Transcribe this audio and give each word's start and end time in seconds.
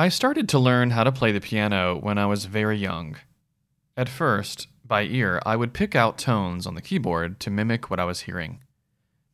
I 0.00 0.08
started 0.08 0.48
to 0.48 0.58
learn 0.58 0.92
how 0.92 1.04
to 1.04 1.12
play 1.12 1.30
the 1.30 1.42
piano 1.42 1.94
when 1.94 2.16
I 2.16 2.24
was 2.24 2.46
very 2.46 2.78
young. 2.78 3.16
At 3.98 4.08
first, 4.08 4.66
by 4.82 5.02
ear, 5.02 5.42
I 5.44 5.56
would 5.56 5.74
pick 5.74 5.94
out 5.94 6.16
tones 6.16 6.66
on 6.66 6.74
the 6.74 6.80
keyboard 6.80 7.38
to 7.40 7.50
mimic 7.50 7.90
what 7.90 8.00
I 8.00 8.06
was 8.06 8.20
hearing. 8.20 8.60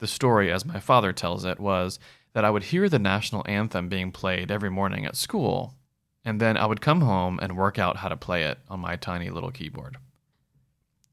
The 0.00 0.08
story, 0.08 0.50
as 0.50 0.64
my 0.64 0.80
father 0.80 1.12
tells 1.12 1.44
it, 1.44 1.60
was 1.60 2.00
that 2.32 2.44
I 2.44 2.50
would 2.50 2.64
hear 2.64 2.88
the 2.88 2.98
national 2.98 3.44
anthem 3.46 3.88
being 3.88 4.10
played 4.10 4.50
every 4.50 4.68
morning 4.68 5.06
at 5.06 5.14
school, 5.14 5.76
and 6.24 6.40
then 6.40 6.56
I 6.56 6.66
would 6.66 6.80
come 6.80 7.02
home 7.02 7.38
and 7.40 7.56
work 7.56 7.78
out 7.78 7.98
how 7.98 8.08
to 8.08 8.16
play 8.16 8.42
it 8.42 8.58
on 8.68 8.80
my 8.80 8.96
tiny 8.96 9.30
little 9.30 9.52
keyboard. 9.52 9.98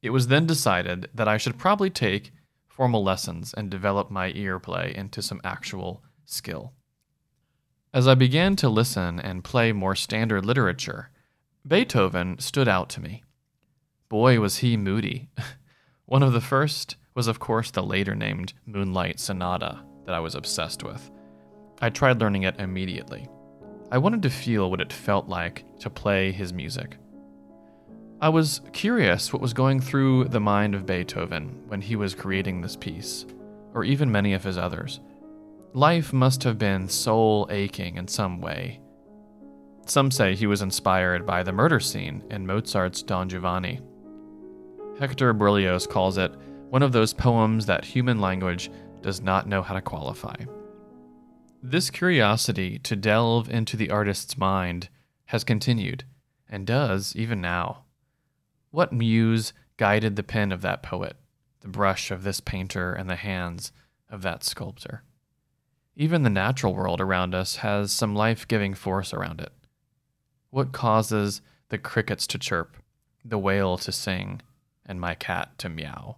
It 0.02 0.10
was 0.10 0.30
then 0.30 0.48
decided 0.48 1.12
that 1.14 1.28
I 1.28 1.38
should 1.38 1.60
probably 1.60 1.92
take 1.92 2.32
formal 2.66 3.04
lessons 3.04 3.54
and 3.54 3.70
develop 3.70 4.10
my 4.10 4.32
ear 4.34 4.58
play 4.58 4.96
into 4.96 5.22
some 5.22 5.42
actual 5.44 6.02
skill. 6.26 6.74
As 7.94 8.08
I 8.08 8.16
began 8.16 8.56
to 8.56 8.70
listen 8.70 9.20
and 9.20 9.44
play 9.44 9.72
more 9.72 9.94
standard 9.94 10.48
literature, 10.48 11.12
Beethoven 11.68 12.40
stood 12.40 12.68
out 12.68 12.90
to 12.90 13.02
me. 13.02 13.22
Boy, 14.10 14.40
was 14.40 14.58
he 14.58 14.78
moody. 14.78 15.30
One 16.08 16.24
of 16.24 16.34
the 16.34 16.42
first 16.42 16.96
was, 17.14 17.28
of 17.28 17.40
course, 17.40 17.70
the 17.70 17.84
later 17.84 18.16
named 18.16 18.54
Moonlight 18.66 19.20
Sonata 19.20 19.84
that 20.06 20.16
I 20.16 20.20
was 20.20 20.34
obsessed 20.34 20.82
with. 20.82 21.12
I 21.82 21.92
tried 21.92 22.20
learning 22.20 22.44
it 22.44 22.60
immediately. 22.60 23.28
I 23.92 24.00
wanted 24.00 24.24
to 24.24 24.32
feel 24.32 24.72
what 24.72 24.82
it 24.82 24.92
felt 24.92 25.30
like 25.30 25.64
to 25.82 25.90
play 25.92 26.32
his 26.32 26.52
music. 26.52 26.98
I 28.20 28.30
was 28.30 28.62
curious 28.72 29.32
what 29.32 29.42
was 29.42 29.54
going 29.54 29.80
through 29.80 30.30
the 30.30 30.40
mind 30.40 30.74
of 30.74 30.88
Beethoven 30.88 31.62
when 31.68 31.82
he 31.82 31.96
was 31.96 32.16
creating 32.16 32.62
this 32.62 32.76
piece, 32.76 33.28
or 33.76 33.84
even 33.84 34.12
many 34.12 34.34
of 34.34 34.44
his 34.44 34.58
others. 34.58 35.00
Life 35.76 36.14
must 36.14 36.44
have 36.44 36.60
been 36.60 36.88
soul 36.88 37.48
aching 37.50 37.98
in 37.98 38.08
some 38.08 38.40
way. 38.42 38.80
Some 39.88 40.12
say 40.12 40.36
he 40.36 40.46
was 40.46 40.62
inspired 40.62 41.26
by 41.26 41.42
the 41.42 41.52
murder 41.52 41.80
scene 41.80 42.24
in 42.30 42.46
Mozart's 42.46 43.02
Don 43.02 43.28
Giovanni. 43.28 43.82
Hector 45.00 45.34
Berlioz 45.34 45.88
calls 45.88 46.20
it 46.20 46.32
one 46.70 46.84
of 46.84 46.92
those 46.92 47.12
poems 47.12 47.66
that 47.66 47.86
human 47.86 48.22
language 48.22 48.70
does 49.02 49.20
not 49.20 49.48
know 49.48 49.64
how 49.64 49.74
to 49.74 49.82
qualify. 49.82 50.36
This 51.64 51.90
curiosity 51.90 52.78
to 52.80 52.96
delve 52.96 53.50
into 53.50 53.76
the 53.76 53.90
artist's 53.90 54.38
mind 54.38 54.90
has 55.26 55.44
continued, 55.44 56.04
and 56.48 56.68
does 56.68 57.16
even 57.16 57.42
now. 57.42 57.86
What 58.70 58.94
muse 58.94 59.54
guided 59.78 60.18
the 60.18 60.24
pen 60.24 60.52
of 60.52 60.62
that 60.62 60.84
poet, 60.84 61.18
the 61.62 61.68
brush 61.68 62.12
of 62.12 62.22
this 62.22 62.40
painter, 62.42 62.94
and 62.94 63.10
the 63.10 63.16
hands 63.16 63.72
of 64.08 64.22
that 64.22 64.44
sculptor? 64.44 65.02
Even 65.96 66.24
the 66.24 66.30
natural 66.30 66.74
world 66.74 67.00
around 67.00 67.36
us 67.36 67.58
has 67.58 67.92
some 67.92 68.16
life 68.16 68.48
giving 68.48 68.74
force 68.74 69.14
around 69.14 69.40
it. 69.40 69.52
What 70.50 70.72
causes 70.72 71.42
the 71.70 71.78
crickets 71.78 72.26
to 72.28 72.40
chirp, 72.40 72.78
the 73.24 73.38
whale 73.38 73.78
to 73.78 73.92
sing, 73.92 74.42
and 74.86 75.00
my 75.00 75.14
cat 75.14 75.58
to 75.60 75.70
meow? 75.70 76.18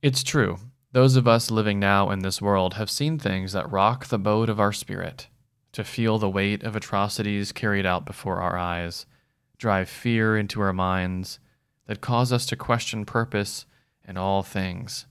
It's 0.00 0.22
true, 0.22 0.58
those 0.92 1.16
of 1.16 1.28
us 1.28 1.50
living 1.50 1.78
now 1.78 2.10
in 2.10 2.20
this 2.20 2.42
world 2.42 2.74
have 2.74 2.90
seen 2.90 3.18
things 3.18 3.52
that 3.52 3.70
rock 3.70 4.06
the 4.06 4.18
boat 4.18 4.48
of 4.48 4.58
our 4.58 4.72
spirit, 4.72 5.28
to 5.72 5.84
feel 5.84 6.18
the 6.18 6.28
weight 6.28 6.62
of 6.62 6.74
atrocities 6.74 7.52
carried 7.52 7.86
out 7.86 8.04
before 8.04 8.40
our 8.40 8.56
eyes, 8.58 9.06
drive 9.58 9.88
fear 9.88 10.36
into 10.36 10.60
our 10.60 10.72
minds, 10.72 11.38
that 11.86 12.00
cause 12.00 12.32
us 12.32 12.46
to 12.46 12.56
question 12.56 13.04
purpose 13.04 13.66
in 14.06 14.16
all 14.16 14.42
things. 14.42 15.06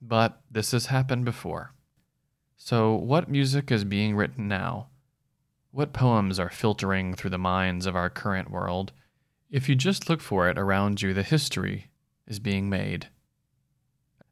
But 0.00 0.40
this 0.50 0.72
has 0.72 0.86
happened 0.86 1.24
before. 1.24 1.72
So, 2.70 2.94
what 2.94 3.28
music 3.28 3.72
is 3.72 3.82
being 3.82 4.14
written 4.14 4.46
now? 4.46 4.90
What 5.72 5.92
poems 5.92 6.38
are 6.38 6.50
filtering 6.50 7.14
through 7.14 7.30
the 7.30 7.36
minds 7.36 7.84
of 7.84 7.96
our 7.96 8.08
current 8.08 8.48
world? 8.48 8.92
If 9.50 9.68
you 9.68 9.74
just 9.74 10.08
look 10.08 10.20
for 10.20 10.48
it 10.48 10.56
around 10.56 11.02
you, 11.02 11.12
the 11.12 11.24
history 11.24 11.88
is 12.28 12.38
being 12.38 12.70
made. 12.70 13.08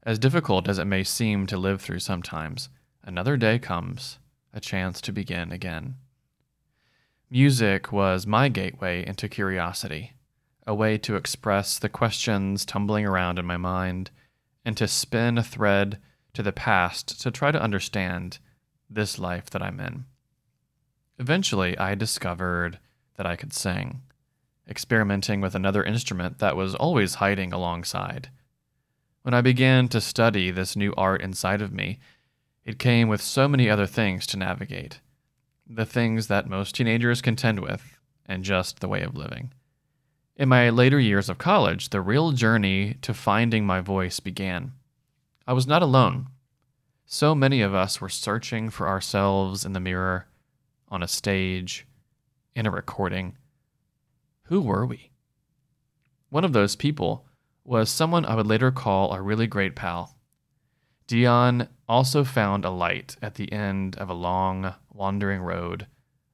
As 0.04 0.20
difficult 0.20 0.68
as 0.68 0.78
it 0.78 0.84
may 0.84 1.02
seem 1.02 1.48
to 1.48 1.56
live 1.56 1.80
through 1.80 1.98
sometimes, 1.98 2.68
another 3.02 3.36
day 3.36 3.58
comes, 3.58 4.20
a 4.52 4.60
chance 4.60 5.00
to 5.00 5.10
begin 5.10 5.50
again. 5.50 5.96
Music 7.28 7.90
was 7.90 8.24
my 8.24 8.48
gateway 8.48 9.04
into 9.04 9.28
curiosity 9.28 10.12
a 10.64 10.76
way 10.76 10.96
to 10.98 11.16
express 11.16 11.76
the 11.76 11.88
questions 11.88 12.64
tumbling 12.64 13.04
around 13.04 13.40
in 13.40 13.44
my 13.44 13.56
mind, 13.56 14.12
and 14.64 14.76
to 14.76 14.86
spin 14.86 15.38
a 15.38 15.42
thread 15.42 15.98
to 16.34 16.42
the 16.42 16.52
past 16.52 17.20
to 17.22 17.30
try 17.30 17.50
to 17.50 17.62
understand 17.62 18.38
this 18.88 19.18
life 19.18 19.50
that 19.50 19.62
I'm 19.62 19.80
in. 19.80 20.04
Eventually, 21.18 21.76
I 21.78 21.94
discovered 21.94 22.78
that 23.16 23.26
I 23.26 23.36
could 23.36 23.52
sing, 23.52 24.02
experimenting 24.68 25.40
with 25.40 25.54
another 25.54 25.82
instrument 25.82 26.38
that 26.38 26.56
was 26.56 26.74
always 26.74 27.16
hiding 27.16 27.52
alongside. 27.52 28.30
When 29.22 29.34
I 29.34 29.40
began 29.40 29.88
to 29.88 30.00
study 30.00 30.50
this 30.50 30.76
new 30.76 30.94
art 30.96 31.20
inside 31.20 31.60
of 31.60 31.72
me, 31.72 31.98
it 32.64 32.78
came 32.78 33.08
with 33.08 33.20
so 33.20 33.48
many 33.48 33.68
other 33.68 33.86
things 33.86 34.26
to 34.28 34.36
navigate 34.36 35.00
the 35.68 35.84
things 35.84 36.28
that 36.28 36.48
most 36.48 36.74
teenagers 36.74 37.20
contend 37.20 37.60
with, 37.60 37.98
and 38.26 38.44
just 38.44 38.80
the 38.80 38.88
way 38.88 39.02
of 39.02 39.14
living. 39.14 39.52
In 40.36 40.48
my 40.48 40.70
later 40.70 40.98
years 40.98 41.28
of 41.28 41.36
college, 41.36 41.90
the 41.90 42.00
real 42.00 42.32
journey 42.32 42.96
to 43.02 43.12
finding 43.12 43.66
my 43.66 43.80
voice 43.80 44.20
began. 44.20 44.72
I 45.48 45.54
was 45.54 45.66
not 45.66 45.80
alone. 45.80 46.26
So 47.06 47.34
many 47.34 47.62
of 47.62 47.74
us 47.74 48.02
were 48.02 48.10
searching 48.10 48.68
for 48.68 48.86
ourselves 48.86 49.64
in 49.64 49.72
the 49.72 49.80
mirror, 49.80 50.26
on 50.90 51.02
a 51.02 51.08
stage, 51.08 51.86
in 52.54 52.66
a 52.66 52.70
recording. 52.70 53.34
Who 54.42 54.60
were 54.60 54.84
we? 54.84 55.10
One 56.28 56.44
of 56.44 56.52
those 56.52 56.76
people 56.76 57.24
was 57.64 57.88
someone 57.88 58.26
I 58.26 58.34
would 58.34 58.46
later 58.46 58.70
call 58.70 59.14
a 59.14 59.22
really 59.22 59.46
great 59.46 59.74
pal. 59.74 60.18
Dion 61.06 61.68
also 61.88 62.24
found 62.24 62.66
a 62.66 62.70
light 62.70 63.16
at 63.22 63.36
the 63.36 63.50
end 63.50 63.96
of 63.96 64.10
a 64.10 64.14
long, 64.14 64.74
wandering 64.92 65.40
road 65.40 65.86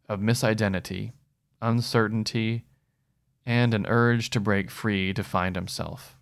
of 0.08 0.18
misidentity, 0.18 1.12
uncertainty, 1.62 2.64
and 3.46 3.74
an 3.74 3.86
urge 3.86 4.28
to 4.30 4.40
break 4.40 4.72
free 4.72 5.14
to 5.14 5.22
find 5.22 5.54
himself, 5.54 6.18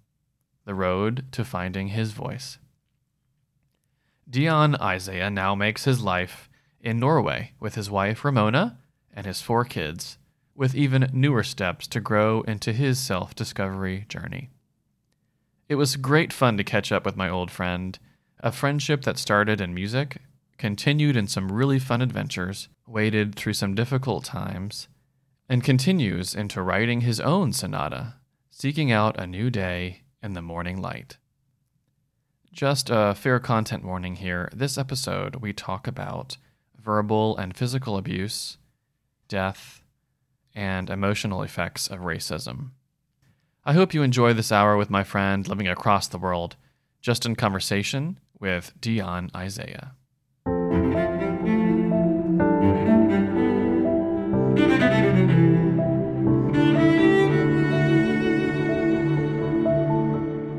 the 0.66 0.74
road 0.74 1.24
to 1.32 1.42
finding 1.42 1.88
his 1.88 2.12
voice. 2.12 2.58
Dion 4.32 4.76
Isaiah 4.76 5.28
now 5.28 5.54
makes 5.54 5.84
his 5.84 6.00
life 6.02 6.48
in 6.80 6.98
Norway 6.98 7.52
with 7.60 7.74
his 7.74 7.90
wife 7.90 8.24
Ramona 8.24 8.78
and 9.12 9.26
his 9.26 9.42
four 9.42 9.66
kids, 9.66 10.16
with 10.54 10.74
even 10.74 11.10
newer 11.12 11.42
steps 11.42 11.86
to 11.88 12.00
grow 12.00 12.40
into 12.40 12.72
his 12.72 12.98
self 12.98 13.34
discovery 13.34 14.06
journey. 14.08 14.48
It 15.68 15.74
was 15.74 15.96
great 15.96 16.32
fun 16.32 16.56
to 16.56 16.64
catch 16.64 16.90
up 16.90 17.04
with 17.04 17.14
my 17.14 17.28
old 17.28 17.50
friend, 17.50 17.98
a 18.40 18.50
friendship 18.50 19.02
that 19.02 19.18
started 19.18 19.60
in 19.60 19.74
music, 19.74 20.16
continued 20.56 21.14
in 21.14 21.26
some 21.26 21.52
really 21.52 21.78
fun 21.78 22.00
adventures, 22.00 22.70
waded 22.86 23.34
through 23.34 23.52
some 23.52 23.74
difficult 23.74 24.24
times, 24.24 24.88
and 25.46 25.62
continues 25.62 26.34
into 26.34 26.62
writing 26.62 27.02
his 27.02 27.20
own 27.20 27.52
sonata, 27.52 28.14
seeking 28.50 28.90
out 28.90 29.20
a 29.20 29.26
new 29.26 29.50
day 29.50 30.04
in 30.22 30.32
the 30.32 30.40
morning 30.40 30.80
light. 30.80 31.18
Just 32.52 32.90
a 32.90 33.14
fair 33.14 33.40
content 33.40 33.82
warning 33.82 34.16
here 34.16 34.50
this 34.54 34.76
episode, 34.76 35.36
we 35.36 35.54
talk 35.54 35.86
about 35.86 36.36
verbal 36.78 37.34
and 37.38 37.56
physical 37.56 37.96
abuse, 37.96 38.58
death, 39.26 39.82
and 40.54 40.90
emotional 40.90 41.42
effects 41.42 41.88
of 41.88 42.00
racism. 42.00 42.72
I 43.64 43.72
hope 43.72 43.94
you 43.94 44.02
enjoy 44.02 44.34
this 44.34 44.52
hour 44.52 44.76
with 44.76 44.90
my 44.90 45.02
friend 45.02 45.48
living 45.48 45.66
across 45.66 46.08
the 46.08 46.18
world, 46.18 46.56
just 47.00 47.24
in 47.24 47.36
conversation 47.36 48.20
with 48.38 48.74
Dion 48.78 49.30
Isaiah. 49.34 49.94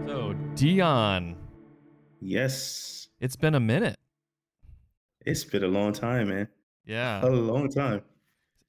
So, 0.07 0.33
Dion. 0.55 1.42
Yes. 2.23 3.09
It's 3.19 3.35
been 3.35 3.53
a 3.55 3.59
minute. 3.59 3.97
It's 5.25 5.43
been 5.43 5.63
a 5.63 5.67
long 5.67 5.93
time, 5.93 6.29
man. 6.29 6.47
Yeah. 6.85 7.23
A 7.25 7.27
long 7.29 7.69
time. 7.69 8.01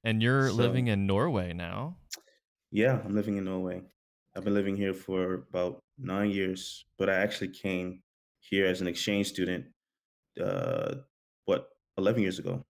And 0.03 0.21
you're 0.21 0.49
So, 0.49 0.55
living 0.55 0.87
in 0.87 1.07
Norway 1.07 1.53
now. 1.53 1.97
yeah, 2.71 2.99
I'm 3.03 3.15
living 3.15 3.37
in 3.37 3.45
Norway. 3.45 3.81
I've 4.35 4.43
been 4.43 4.53
living 4.53 4.75
here 4.75 4.93
for 4.93 5.45
about 5.49 5.81
nine 5.97 6.29
years, 6.31 6.85
but 6.97 7.09
I 7.09 7.15
actually 7.15 7.49
came 7.49 8.03
here 8.39 8.65
as 8.65 8.81
an 8.81 8.87
exchange 8.87 9.27
student, 9.27 9.65
uh, 10.41 10.95
what, 11.45 11.69
11 11.97 12.21
years 12.21 12.37
ago. 12.39 12.61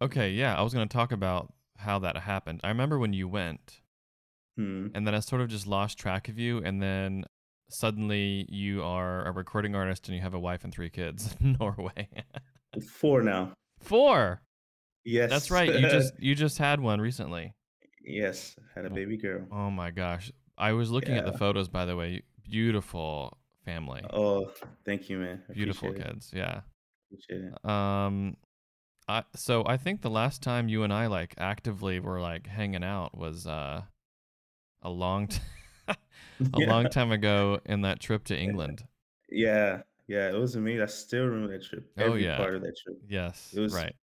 Okay, 0.00 0.30
yeah, 0.30 0.56
I 0.56 0.62
was 0.62 0.72
going 0.72 0.88
to 0.88 0.92
talk 0.92 1.10
about 1.12 1.52
how 1.76 1.98
that 1.98 2.16
happened. 2.16 2.60
I 2.62 2.68
remember 2.68 2.98
when 2.98 3.12
you 3.12 3.26
went, 3.28 3.80
Hmm. 4.56 4.88
and 4.94 5.06
then 5.06 5.14
I 5.14 5.20
sort 5.20 5.42
of 5.42 5.48
just 5.48 5.66
lost 5.66 5.98
track 5.98 6.28
of 6.28 6.38
you, 6.38 6.58
and 6.58 6.80
then 6.80 7.24
suddenly 7.70 8.46
you 8.50 8.82
are 8.82 9.24
a 9.26 9.32
recording 9.32 9.74
artist 9.74 10.08
and 10.08 10.16
you 10.16 10.22
have 10.22 10.34
a 10.34 10.38
wife 10.40 10.64
and 10.64 10.72
three 10.72 10.90
kids 10.90 11.34
in 11.40 11.56
Norway. 11.58 12.08
Four 12.88 13.22
now. 13.22 13.52
Four. 13.80 14.42
Yes. 15.04 15.30
That's 15.30 15.50
right. 15.50 15.72
You 15.74 15.88
just 15.88 16.12
you 16.20 16.34
just 16.34 16.58
had 16.58 16.80
one 16.80 17.00
recently. 17.00 17.54
yes, 18.04 18.54
had 18.74 18.84
a 18.84 18.90
Oh, 18.90 18.94
baby 18.94 19.16
girl. 19.16 19.46
oh 19.50 19.70
my 19.70 19.90
gosh. 19.90 20.30
I 20.58 20.72
was 20.72 20.90
looking 20.90 21.16
at 21.16 21.24
the 21.24 21.32
photos 21.38 21.68
by 21.68 21.84
the 21.86 21.96
way. 21.96 22.22
Beautiful 22.44 23.38
family. 23.64 24.02
Oh, 24.12 24.50
thank 24.84 25.08
you, 25.08 25.18
man. 25.18 25.42
I 25.48 25.52
Beautiful 25.52 25.88
appreciate 25.88 26.06
it. 26.08 26.12
kids. 26.14 26.32
Yeah. 26.34 26.60
Appreciate 27.10 27.52
it. 27.52 27.68
Um 27.68 28.36
I 29.08 29.24
so 29.34 29.64
I 29.66 29.76
think 29.76 30.02
the 30.02 30.10
last 30.10 30.42
time 30.42 30.68
you 30.68 30.82
and 30.82 30.92
I 30.92 31.06
like 31.06 31.34
actively 31.38 31.98
were 32.00 32.20
like 32.20 32.46
hanging 32.46 32.84
out 32.84 33.16
was 33.16 33.46
uh 33.46 33.82
a 34.82 34.90
long 34.90 35.26
t- 35.28 35.40
a 36.54 36.58
long 36.60 36.88
time 36.88 37.12
ago 37.12 37.60
in 37.66 37.82
that 37.82 38.00
trip 38.00 38.24
to 38.24 38.38
England. 38.38 38.84
Yeah. 39.30 39.82
Yeah. 40.08 40.28
It 40.30 40.34
was 40.38 40.56
amazing. 40.56 40.82
I 40.82 40.86
still 40.86 41.26
remember 41.26 41.52
that 41.58 41.64
trip. 41.64 41.90
Oh 41.98 42.14
yeah. 42.14 42.36
part 42.36 42.54
of 42.54 42.62
that 42.62 42.76
trip. 42.82 42.96
Yes, 43.08 43.52
It 43.56 43.60
was 43.60 43.74
right. 43.74 43.94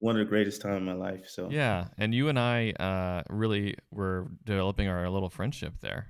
one 0.00 0.16
of 0.16 0.18
the 0.20 0.28
greatest 0.28 0.60
time 0.62 0.76
in 0.76 0.84
my 0.84 0.92
life. 0.92 1.24
So 1.28 1.48
Yeah, 1.50 1.86
and 1.98 2.14
you 2.14 2.28
and 2.28 2.38
I 2.38 2.70
uh 2.72 3.22
really 3.30 3.76
were 3.90 4.28
developing 4.44 4.88
our 4.88 5.08
little 5.08 5.30
friendship 5.30 5.74
there. 5.80 6.08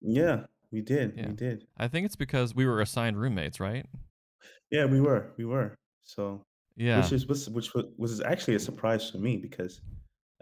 yeah, 0.00 0.44
we 0.72 0.80
did. 0.82 1.14
Yeah. 1.16 1.28
We 1.28 1.34
did. 1.34 1.66
I 1.76 1.88
think 1.88 2.06
it's 2.06 2.16
because 2.16 2.54
we 2.54 2.66
were 2.66 2.80
assigned 2.80 3.18
roommates, 3.20 3.60
right? 3.60 3.86
Yeah, 4.70 4.86
we 4.86 5.00
were. 5.00 5.32
We 5.36 5.44
were. 5.44 5.76
So 6.04 6.42
which 6.76 6.86
Yeah. 6.86 7.04
is 7.14 7.26
was 7.26 7.48
which 7.50 7.74
wa- 7.74 7.90
was 7.96 8.20
actually 8.20 8.54
a 8.56 8.60
surprise 8.60 9.10
for 9.10 9.18
me 9.18 9.36
because 9.36 9.80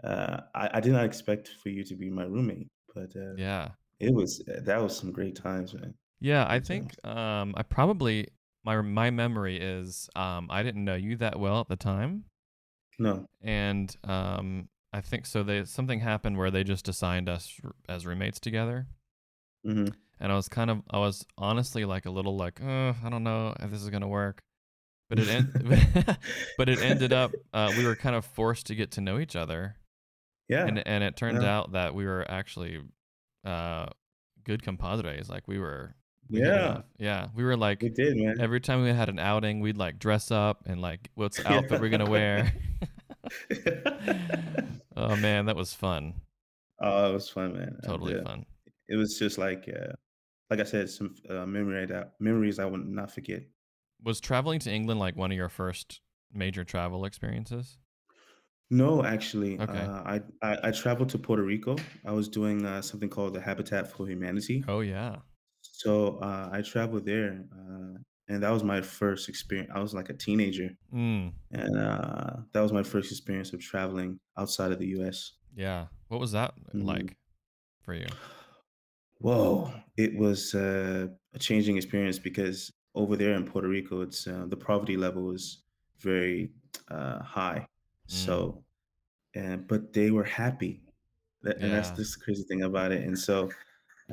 uh, 0.03 0.41
I, 0.53 0.69
I 0.75 0.79
did 0.79 0.93
not 0.93 1.05
expect 1.05 1.49
for 1.61 1.69
you 1.69 1.83
to 1.83 1.95
be 1.95 2.09
my 2.09 2.23
roommate, 2.23 2.67
but 2.93 3.15
uh, 3.15 3.35
Yeah. 3.37 3.69
It 3.99 4.13
was 4.13 4.41
that 4.47 4.81
was 4.81 4.97
some 4.97 5.11
great 5.11 5.35
times, 5.35 5.73
man. 5.73 5.93
Yeah, 6.19 6.45
I 6.47 6.59
think 6.59 6.93
um 7.05 7.53
I 7.57 7.63
probably 7.63 8.27
my 8.63 8.81
my 8.81 9.09
memory 9.11 9.57
is 9.59 10.09
um 10.15 10.47
I 10.49 10.63
didn't 10.63 10.83
know 10.85 10.95
you 10.95 11.15
that 11.17 11.39
well 11.39 11.59
at 11.61 11.67
the 11.67 11.75
time 11.75 12.25
No. 12.99 13.27
and 13.41 13.95
um 14.03 14.69
I 14.93 15.01
think 15.01 15.25
so 15.25 15.43
they 15.43 15.65
something 15.65 15.99
happened 15.99 16.37
where 16.37 16.51
they 16.51 16.63
just 16.63 16.87
assigned 16.87 17.27
us 17.29 17.53
r- 17.63 17.73
as 17.89 18.05
roommates 18.05 18.39
together 18.39 18.87
Mm-hmm. 19.67 19.93
and 20.19 20.31
I 20.31 20.35
was 20.35 20.47
kind 20.47 20.69
of 20.69 20.81
I 20.89 20.99
was 20.99 21.25
honestly 21.37 21.85
like 21.85 22.05
a 22.05 22.11
little 22.11 22.37
like, 22.37 22.61
uh, 22.61 22.93
I 23.03 23.09
don't 23.09 23.23
know 23.23 23.55
if 23.59 23.71
this 23.71 23.81
is 23.81 23.89
going 23.89 24.01
to 24.03 24.07
work. 24.07 24.41
But 25.09 25.19
it 25.19 25.27
en- 25.27 25.51
but 26.57 26.69
it 26.69 26.79
ended 26.81 27.11
up 27.13 27.31
uh, 27.53 27.71
we 27.77 27.83
were 27.85 27.95
kind 27.95 28.15
of 28.15 28.25
forced 28.25 28.67
to 28.67 28.75
get 28.75 28.91
to 28.91 29.01
know 29.01 29.19
each 29.19 29.35
other 29.35 29.75
yeah. 30.49 30.65
and 30.67 30.81
and 30.87 31.03
it 31.03 31.15
turned 31.15 31.41
Yeah. 31.41 31.57
out 31.57 31.71
that 31.73 31.93
we 31.95 32.05
were 32.05 32.25
actually 32.29 32.79
uh 33.45 33.85
good 34.43 34.63
compadres 34.63 35.29
like 35.29 35.47
we 35.47 35.59
were 35.59 35.95
we 36.29 36.39
Yeah. 36.39 36.81
yeah 36.97 37.27
we 37.35 37.43
were 37.43 37.55
like 37.57 37.81
We 37.81 37.89
did, 37.89 38.17
man. 38.17 38.35
every 38.39 38.59
time 38.59 38.83
we 38.83 38.89
had 38.89 39.09
an 39.09 39.19
outing 39.19 39.59
we'd 39.59 39.77
like 39.77 39.99
dress 39.99 40.31
up 40.31 40.63
and 40.65 40.81
like 40.81 41.09
what's 41.15 41.39
Yeah. 41.39 41.53
outfit 41.57 41.79
we're 41.81 41.89
gonna 41.89 42.09
wear 42.09 42.51
oh 44.95 45.15
man 45.17 45.45
that 45.45 45.55
was 45.55 45.73
fun 45.73 46.13
oh, 46.81 47.09
it 47.09 47.13
was 47.13 47.29
fun, 47.29 47.53
man. 47.53 47.69
And, 47.69 47.83
totally 47.83 48.15
uh, 48.15 48.23
fun 48.23 48.45
It 48.87 48.95
was 48.97 49.17
just 49.17 49.37
like, 49.37 49.67
uh, 49.69 49.93
like 50.49 50.59
I 50.59 50.63
said, 50.63 50.89
some 50.89 51.15
uh, 51.29 51.45
memory 51.45 51.85
that 51.87 52.13
memories 52.19 52.59
I 52.59 52.65
would 52.65 52.85
not 52.85 53.11
forget. 53.11 53.43
was 54.03 54.19
traveling 54.19 54.59
to 54.59 54.71
england 54.71 54.99
like 54.99 55.15
one 55.15 55.31
of 55.31 55.37
your 55.37 55.49
first 55.49 56.01
major 56.33 56.63
travel 56.63 57.05
experiences 57.05 57.77
No, 58.69 59.03
actually, 59.03 59.59
Okay. 59.59 59.69
uh, 59.69 60.01
I, 60.05 60.21
I 60.41 60.69
I 60.69 60.71
traveled 60.71 61.09
to 61.09 61.19
Puerto 61.19 61.43
Rico. 61.43 61.75
I 62.03 62.11
was 62.11 62.27
doing 62.27 62.65
uh, 62.65 62.81
something 62.81 63.09
called 63.09 63.35
the 63.35 63.41
Habitat 63.41 63.91
for 63.91 64.07
Humanity. 64.07 64.63
oh 64.67 64.81
yeah 64.81 65.21
So 65.61 66.17
uh, 66.19 66.49
I 66.53 66.61
traveled 66.61 67.05
there, 67.05 67.45
uh, 67.53 67.99
and 68.29 68.43
that 68.43 68.51
was 68.51 68.63
my 68.63 68.81
first 68.81 69.29
experience. 69.29 69.71
I 69.75 69.79
was 69.81 69.93
like 69.93 70.09
a 70.09 70.13
teenager, 70.15 70.71
mm, 70.91 71.35
and 71.51 71.77
uh, 71.77 72.37
that 72.53 72.61
was 72.61 72.73
my 72.73 72.83
first 72.83 73.11
experience 73.11 73.53
of 73.53 73.61
traveling 73.61 74.19
outside 74.37 74.71
of 74.73 74.79
the 74.79 74.87
U.S. 74.89 75.33
yeah 75.55 75.87
what 76.07 76.19
was 76.19 76.31
that 76.31 76.53
Mhm. 76.73 76.83
like 76.85 77.17
for 77.81 77.93
you 77.95 78.17
Whoa, 79.19 79.71
it 79.97 80.15
was 80.17 80.53
uh, 80.53 81.07
a 81.33 81.39
changing 81.39 81.77
experience 81.77 82.19
because 82.19 82.71
over 82.95 83.15
there 83.15 83.33
in 83.33 83.45
Puerto 83.45 83.67
Rico, 83.67 84.01
it's 84.01 84.27
uh, 84.27 84.45
the 84.47 84.57
poverty 84.57 84.97
level 84.97 85.31
is 85.31 85.63
very 85.99 86.53
uh, 86.89 87.23
high. 87.23 87.65
So, 88.07 88.65
and 89.35 89.67
but 89.67 89.93
they 89.93 90.11
were 90.11 90.23
happy, 90.25 90.83
That- 91.43 91.59
and 91.61 91.73
that's 91.73 91.91
Yeah. 91.91 91.95
just 91.97 92.19
the 92.19 92.25
crazy 92.25 92.43
thing 92.45 92.63
about 92.63 92.91
it. 92.93 93.03
And 93.03 93.17
so, 93.19 93.51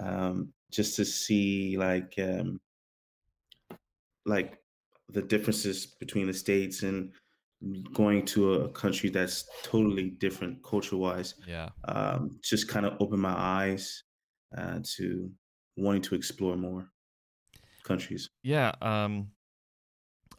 um, 0.01 0.55
just 0.73 0.97
to 0.97 1.05
see 1.07 1.77
like 1.79 2.19
um, 2.19 2.61
like 4.25 4.63
the 5.09 5.23
differences 5.23 5.87
between 5.87 6.27
the 6.27 6.33
states 6.35 6.83
and 6.83 7.13
going 7.93 8.25
to 8.25 8.55
a 8.55 8.69
country 8.71 9.09
that's 9.11 9.49
totally 9.63 10.11
different 10.11 10.63
culture 10.65 10.97
wise 10.97 11.35
yeah 11.47 11.71
um, 11.85 12.39
just 12.43 12.69
kind 12.69 12.87
of 12.87 12.95
opened 13.01 13.23
my 13.23 13.35
eyes 13.37 14.05
uh, 14.57 14.81
to 14.85 15.33
wanting 15.77 16.03
to 16.03 16.15
explore 16.15 16.57
more 16.57 16.89
countries. 17.85 18.31
Yeah, 18.43 18.73
um, 18.81 19.33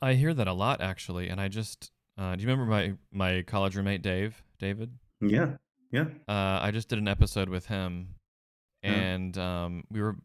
I 0.02 0.14
hear 0.14 0.34
that 0.36 0.48
a 0.48 0.54
lot 0.54 0.82
actually, 0.82 1.30
and 1.30 1.40
I 1.42 1.48
just 1.48 1.92
uh, 2.18 2.36
do 2.36 2.42
you 2.42 2.48
remember 2.48 2.70
my 2.70 2.94
my 3.12 3.42
college 3.44 3.76
roommate 3.76 4.02
Dave? 4.02 4.44
David? 4.60 4.92
Yeah, 5.22 5.58
yeah, 5.92 6.06
Uh, 6.28 6.60
I 6.62 6.72
just 6.72 6.88
did 6.90 7.00
an 7.00 7.08
episode 7.08 7.50
with 7.50 7.66
him, 7.68 8.16
Yeah. 8.84 8.90
and 8.92 9.38
um, 9.38 9.84
we 9.90 10.02
were 10.02 10.16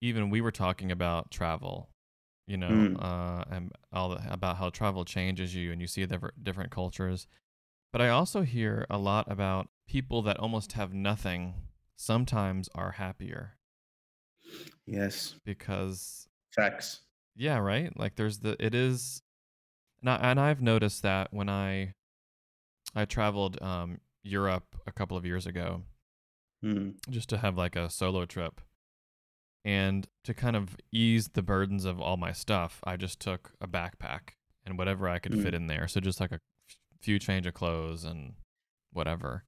even 0.00 0.30
we 0.30 0.40
were 0.40 0.52
talking 0.52 0.90
about 0.92 1.30
travel, 1.30 1.90
you 2.46 2.56
know, 2.56 2.68
Mm. 2.68 3.02
uh, 3.02 3.44
and 3.50 3.72
all 3.92 4.10
the, 4.10 4.32
about 4.32 4.56
how 4.56 4.70
travel 4.70 5.04
changes 5.04 5.54
you, 5.54 5.72
and 5.72 5.80
you 5.80 5.86
see 5.86 6.04
different 6.06 6.42
different 6.44 6.70
cultures. 6.70 7.26
But 7.92 8.00
I 8.02 8.08
also 8.08 8.42
hear 8.42 8.86
a 8.90 8.98
lot 8.98 9.30
about 9.30 9.68
people 9.86 10.22
that 10.22 10.38
almost 10.38 10.72
have 10.72 10.92
nothing 10.92 11.54
sometimes 11.96 12.68
are 12.74 12.92
happier 12.92 13.56
yes, 14.86 15.34
because 15.44 16.28
facts. 16.54 17.00
Yeah, 17.36 17.58
right. 17.58 17.96
Like 17.98 18.16
there's 18.16 18.38
the 18.38 18.56
it 18.64 18.74
is, 18.74 19.22
and, 20.04 20.10
I, 20.10 20.16
and 20.30 20.38
I've 20.40 20.60
noticed 20.62 21.02
that 21.02 21.32
when 21.32 21.48
I 21.48 21.94
I 22.94 23.04
traveled 23.06 23.60
um, 23.62 23.98
Europe 24.22 24.76
a 24.86 24.92
couple 24.92 25.16
of 25.16 25.24
years 25.26 25.46
ago 25.46 25.82
Mm, 26.64 26.94
just 27.10 27.28
to 27.28 27.36
have 27.38 27.58
like 27.58 27.76
a 27.76 27.90
solo 27.90 28.24
trip, 28.24 28.60
and 29.66 30.06
to 30.24 30.32
kind 30.32 30.56
of 30.56 30.76
ease 30.92 31.28
the 31.34 31.42
burdens 31.42 31.84
of 31.84 32.00
all 32.00 32.16
my 32.16 32.32
stuff, 32.32 32.80
I 32.84 32.96
just 32.96 33.20
took 33.20 33.52
a 33.60 33.66
backpack 33.68 34.30
and 34.64 34.78
whatever 34.78 35.06
I 35.08 35.18
could 35.18 35.34
fit 35.42 35.52
Mm. 35.52 35.56
in 35.56 35.66
there. 35.66 35.88
So 35.88 36.00
just 36.00 36.20
like 36.20 36.32
a 36.32 36.36
f- 36.70 36.76
few 37.02 37.18
change 37.18 37.46
of 37.46 37.52
clothes 37.52 38.04
and 38.04 38.34
whatever. 38.94 39.44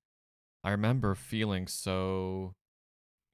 I 0.62 0.72
remember 0.72 1.14
feeling 1.14 1.66
so, 1.68 2.52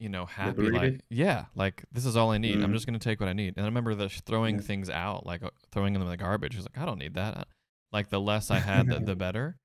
you 0.03 0.09
know, 0.09 0.27
happy. 0.27 0.71
Like, 0.71 1.01
yeah, 1.11 1.45
like 1.55 1.85
this 1.93 2.05
is 2.05 2.17
all 2.17 2.31
I 2.33 2.39
need. 2.39 2.61
I'm 2.63 2.71
Mm. 2.71 2.75
just 2.75 2.87
gonna 2.87 2.99
take 2.99 3.21
what 3.21 3.29
I 3.29 3.33
need. 3.33 3.55
And 3.57 3.65
I 3.65 3.69
remember 3.69 3.95
the 3.95 4.09
throwing 4.09 4.57
Yeah. 4.57 4.63
things 4.63 4.91
out, 4.91 5.25
like 5.27 5.43
uh, 5.43 5.51
throwing 5.71 5.93
them 5.93 6.03
in 6.03 6.09
the 6.09 6.17
garbage. 6.17 6.55
I 6.55 6.59
was 6.59 6.67
like, 6.67 6.79
I 6.79 6.85
don't 6.85 6.99
need 6.99 7.15
that. 7.15 7.47
Like 7.93 8.09
the 8.11 8.21
less 8.21 8.51
I 8.51 8.59
had, 8.59 8.89
the, 8.89 9.01
the 9.01 9.15
better. 9.27 9.59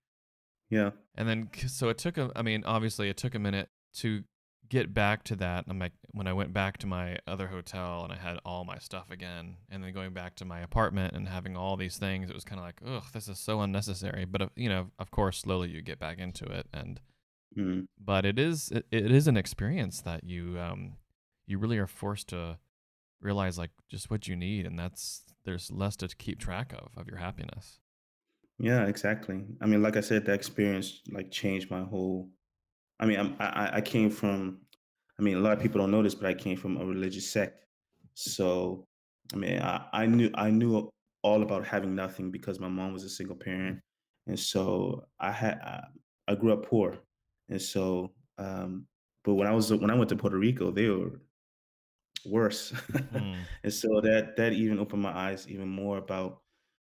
yeah, 0.69 0.91
And 1.15 1.27
then, 1.29 1.49
so 1.67 1.89
it 1.89 1.97
took 1.97 2.17
a, 2.17 2.31
I 2.35 2.41
mean, 2.41 2.63
obviously 2.65 3.09
it 3.09 3.17
took 3.17 3.33
a 3.35 3.39
minute 3.39 3.69
to 3.95 4.23
get 4.69 4.93
back 4.93 5.23
to 5.23 5.35
that. 5.37 5.63
I'm 5.69 5.79
like, 5.79 5.93
when 6.11 6.27
I 6.27 6.33
went 6.33 6.51
back 6.53 6.77
to 6.79 6.87
my 6.87 7.17
other 7.25 7.47
hotel 7.47 8.03
and 8.03 8.11
I 8.11 8.17
had 8.17 8.37
all 8.43 8.65
my 8.65 8.77
stuff 8.79 9.09
again, 9.09 9.55
and 9.69 9.81
then 9.81 9.93
going 9.93 10.11
back 10.13 10.35
to 10.35 10.45
my 10.45 10.59
apartment 10.59 11.13
and 11.15 11.29
having 11.29 11.55
all 11.55 11.77
these 11.77 11.97
things, 11.97 12.29
it 12.29 12.33
was 12.35 12.43
kind 12.43 12.59
of 12.59 12.65
like, 12.65 12.81
ugh, 12.85 13.05
this 13.13 13.29
is 13.29 13.39
so 13.39 13.61
unnecessary. 13.61 14.25
But, 14.25 14.41
uh, 14.41 14.49
you 14.57 14.67
know, 14.67 14.91
of 14.99 15.09
course, 15.09 15.37
slowly 15.39 15.69
you 15.69 15.81
get 15.81 15.99
back 15.99 16.17
into 16.19 16.43
it. 16.45 16.67
And, 16.73 16.99
mm, 17.57 17.87
but 17.99 18.25
it 18.25 18.39
is, 18.39 18.69
it, 18.71 18.85
it 18.91 19.11
is 19.11 19.27
an 19.27 19.37
experience 19.37 20.01
that 20.01 20.23
you, 20.23 20.59
um, 20.59 20.97
you 21.45 21.57
really 21.57 21.77
are 21.77 21.87
forced 21.87 22.29
to 22.29 22.59
realize 23.21 23.57
like 23.57 23.71
just 23.89 24.09
what 24.11 24.27
you 24.27 24.35
need. 24.35 24.65
And 24.65 24.77
that's, 24.79 25.23
there's 25.45 25.71
less 25.71 25.95
to 25.97 26.09
keep 26.09 26.39
track 26.39 26.73
of, 26.73 26.91
of 26.97 27.07
your 27.07 27.17
happiness. 27.17 27.79
yeah, 28.59 28.85
exactly. 28.87 29.45
I 29.61 29.65
mean, 29.67 29.81
like 29.81 29.97
I 29.97 30.01
said, 30.01 30.25
that 30.25 30.33
experience 30.33 31.01
like 31.11 31.31
changed 31.31 31.69
my 31.69 31.83
whole. 31.83 32.29
I 32.99 33.07
mean, 33.07 33.19
I'm, 33.19 33.37
I 33.39 33.45
I- 33.47 33.75
I 33.77 33.81
came 33.81 34.09
from. 34.11 34.61
I 35.19 35.23
mean, 35.23 35.37
a 35.37 35.41
lot 35.41 35.53
of 35.53 35.61
people 35.61 35.79
don't 35.81 35.91
know 35.91 36.03
this, 36.03 36.15
but 36.15 36.27
I 36.27 36.35
came 36.35 36.57
from 36.57 36.77
a 36.77 36.85
religious 36.85 37.31
sect. 37.31 37.65
So, 38.15 38.85
I 39.33 39.37
mean, 39.37 39.61
I, 39.61 39.87
I 39.93 40.07
knew 40.07 40.31
I 40.35 40.51
knew 40.51 40.89
all 41.23 41.43
about 41.43 41.65
having 41.67 41.95
nothing 41.95 42.31
because 42.31 42.59
my 42.59 42.69
mom 42.69 42.93
was 42.93 43.03
a 43.05 43.09
single 43.09 43.35
parent, 43.37 43.81
and 44.27 44.39
so 44.39 45.05
I 45.19 45.31
had 45.31 45.59
I, 45.61 45.83
I 46.29 46.35
grew 46.35 46.53
up 46.53 46.65
poor, 46.67 46.99
and 47.49 47.61
so. 47.61 48.13
Um, 48.37 48.85
but 49.23 49.33
when 49.33 49.47
I 49.47 49.51
was 49.51 49.71
when 49.73 49.89
I 49.89 49.95
went 49.95 50.09
to 50.09 50.15
Puerto 50.15 50.37
Rico, 50.37 50.71
they 50.71 50.87
were 50.89 51.19
worse, 52.25 52.71
Mm, 53.13 53.35
and 53.63 53.73
so 53.73 54.01
that 54.01 54.35
that 54.37 54.53
even 54.53 54.79
opened 54.79 55.01
my 55.01 55.11
eyes 55.15 55.47
even 55.49 55.67
more 55.67 55.97
about, 55.97 56.41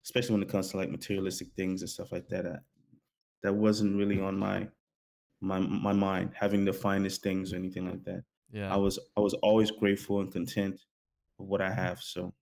especially 0.04 0.32
when 0.34 0.42
it 0.42 0.48
comes 0.48 0.70
to 0.70 0.76
like 0.76 0.90
materialistic 0.90 1.48
things 1.56 1.82
and 1.82 1.90
stuff 1.90 2.12
like 2.12 2.28
that. 2.28 2.46
I, 2.46 2.56
that 3.42 3.52
wasn't 3.54 3.96
really 3.96 4.20
on 4.20 4.38
my 4.38 4.68
my 5.40 5.58
my 5.58 5.92
mind 5.92 6.32
having 6.34 6.64
the 6.64 6.72
finest 6.72 7.22
things 7.22 7.52
or 7.52 7.56
anything 7.56 7.88
like 7.88 8.02
that. 8.04 8.22
Yeah, 8.50 8.72
I 8.72 8.76
was 8.76 8.98
I 9.16 9.20
was 9.20 9.34
always 9.34 9.70
grateful 9.70 10.20
and 10.20 10.32
content 10.32 10.80
of 11.38 11.46
what 11.46 11.60
I 11.60 11.70
have. 11.70 12.00
So 12.00 12.32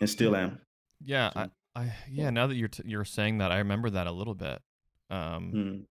and 0.00 0.08
still 0.08 0.34
am. 0.34 0.60
Yeah, 1.04 1.30
I, 1.36 1.48
I 1.76 1.92
yeah. 2.10 2.30
Now 2.30 2.46
that 2.46 2.54
you're 2.56 2.68
t- 2.68 2.84
you're 2.86 3.04
saying 3.04 3.38
that, 3.38 3.52
I 3.52 3.58
remember 3.58 3.90
that 3.90 4.06
a 4.06 4.12
little 4.12 4.34
bit. 4.34 4.60
um, 5.10 5.52
Mm, 5.54 5.86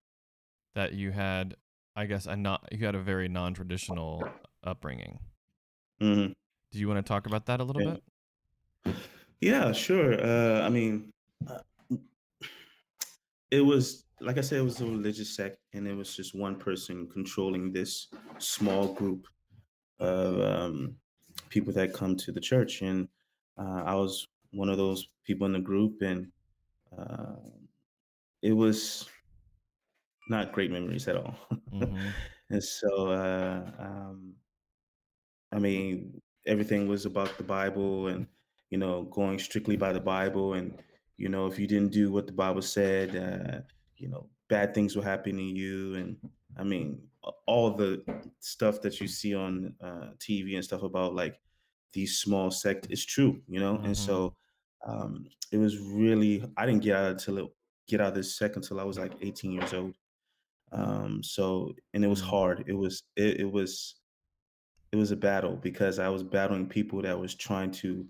that 0.75 0.93
you 0.93 1.11
had, 1.11 1.55
I 1.95 2.05
guess, 2.05 2.25
a 2.25 2.35
not 2.35 2.67
you 2.71 2.85
had 2.85 2.95
a 2.95 2.99
very 3.01 3.27
non-traditional 3.27 4.33
upbringing. 4.63 5.19
mhm. 6.01 6.33
Do 6.71 6.79
you 6.79 6.87
want 6.87 7.05
to 7.05 7.07
talk 7.07 7.25
about 7.27 7.45
that 7.47 7.59
a 7.59 7.63
little 7.63 7.81
Yeah. 7.81 7.97
bit? 8.85 8.95
Yeah, 9.41 9.71
sure. 9.73 10.13
Uh, 10.23 10.61
I 10.61 10.69
mean, 10.69 11.11
uh, 11.47 11.59
it 13.51 13.61
was 13.61 14.03
like 14.21 14.37
I 14.37 14.41
said, 14.41 14.59
it 14.59 14.63
was 14.63 14.79
a 14.79 14.85
religious 14.85 15.35
sect, 15.35 15.57
and 15.73 15.87
it 15.87 15.93
was 15.93 16.15
just 16.15 16.33
one 16.33 16.55
person 16.55 17.07
controlling 17.09 17.73
this 17.73 18.07
small 18.39 18.93
group 18.93 19.27
of 19.99 20.39
um, 20.39 20.95
people 21.49 21.73
that 21.73 21.93
come 21.93 22.15
to 22.17 22.31
the 22.31 22.39
church, 22.39 22.81
and 22.81 23.07
uh, 23.57 23.83
I 23.85 23.95
was 23.95 24.25
one 24.51 24.69
of 24.69 24.77
those 24.77 25.09
people 25.25 25.45
in 25.45 25.53
the 25.53 25.59
group, 25.59 26.01
and 26.01 26.31
uh, 26.97 27.35
it 28.41 28.53
was 28.53 29.09
not 30.27 30.51
great 30.53 30.71
memories 30.71 31.07
at 31.07 31.15
all. 31.17 31.35
Mm-hmm. 31.71 32.11
and 32.49 32.63
so, 32.63 33.07
uh, 33.11 33.71
um, 33.79 34.35
I 35.51 35.59
mean, 35.59 36.21
everything 36.45 36.87
was 36.87 37.05
about 37.05 37.37
the 37.37 37.43
Bible 37.43 38.07
and, 38.07 38.27
you 38.69 38.77
know, 38.77 39.03
going 39.03 39.39
strictly 39.39 39.77
by 39.77 39.93
the 39.93 39.99
Bible. 39.99 40.53
And, 40.53 40.81
you 41.17 41.29
know, 41.29 41.47
if 41.47 41.59
you 41.59 41.67
didn't 41.67 41.91
do 41.91 42.11
what 42.11 42.25
the 42.27 42.33
Bible 42.33 42.61
said, 42.61 43.15
uh, 43.15 43.61
you 43.97 44.09
know, 44.09 44.29
bad 44.49 44.73
things 44.73 44.95
will 44.95 45.03
happen 45.03 45.37
to 45.37 45.43
you. 45.43 45.95
And 45.95 46.17
I 46.57 46.63
mean, 46.63 47.07
all 47.45 47.71
the 47.71 48.03
stuff 48.39 48.81
that 48.81 48.99
you 48.99 49.07
see 49.07 49.35
on 49.35 49.75
uh, 49.81 50.11
TV 50.17 50.55
and 50.55 50.63
stuff 50.63 50.83
about 50.83 51.13
like 51.15 51.39
these 51.93 52.17
small 52.19 52.49
sect 52.51 52.87
is 52.89 53.05
true, 53.05 53.41
you 53.47 53.59
know? 53.59 53.79
And 53.83 53.95
Mm-hmm. 53.95 53.95
so 53.95 54.35
um, 54.85 55.27
it 55.51 55.57
was 55.57 55.77
really, 55.79 56.43
I 56.57 56.65
didn't 56.65 56.81
get 56.83 56.95
out 56.95 57.11
until 57.11 57.37
it, 57.37 57.53
get 57.87 58.01
out 58.01 58.09
of 58.09 58.15
this 58.15 58.35
sect 58.37 58.55
until 58.55 58.79
I 58.79 58.83
was 58.83 58.97
like 58.97 59.13
18 59.21 59.51
years 59.51 59.73
old. 59.73 59.95
Um, 60.73 61.21
so, 61.23 61.73
and 61.93 62.03
it 62.03 62.07
was 62.07 62.21
Mm. 62.21 62.29
hard. 62.29 62.63
It 62.67 62.73
was, 62.73 63.03
it, 63.15 63.41
it 63.41 63.51
was, 63.51 63.95
it 64.91 64.95
was 64.95 65.11
a 65.11 65.15
battle 65.15 65.55
because 65.55 65.99
I 65.99 66.09
was 66.09 66.23
battling 66.23 66.67
people 66.67 67.01
that 67.03 67.19
was 67.19 67.35
trying 67.35 67.71
to 67.71 68.05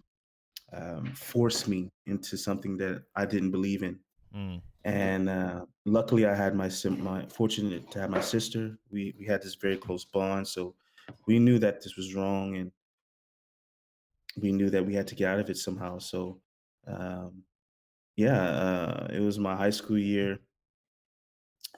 um, 0.71 1.13
force 1.13 1.67
me 1.67 1.91
into 2.05 2.37
something 2.37 2.77
that 2.77 3.03
I 3.15 3.25
didn't 3.25 3.51
believe 3.51 3.83
in. 3.83 3.99
Mm. 4.35 4.61
And 4.85 5.29
uh, 5.29 5.65
luckily, 5.85 6.25
I 6.25 6.35
had 6.35 6.55
my 6.55 6.67
sim- 6.67 7.01
my 7.03 7.25
fortunate 7.27 7.89
to 7.91 7.99
have 7.99 8.09
my 8.09 8.19
sister. 8.19 8.77
We 8.91 9.13
we 9.17 9.25
had 9.25 9.41
this 9.41 9.55
very 9.55 9.77
close 9.77 10.03
bond, 10.03 10.45
so 10.47 10.75
we 11.27 11.39
knew 11.39 11.57
that 11.59 11.81
this 11.81 11.95
was 11.95 12.13
wrong, 12.15 12.57
and 12.57 12.71
we 14.41 14.51
knew 14.51 14.69
that 14.69 14.85
we 14.85 14.93
had 14.93 15.07
to 15.07 15.15
get 15.15 15.29
out 15.29 15.39
of 15.39 15.49
it 15.49 15.57
somehow. 15.57 15.99
So, 15.99 16.41
um, 16.87 17.43
yeah, 18.17 18.41
uh, 18.41 19.07
it 19.13 19.21
was 19.21 19.39
my 19.39 19.55
high 19.55 19.69
school 19.69 19.97
year, 19.97 20.39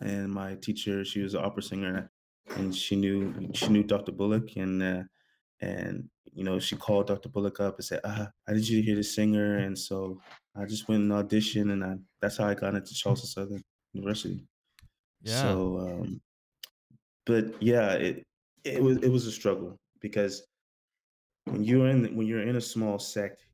and 0.01 0.31
my 0.31 0.55
teacher, 0.55 1.05
she 1.05 1.21
was 1.21 1.33
an 1.33 1.43
opera 1.43 1.63
singer, 1.63 2.11
and 2.55 2.75
she 2.75 2.95
knew 2.95 3.51
she 3.53 3.69
knew 3.69 3.83
Dr. 3.83 4.11
Bullock, 4.11 4.55
and 4.55 4.81
uh, 4.81 5.03
and 5.61 6.09
you 6.33 6.43
know 6.43 6.59
she 6.59 6.75
called 6.75 7.07
Dr. 7.07 7.29
Bullock 7.29 7.59
up 7.59 7.75
and 7.75 7.85
said, 7.85 8.01
"Ah, 8.03 8.29
I 8.47 8.53
need 8.53 8.67
you 8.67 8.81
to 8.81 8.85
hear 8.85 8.95
the 8.95 9.03
singer," 9.03 9.57
and 9.57 9.77
so 9.77 10.21
I 10.55 10.65
just 10.65 10.87
went 10.87 11.03
and 11.03 11.11
auditioned, 11.11 11.71
and 11.71 11.83
I, 11.83 11.95
that's 12.21 12.37
how 12.37 12.47
I 12.47 12.55
got 12.55 12.75
into 12.75 12.93
Charleston 12.93 13.29
Southern 13.29 13.63
University. 13.93 14.45
Yeah. 15.21 15.41
So, 15.41 15.79
um, 15.79 16.21
but 17.25 17.61
yeah, 17.61 17.93
it 17.93 18.23
it 18.63 18.81
was 18.81 18.97
it 18.97 19.09
was 19.09 19.25
a 19.27 19.31
struggle 19.31 19.77
because 20.01 20.43
when 21.45 21.63
you're 21.63 21.87
in 21.87 22.15
when 22.15 22.27
you're 22.27 22.47
in 22.47 22.55
a 22.55 22.61
small 22.61 22.99
sect, 22.99 23.45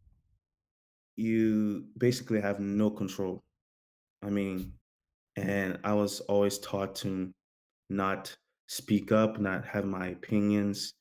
you 1.15 1.86
basically 1.98 2.41
have 2.41 2.60
no 2.60 2.89
control. 2.89 3.43
I 4.24 4.29
mean, 4.29 4.74
and 5.36 5.80
I 5.84 5.94
was 5.94 6.20
always 6.22 6.60
taught 6.60 6.96
to 6.98 7.32
not 7.90 8.36
speak 8.68 9.12
up, 9.12 9.40
not 9.40 9.66
have 9.66 9.86
my 9.86 10.08
opinions. 10.08 10.94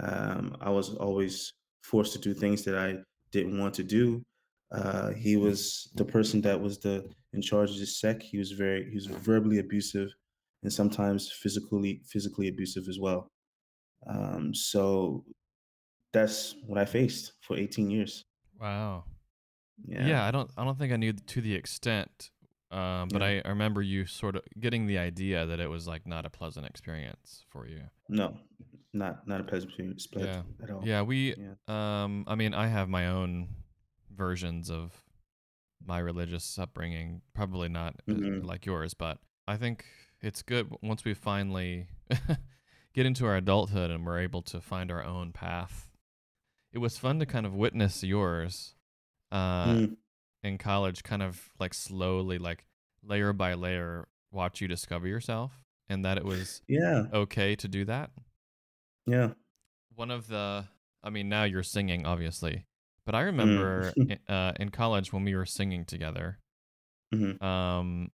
Um, 0.00 0.56
I 0.60 0.70
was 0.70 0.94
always 0.94 1.52
forced 1.82 2.12
to 2.14 2.18
do 2.18 2.34
things 2.34 2.64
that 2.64 2.76
I 2.76 2.96
didn't 3.32 3.58
want 3.58 3.74
to 3.74 3.84
do. 3.84 4.22
Uh, 4.72 5.10
he 5.12 5.36
was 5.36 5.90
the 5.94 6.04
person 6.04 6.40
that 6.40 6.60
was 6.60 6.78
the 6.78 7.08
in 7.32 7.40
charge 7.40 7.70
of 7.70 7.78
the 7.78 7.86
sec. 7.86 8.22
He 8.22 8.38
was 8.38 8.52
very 8.52 8.88
he 8.88 8.94
was 8.96 9.06
verbally 9.06 9.58
abusive 9.58 10.08
and 10.62 10.72
sometimes 10.72 11.30
physically 11.30 12.02
physically 12.08 12.48
abusive 12.48 12.84
as 12.88 12.98
well. 12.98 13.28
Um, 14.08 14.54
so 14.54 15.24
that's 16.12 16.54
what 16.66 16.78
I 16.78 16.84
faced 16.84 17.32
for 17.42 17.56
18 17.56 17.90
years. 17.90 18.24
Wow. 18.60 19.04
Yeah. 19.86 20.06
Yeah, 20.06 20.24
I 20.24 20.30
don't 20.30 20.50
I 20.56 20.64
don't 20.64 20.78
think 20.78 20.92
I 20.92 20.96
knew 20.96 21.12
to 21.12 21.40
the 21.40 21.54
extent, 21.54 22.30
um, 22.70 23.08
but 23.12 23.22
Yeah. 23.22 23.28
I, 23.28 23.42
I 23.44 23.48
remember 23.50 23.82
you 23.82 24.06
sort 24.06 24.36
of 24.36 24.42
getting 24.58 24.86
the 24.86 24.98
idea 24.98 25.46
that 25.46 25.60
it 25.60 25.68
was 25.68 25.86
like 25.86 26.06
not 26.06 26.26
a 26.26 26.30
pleasant 26.30 26.66
experience 26.66 27.44
for 27.48 27.66
you. 27.66 27.82
No, 28.08 28.36
not 28.92 29.26
not 29.26 29.40
a 29.40 29.44
pleasant 29.44 29.72
experience 29.78 30.46
Yeah. 30.60 30.64
at 30.64 30.70
all. 30.70 30.82
Yeah, 30.84 31.02
we 31.02 31.34
Yeah. 31.36 31.54
um 31.68 32.24
I 32.26 32.34
mean, 32.34 32.54
I 32.54 32.66
have 32.68 32.88
my 32.88 33.06
own 33.08 33.48
versions 34.10 34.70
of 34.70 34.92
my 35.84 35.98
religious 35.98 36.58
upbringing, 36.58 37.22
probably 37.34 37.68
not 37.68 37.96
uh, 38.08 38.12
Mhm. 38.12 38.44
like 38.44 38.66
yours, 38.66 38.94
but 38.94 39.18
I 39.46 39.56
think 39.56 39.84
it's 40.20 40.42
good 40.42 40.72
once 40.82 41.04
we 41.04 41.14
finally 41.14 41.88
get 42.94 43.06
into 43.06 43.26
our 43.26 43.36
adulthood 43.36 43.90
and 43.90 44.04
we're 44.04 44.18
able 44.20 44.42
to 44.42 44.60
find 44.60 44.90
our 44.90 45.04
own 45.04 45.32
path. 45.32 45.90
It 46.72 46.78
was 46.78 46.98
fun 46.98 47.18
to 47.20 47.26
kind 47.26 47.46
of 47.46 47.54
witness 47.54 48.02
yours 48.02 48.74
uh 49.32 49.66
Mm, 49.74 49.96
in 50.46 50.58
college 50.58 51.02
kind 51.02 51.22
of 51.22 51.50
like 51.58 51.74
slowly 51.74 52.38
like 52.38 52.64
layer 53.02 53.32
by 53.32 53.54
layer 53.54 54.06
watch 54.32 54.60
you 54.60 54.68
discover 54.68 55.06
yourself 55.06 55.64
and 55.88 56.04
that 56.04 56.16
it 56.16 56.24
was 56.24 56.62
yeah. 56.68 57.04
okay 57.12 57.54
to 57.56 57.68
do 57.68 57.84
that. 57.84 58.10
Yeah. 59.06 59.30
one 59.94 60.10
of 60.10 60.26
the 60.28 60.66
i 61.04 61.10
mean 61.10 61.28
now 61.28 61.44
you're 61.44 61.62
singing 61.62 62.04
obviously 62.06 62.64
but 63.04 63.14
i 63.14 63.22
Mm. 63.22 63.26
remember 63.26 63.92
i- 64.10 64.32
uh, 64.32 64.52
in 64.58 64.70
college 64.70 65.12
when 65.12 65.24
we 65.24 65.34
were 65.34 65.46
singing 65.46 65.84
together 65.84 66.38
Mhm. 67.14 67.40
um 67.42 68.10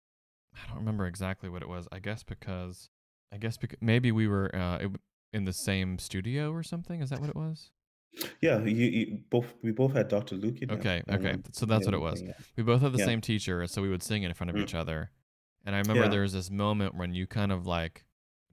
i 0.54 0.66
don't 0.68 0.76
remember 0.78 1.06
exactly 1.06 1.48
what 1.48 1.62
it 1.62 1.68
was 1.68 1.88
i 1.92 1.98
guess 1.98 2.22
because 2.22 2.90
i 3.32 3.38
guess 3.38 3.56
because 3.56 3.78
maybe 3.80 4.12
we 4.12 4.26
were 4.28 4.54
uh, 4.54 4.78
it, 4.78 4.90
in 5.32 5.44
the 5.44 5.52
same 5.54 5.98
studio 5.98 6.52
or 6.52 6.62
something 6.62 7.00
is 7.00 7.08
that 7.10 7.20
what 7.20 7.30
it 7.30 7.36
was 7.36 7.70
Yeah, 8.40 8.58
you, 8.60 8.86
you 8.86 9.18
both 9.30 9.46
we 9.62 9.72
both 9.72 9.94
had 9.94 10.08
Dr. 10.08 10.34
Luke. 10.36 10.56
there. 10.60 10.76
okay 10.78 11.02
okay 11.10 11.36
so 11.52 11.64
that's 11.66 11.86
what 11.86 11.94
it 11.94 12.00
was 12.00 12.20
yeah. 12.22 12.32
we 12.56 12.62
both 12.62 12.82
had 12.82 12.92
the 12.92 12.98
Yeah. 12.98 13.06
same 13.06 13.20
teacher 13.20 13.66
so 13.66 13.80
we 13.82 13.88
would 13.88 14.02
sing 14.02 14.22
in 14.22 14.34
front 14.34 14.50
of 14.50 14.56
Mm. 14.56 14.62
each 14.62 14.74
other 14.74 15.10
and 15.64 15.74
i 15.74 15.78
remember 15.78 16.02
Yeah. 16.04 16.08
there 16.10 16.20
was 16.22 16.32
this 16.34 16.50
moment 16.50 16.94
when 16.94 17.14
you 17.14 17.26
kind 17.26 17.50
of 17.52 17.66
like 17.66 18.04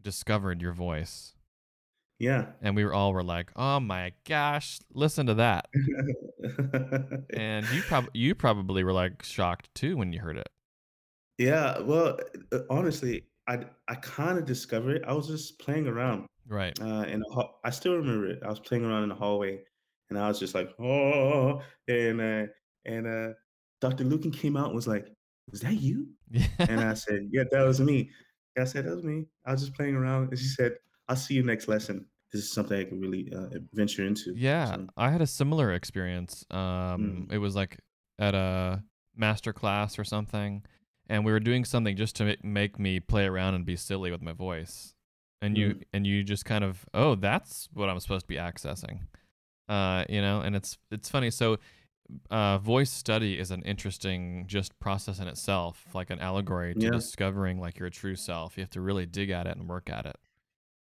discovered 0.01 0.62
your 0.62 0.72
voice 0.72 1.34
Yeah. 2.20 2.46
and 2.62 2.75
we 2.75 2.86
were 2.86 2.94
all 2.94 3.12
were 3.12 3.24
like 3.24 3.51
oh 3.58 3.80
my 3.82 4.13
gosh 4.25 4.80
listen 4.94 5.25
to 5.28 5.34
that 5.36 5.68
and 7.34 7.66
you 7.74 7.82
probably 7.82 8.12
you 8.13 8.36
probably 8.36 8.84
were 8.84 8.94
like 8.94 9.24
shocked 9.24 9.70
too 9.75 9.98
when 9.98 10.13
you 10.13 10.20
heard 10.20 10.38
it 10.38 10.50
yeah, 11.38 11.80
well, 11.80 12.20
uh, 12.51 12.60
honestly, 12.70 13.24
I 13.48 13.60
I 13.88 13.96
kind 13.96 14.38
of 14.38 14.44
discovered 14.44 14.98
it. 14.98 15.04
I 15.08 15.13
was 15.13 15.28
just 15.28 15.58
playing 15.58 15.88
around 15.88 16.25
right 16.50 16.77
uh, 16.82 17.06
hall. 17.32 17.60
I 17.63 17.70
still 17.72 17.96
remember 17.96 18.27
it. 18.27 18.39
I 18.44 18.50
was 18.50 18.60
playing 18.60 18.86
around 18.86 19.03
in 19.03 19.10
the 19.10 19.15
hallway, 19.15 19.63
and 20.10 20.18
I 20.20 20.27
was 20.27 20.39
just 20.39 20.56
like, 20.56 20.70
oh, 20.79 21.62
and 21.88 22.22
uh, 22.22 22.48
and 22.86 23.08
uh, 23.08 23.34
Dr. 23.82 24.03
Lucan 24.03 24.32
came 24.32 24.58
out 24.58 24.68
and 24.68 24.75
was 24.75 24.88
like, 24.88 25.08
"Was 25.51 25.62
that 25.62 25.75
you?" 25.75 26.10
And 26.68 26.82
I 26.82 26.94
said, 26.94 27.27
"Yeah, 27.32 27.44
that 27.51 27.63
was 27.63 27.79
me." 27.79 28.12
I 28.58 28.63
said, 28.65 28.86
"That 28.86 28.96
was 28.96 29.03
me." 29.06 29.25
I 29.46 29.51
was 29.53 29.62
just 29.62 29.74
playing 29.75 29.96
around, 29.96 30.29
and 30.29 30.39
she 30.39 30.46
said, 30.48 30.77
"I'll 31.08 31.15
see 31.15 31.36
you 31.36 31.44
next 31.44 31.68
lesson." 31.68 32.08
This 32.32 32.44
is 32.44 32.51
something 32.51 32.79
I 32.79 32.84
could 32.84 33.01
really 33.01 33.32
uh, 33.34 33.60
venture 33.74 34.06
into. 34.06 34.36
Yeah, 34.36 34.65
So, 34.75 34.88
I 34.98 35.10
had 35.12 35.22
a 35.22 35.27
similar 35.27 35.74
experience. 35.74 36.46
Um, 36.51 37.27
Mm. 37.27 37.32
it 37.32 37.38
was 37.39 37.56
like 37.56 37.79
at 38.20 38.36
a 38.36 38.84
master 39.15 39.53
class 39.53 39.98
or 39.98 40.03
something, 40.03 40.63
and 41.10 41.25
we 41.25 41.32
were 41.32 41.39
doing 41.39 41.65
something 41.65 41.96
just 41.96 42.15
to 42.18 42.36
make 42.44 42.77
me 42.79 43.00
play 43.00 43.25
around 43.25 43.56
and 43.56 43.65
be 43.65 43.75
silly 43.75 44.12
with 44.12 44.22
my 44.22 44.34
voice. 44.34 44.94
And 45.41 45.58
you 45.58 45.69
Mm. 45.75 45.84
and 45.93 46.08
you 46.08 46.24
just 46.24 46.43
kind 46.46 46.63
of, 46.63 46.86
oh, 46.93 47.15
that's 47.15 47.69
what 47.74 47.89
I'm 47.89 48.00
supposed 48.00 48.24
to 48.24 48.27
be 48.27 48.36
accessing. 48.36 49.00
Uh, 49.69 50.03
you 50.10 50.22
know, 50.22 50.41
and 50.41 50.55
it's 50.55 50.77
it's 50.91 51.10
funny. 51.10 51.31
So, 51.31 51.58
uh, 52.29 52.58
voice 52.58 52.91
study 52.91 53.38
is 53.39 53.51
an 53.51 53.62
interesting 53.62 54.46
just 54.48 54.77
process 54.79 55.19
in 55.19 55.27
itself, 55.27 55.86
like 55.93 56.10
an 56.10 56.19
allegory 56.19 56.74
to 56.74 56.81
Yeah. 56.86 56.89
discovering 56.91 57.60
like 57.60 57.79
your 57.79 57.89
true 57.89 58.15
self. 58.15 58.58
You 58.58 58.63
have 58.63 58.69
to 58.72 58.81
really 58.81 59.05
dig 59.05 59.29
at 59.29 59.48
it 59.48 59.55
and 59.58 59.69
work 59.69 59.89
at 59.89 60.05
it. 60.05 60.17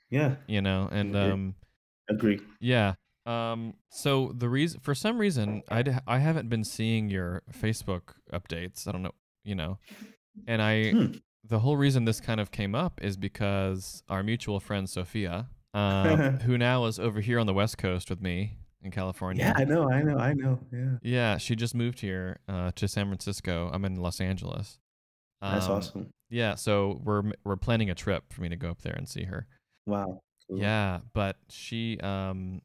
yeah, 0.09 0.35
You 0.47 0.61
know, 0.61 0.87
and 0.91 1.15
agree. 1.15 1.31
um, 1.31 1.55
agree. 2.09 2.39
yeah. 2.59 2.93
Um. 3.25 3.73
So 3.89 4.33
the 4.35 4.49
reason, 4.49 4.81
for 4.81 4.93
some 4.93 5.17
reason, 5.17 5.63
I, 5.69 5.81
d- 5.81 5.93
I 6.05 6.19
haven't 6.19 6.49
been 6.49 6.63
seeing 6.65 7.09
your 7.09 7.41
Facebook 7.51 8.13
updates. 8.31 8.85
I 8.87 8.91
don't 8.91 9.01
know, 9.01 9.15
you 9.45 9.55
know, 9.55 9.79
and 10.45 10.61
I 10.61 10.91
Hmm. 10.91 11.11
The 11.43 11.59
whole 11.59 11.75
reason 11.77 12.05
this 12.05 12.19
kind 12.21 12.39
of 12.39 12.51
came 12.51 12.73
up 12.75 12.99
is 13.03 13.17
because 13.17 14.03
our 14.09 14.23
mutual 14.23 14.59
friend 14.59 14.89
Sophia, 14.89 15.47
um, 15.73 16.37
who 16.39 16.57
now 16.57 16.85
is 16.85 16.99
over 16.99 17.19
here 17.21 17.39
on 17.39 17.47
the 17.47 17.53
West 17.53 17.77
Coast 17.77 18.09
with 18.09 18.21
me 18.21 18.57
in 18.81 18.91
California. 18.91 19.43
Yeah, 19.45 19.53
I 19.55 19.65
know, 19.65 19.89
I 19.91 20.01
know, 20.01 20.17
I 20.17 20.33
know. 20.33 20.59
Yeah. 20.71 20.97
Yeah, 21.01 21.37
she 21.37 21.55
just 21.55 21.73
moved 21.75 21.99
here 21.99 22.37
uh, 22.47 22.71
to 22.75 22.87
San 22.87 23.07
Francisco. 23.07 23.69
I'm 23.73 23.83
in 23.85 23.95
Los 23.95 24.21
Angeles. 24.21 24.77
That's 25.41 25.65
Um, 25.65 25.71
awesome. 25.71 26.09
yeah, 26.29 26.55
so 26.55 27.01
we're 27.03 27.23
we're 27.43 27.57
planning 27.57 27.89
a 27.89 27.95
trip 27.95 28.31
for 28.31 28.41
me 28.41 28.49
to 28.49 28.55
go 28.55 28.69
up 28.69 28.81
there 28.81 28.93
and 28.93 29.07
see 29.09 29.23
her. 29.23 29.45
Wow. 29.85 30.21
Cool. 30.49 30.59
Yeah, 30.59 30.99
but 31.13 31.37
she 31.49 31.99
um 32.01 32.61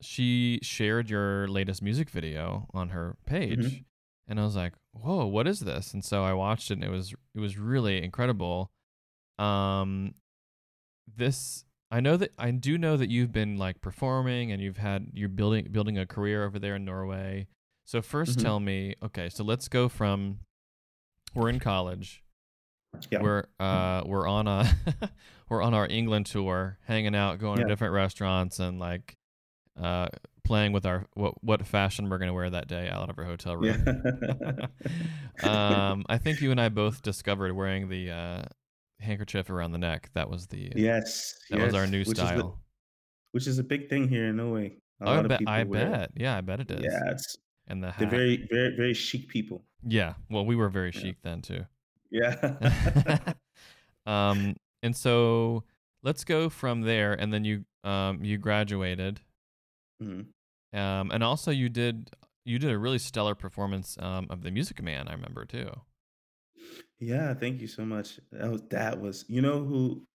she 0.00 0.58
shared 0.62 1.08
your 1.10 1.46
latest 1.48 1.82
music 1.82 2.10
video 2.10 2.66
on 2.74 2.90
her 2.90 3.16
page 3.26 3.58
Mhm. 3.58 3.84
and 4.28 4.40
I 4.40 4.44
was 4.44 4.56
like, 4.56 4.74
"Whoa, 4.94 5.26
what 5.26 5.46
is 5.46 5.60
this?" 5.60 5.92
And 5.92 6.04
so 6.04 6.24
I 6.24 6.32
watched 6.32 6.70
it 6.70 6.74
and 6.74 6.84
it 6.84 6.90
was 6.90 7.14
it 7.34 7.40
was 7.40 7.58
really 7.58 8.02
incredible. 8.02 8.70
Um 9.38 10.14
this 11.16 11.64
I 11.90 12.00
know 12.00 12.16
that 12.16 12.32
I 12.38 12.50
do 12.50 12.78
know 12.78 12.96
that 12.96 13.10
you've 13.10 13.30
been 13.32 13.56
like 13.56 13.80
performing 13.80 14.50
and 14.50 14.60
you've 14.62 14.78
had 14.78 15.08
you're 15.12 15.28
building 15.28 15.68
building 15.70 15.98
a 15.98 16.06
career 16.06 16.44
over 16.44 16.58
there 16.58 16.76
in 16.76 16.84
Norway. 16.84 17.46
So 17.84 18.00
1st 18.00 18.38
Mhm. 18.38 18.42
tell 18.42 18.60
me, 18.60 18.94
okay, 19.02 19.28
so 19.28 19.44
let's 19.44 19.68
go 19.68 19.88
from 19.88 20.40
we're 21.34 21.50
in 21.50 21.60
college. 21.60 22.22
Yeah. 23.10 23.20
We're 23.22 23.44
uh 23.60 24.02
we're 24.06 24.26
on 24.28 24.46
a 24.48 24.64
we're 25.48 25.62
on 25.62 25.74
our 25.74 25.86
England 25.88 26.26
tour, 26.26 26.78
hanging 26.86 27.14
out, 27.14 27.38
going 27.38 27.58
Yeah. 27.58 27.64
to 27.64 27.68
different 27.68 27.92
restaurants 27.92 28.58
and 28.60 28.78
like 28.78 29.16
uh 29.76 30.08
playing 30.44 30.72
with 30.72 30.84
our 30.86 31.06
what 31.14 31.42
what 31.42 31.66
fashion 31.66 32.08
we're 32.08 32.18
going 32.18 32.28
to 32.28 32.34
wear 32.34 32.50
that 32.50 32.68
day 32.68 32.88
out 32.88 33.08
of 33.10 33.18
our 33.18 33.24
hotel 33.24 33.56
room. 33.56 33.82
Yeah. 33.86 34.66
um 35.90 36.04
I 36.08 36.18
think 36.18 36.40
you 36.40 36.50
and 36.50 36.60
I 36.60 36.68
both 36.68 37.02
discovered 37.02 37.52
wearing 37.54 37.88
the 37.88 38.10
uh 38.10 38.42
handkerchief 39.00 39.50
around 39.50 39.72
the 39.72 39.78
neck. 39.78 40.10
That 40.14 40.30
was 40.30 40.46
the 40.46 40.70
yes. 40.76 41.34
that 41.50 41.60
was 41.60 41.74
our 41.74 41.86
new 41.86 42.00
which 42.00 42.08
is 42.08 42.14
the- 42.14 42.26
style. 42.26 42.60
which 43.32 43.46
is 43.46 43.58
a 43.58 43.64
big 43.64 43.88
thing 43.88 44.08
here 44.08 44.26
in 44.28 44.36
Norway. 44.36 44.76
A 45.00 45.08
I 45.08 45.16
lot 45.16 45.24
of 45.24 45.28
bet 45.30 45.40
I 45.46 45.60
it. 45.62 45.70
bet. 45.72 46.10
Yeah, 46.16 46.36
I 46.36 46.40
bet 46.40 46.60
it 46.60 46.70
is. 46.70 46.84
Yeah, 46.84 47.10
it's 47.10 47.36
And 47.66 47.82
the 47.82 47.92
they're 47.98 48.08
very, 48.08 48.46
very, 48.50 48.76
very 48.76 48.94
chic 48.94 49.28
people. 49.28 49.64
yeah. 49.86 50.14
Well, 50.30 50.46
we 50.46 50.54
were 50.56 50.68
very 50.68 50.92
Yeah. 50.94 51.00
chic 51.00 51.16
then 51.22 51.42
too. 51.42 51.64
Yeah. 52.10 52.36
um, 54.06 54.54
and 54.82 54.94
so 54.96 55.64
let's 56.02 56.24
go 56.24 56.48
from 56.48 56.82
there, 56.82 57.14
and 57.14 57.32
then 57.32 57.44
you 57.44 57.64
um 57.82 58.22
you 58.24 58.38
graduated, 58.38 59.20
Mhm. 60.02 60.26
Um, 60.74 61.10
and 61.10 61.22
also 61.22 61.50
you 61.50 61.68
did 61.68 62.10
you 62.44 62.58
did 62.58 62.70
a 62.70 62.78
really 62.78 62.98
stellar 62.98 63.34
performance 63.34 63.96
um 63.98 64.26
of 64.30 64.42
the 64.42 64.50
Music 64.50 64.82
Man. 64.82 65.08
I 65.08 65.12
remember 65.12 65.44
too. 65.44 65.70
Yeah, 66.98 67.34
thank 67.34 67.60
you 67.60 67.66
so 67.68 67.84
much. 67.84 68.20
That 68.32 68.50
was 68.50 68.62
that 68.70 69.00
was 69.00 69.24
you 69.28 69.40
know 69.42 69.64
who 69.64 70.06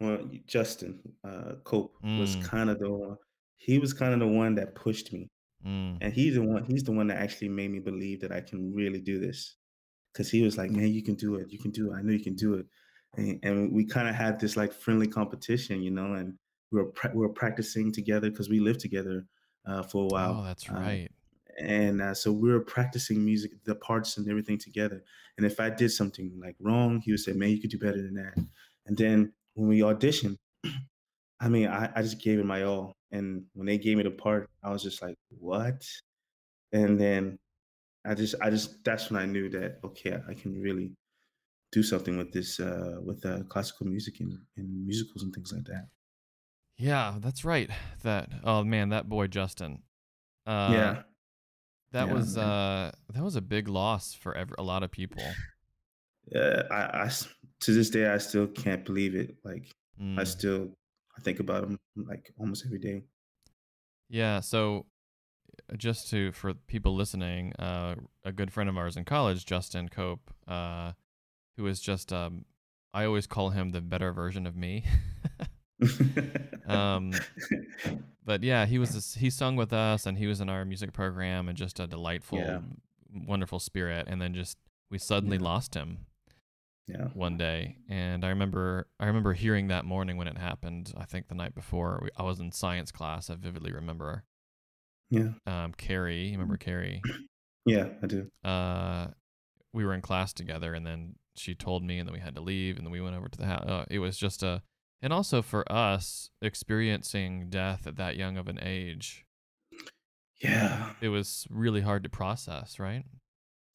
well 0.00 0.30
Justin 0.46 1.02
uh 1.24 1.56
Cope 1.64 1.98
was 2.16 2.36
Mm, 2.36 2.50
kind 2.50 2.70
of 2.70 2.78
the 2.80 2.90
one 2.92 3.16
he 3.58 3.78
was 3.78 3.92
kind 3.94 4.14
of 4.14 4.20
the 4.20 4.28
one 4.28 4.56
that 4.56 4.74
pushed 4.74 5.12
me. 5.12 5.30
mm. 5.64 6.02
And 6.02 6.14
he's 6.14 6.34
the 6.36 6.42
one 6.42 6.64
he's 6.66 6.84
the 6.84 6.92
one 6.92 7.08
that 7.08 7.18
actually 7.18 7.50
made 7.50 7.70
me 7.72 7.80
believe 7.80 8.20
that 8.22 8.32
I 8.32 8.42
can 8.42 8.74
really 8.74 9.00
do 9.02 9.20
this. 9.20 9.56
Cause 10.14 10.30
he 10.30 10.42
was 10.42 10.58
like, 10.58 10.70
Man, 10.70 10.88
you 10.92 11.02
can 11.04 11.16
do 11.16 11.36
it, 11.36 11.50
you 11.50 11.58
can 11.58 11.72
do 11.72 11.92
it. 11.92 11.96
I 11.96 12.02
know 12.02 12.12
you 12.12 12.24
can 12.24 12.36
do 12.36 12.54
it. 12.56 12.66
And, 13.16 13.40
and 13.44 13.72
we 13.72 13.86
kind 13.86 14.08
of 14.08 14.14
had 14.14 14.40
this 14.40 14.56
like 14.56 14.72
friendly 14.72 15.08
competition, 15.08 15.82
you 15.82 15.90
know, 15.90 16.14
and 16.14 16.38
we 16.72 16.80
were 16.82 16.92
pra- 16.92 17.12
we 17.14 17.20
were 17.20 17.32
practicing 17.32 17.92
together 17.92 18.30
because 18.30 18.48
we 18.50 18.60
lived 18.60 18.80
together 18.80 19.26
uh, 19.66 19.82
for 19.82 20.04
a 20.04 20.08
Oh, 20.16 20.42
while. 20.42 20.44
that's 20.44 20.68
Um, 20.68 20.76
right. 20.76 21.10
and 21.58 22.00
uh, 22.02 22.14
so 22.14 22.32
we 22.32 22.50
were 22.50 22.60
practicing 22.60 23.24
music, 23.24 23.52
the 23.64 23.74
parts 23.74 24.16
and 24.16 24.28
everything 24.28 24.58
together. 24.58 25.04
And 25.36 25.46
if 25.46 25.60
I 25.60 25.70
did 25.70 25.90
something 25.90 26.38
like 26.40 26.56
wrong, 26.60 27.00
he 27.00 27.12
would 27.12 27.20
say, 27.20 27.32
"Man, 27.32 27.50
you 27.50 27.60
could 27.60 27.70
do 27.70 27.78
better 27.78 28.02
than 28.02 28.14
that." 28.14 28.34
And 28.86 28.96
then 28.96 29.34
when 29.54 29.68
we 29.68 29.80
auditioned, 29.80 30.36
I 31.40 31.48
mean, 31.48 31.68
I, 31.68 31.92
I 31.96 32.02
just 32.02 32.20
gave 32.22 32.38
it 32.38 32.46
my 32.46 32.62
all. 32.62 32.94
And 33.10 33.46
when 33.54 33.66
they 33.66 33.78
gave 33.78 33.96
me 33.98 34.04
the 34.04 34.10
part, 34.10 34.48
I 34.62 34.70
was 34.70 34.82
just 34.82 35.02
like, 35.02 35.16
"What?" 35.30 35.86
And 36.72 36.98
then 37.00 37.38
I 38.04 38.14
just, 38.14 38.34
I 38.42 38.50
just, 38.50 38.84
that's 38.84 39.10
when 39.10 39.22
I 39.22 39.26
knew 39.26 39.48
that 39.50 39.80
okay, 39.84 40.20
I 40.28 40.34
can 40.34 40.60
really 40.60 40.94
do 41.72 41.82
something 41.82 42.16
with 42.18 42.32
this, 42.32 42.60
uh, 42.60 43.00
with 43.04 43.24
uh, 43.26 43.44
classical 43.44 43.86
music 43.86 44.20
and, 44.20 44.38
and 44.56 44.86
musicals 44.86 45.22
and 45.24 45.34
things 45.34 45.52
like 45.52 45.64
that. 45.66 45.88
Yeah, 46.82 47.14
that's 47.20 47.44
right. 47.44 47.70
That 48.02 48.28
oh 48.42 48.64
man, 48.64 48.88
that 48.88 49.08
boy 49.08 49.28
Justin. 49.28 49.82
Uh, 50.44 50.68
yeah, 50.72 51.02
that 51.92 52.08
yeah, 52.08 52.14
was 52.14 52.36
man. 52.36 52.48
uh 52.48 52.92
that 53.14 53.22
was 53.22 53.36
a 53.36 53.40
big 53.40 53.68
loss 53.68 54.14
for 54.14 54.36
ev- 54.36 54.54
a 54.58 54.62
lot 54.62 54.82
of 54.82 54.90
people. 54.90 55.22
Uh, 56.34 56.62
I, 56.70 57.04
I 57.04 57.10
to 57.60 57.72
this 57.72 57.90
day, 57.90 58.08
I 58.08 58.18
still 58.18 58.48
can't 58.48 58.84
believe 58.84 59.14
it. 59.14 59.36
Like, 59.44 59.64
I 60.18 60.24
Mm. 60.24 60.26
still 60.26 60.68
I 61.16 61.20
think 61.20 61.38
about 61.38 61.64
him 61.64 61.78
like 61.96 62.32
almost 62.40 62.64
every 62.66 62.78
day. 62.80 63.04
Yeah, 64.08 64.40
so 64.40 64.86
uh, 65.72 65.76
just 65.76 66.10
to 66.10 66.32
for 66.32 66.52
people 66.54 66.96
listening, 66.96 67.52
uh, 67.60 67.94
a 68.24 68.32
good 68.32 68.52
friend 68.52 68.68
of 68.68 68.76
ours 68.76 68.96
in 68.96 69.04
college, 69.04 69.46
Justin 69.46 69.88
Cope, 69.88 70.32
uh, 70.48 70.92
who 71.56 71.66
is 71.68 71.80
just 71.80 72.12
um, 72.12 72.44
I 72.92 73.04
always 73.04 73.28
call 73.28 73.50
him 73.50 73.70
the 73.70 73.80
better 73.80 74.12
version 74.12 74.46
of 74.48 74.56
me. 74.56 74.84
um, 76.66 77.12
but 78.24 78.42
yeah, 78.42 78.66
he 78.66 78.78
was 78.78 78.90
this, 78.94 79.14
he 79.14 79.30
sung 79.30 79.56
with 79.56 79.72
us 79.72 80.06
and 80.06 80.16
he 80.18 80.26
was 80.26 80.40
in 80.40 80.48
our 80.48 80.64
music 80.64 80.92
program 80.92 81.48
and 81.48 81.56
just 81.56 81.80
a 81.80 81.86
delightful, 81.86 82.38
Yeah. 82.38 82.60
wonderful 83.26 83.58
spirit. 83.58 84.06
And 84.08 84.20
then 84.20 84.34
just 84.34 84.58
we 84.90 84.98
suddenly 84.98 85.36
Yeah. 85.38 85.44
lost 85.44 85.74
him 85.74 86.06
yeah. 86.86 87.06
one 87.14 87.36
day, 87.38 87.76
and 87.88 88.24
I 88.24 88.28
remember 88.28 88.88
I 89.00 89.06
remember 89.06 89.32
hearing 89.32 89.68
that 89.68 89.84
morning 89.84 90.16
when 90.16 90.28
it 90.28 90.36
happened. 90.38 90.92
I 90.96 91.04
think 91.04 91.28
the 91.28 91.34
night 91.34 91.54
before 91.54 92.00
we, 92.02 92.10
I 92.16 92.22
was 92.24 92.40
in 92.40 92.52
science 92.52 92.90
class. 92.92 93.30
I 93.30 93.34
vividly 93.36 93.72
remember 93.72 94.24
Yeah. 95.10 95.30
um, 95.46 95.72
Carrie. 95.72 96.26
You 96.26 96.32
remember 96.32 96.56
Carrie? 96.56 97.00
Yeah, 97.64 97.90
I 98.02 98.06
do. 98.08 98.28
uh, 98.42 99.06
we 99.72 99.84
were 99.84 99.94
in 99.94 100.00
class 100.02 100.32
together, 100.32 100.74
and 100.74 100.84
then 100.84 101.14
she 101.36 101.54
told 101.54 101.84
me, 101.84 102.00
and 102.00 102.08
then 102.08 102.12
we 102.12 102.18
had 102.18 102.34
to 102.34 102.40
leave, 102.40 102.76
and 102.76 102.84
then 102.84 102.90
we 102.90 103.00
went 103.00 103.14
over 103.14 103.28
to 103.28 103.38
the 103.38 103.46
house. 103.46 103.64
Uh, 103.64 103.84
it 103.88 104.00
was 104.00 104.18
just 104.18 104.42
a, 104.42 104.62
and 105.02 105.12
also 105.12 105.42
for 105.42 105.70
us 105.70 106.30
experiencing 106.40 107.50
death 107.50 107.86
at 107.86 107.96
that 107.96 108.16
young 108.16 108.36
of 108.38 108.48
an 108.48 108.58
age, 108.62 109.24
Yeah. 110.40 110.92
it 111.00 111.08
was 111.08 111.46
really 111.50 111.80
hard 111.80 112.04
to 112.04 112.08
process, 112.08 112.78
right? 112.78 113.04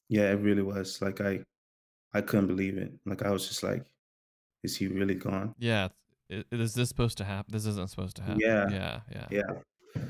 Yeah, 0.09 0.31
it 0.31 0.39
really 0.39 0.63
was. 0.63 1.01
Like 1.01 1.21
I 1.21 1.43
I 2.13 2.21
couldn't 2.21 2.47
believe 2.47 2.77
it. 2.77 2.93
Like 3.05 3.23
I 3.23 3.29
was 3.31 3.47
just 3.47 3.61
like, 3.61 3.85
is 4.63 4.75
he 4.77 4.87
really 4.87 5.15
gone? 5.15 5.53
Yeah, 5.59 5.89
is 6.29 6.73
this 6.73 6.89
supposed 6.89 7.17
to 7.19 7.25
happen? 7.25 7.51
This 7.51 7.65
isn't 7.65 7.89
supposed 7.89 8.15
to 8.17 8.21
happen. 8.23 8.39
Yeah. 8.39 8.69
yeah, 8.69 8.99
yeah. 9.11 9.27
Yeah. 9.29 10.01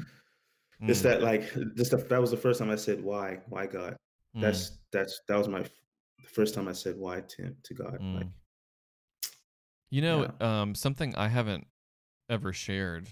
Mm, 0.83 1.01
that 1.01 1.23
like 1.23 1.51
this 1.75 1.89
the, 1.89 1.97
that 1.97 2.21
was 2.21 2.29
the 2.29 2.37
first 2.37 2.59
time 2.59 2.69
I 2.69 2.75
said 2.75 3.03
why? 3.03 3.39
Why 3.49 3.65
God? 3.65 3.97
mm, 4.35 4.41
That's 4.41 4.77
that's 4.91 5.19
that 5.27 5.35
was 5.37 5.47
my 5.47 5.61
the 5.61 6.29
first 6.31 6.53
time 6.53 6.67
I 6.67 6.73
said 6.73 6.95
why 6.97 7.21
to 7.21 7.55
to 7.63 7.73
God. 7.73 7.97
Mm. 7.99 8.15
Like 8.17 8.27
You 9.89 10.01
know, 10.01 10.31
um, 10.41 10.75
something 10.75 11.15
I 11.15 11.29
haven't 11.29 11.67
ever 12.29 12.51
shared. 12.51 13.07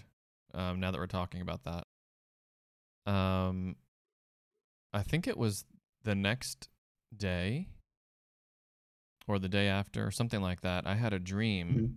Um, 0.52 0.78
now 0.80 0.90
that 0.90 0.98
we're 0.98 1.06
talking 1.06 1.40
about 1.40 1.62
that, 1.64 3.10
um, 3.10 3.76
I 4.92 5.02
think 5.02 5.26
it 5.26 5.36
was 5.36 5.64
the 6.02 6.14
next 6.14 6.68
day 7.16 7.68
or 9.28 9.38
the 9.38 9.48
day 9.48 9.68
after, 9.68 10.06
or 10.06 10.10
something 10.10 10.40
like 10.40 10.60
that. 10.60 10.86
I 10.86 10.94
had 10.94 11.12
a 11.12 11.18
dream 11.18 11.68
Mhm. 11.74 11.94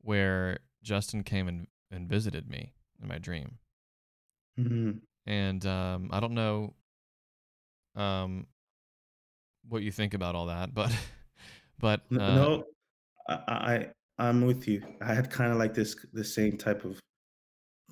where 0.00 0.58
Justin 0.82 1.22
came 1.24 1.46
and, 1.48 1.66
and 1.90 2.08
visited 2.08 2.48
me 2.48 2.72
in 3.00 3.08
my 3.08 3.18
dream, 3.18 3.58
Mhm. 4.58 5.02
and 5.26 5.64
um, 5.66 6.08
I 6.12 6.20
don't 6.20 6.34
know 6.34 6.74
um, 7.94 8.46
what 9.68 9.82
you 9.82 9.92
think 9.92 10.14
about 10.14 10.34
all 10.34 10.46
that, 10.46 10.72
but 10.74 10.90
but 11.78 12.00
uh, 12.10 12.16
no, 12.34 12.64
I, 13.28 13.34
I 13.48 13.88
I'm 14.18 14.44
with 14.46 14.68
you. 14.68 14.82
I 15.00 15.14
had 15.14 15.30
kind 15.30 15.52
of 15.52 15.58
like 15.58 15.74
this 15.74 15.96
the 16.12 16.24
same 16.24 16.56
type 16.56 16.84
of 16.84 16.98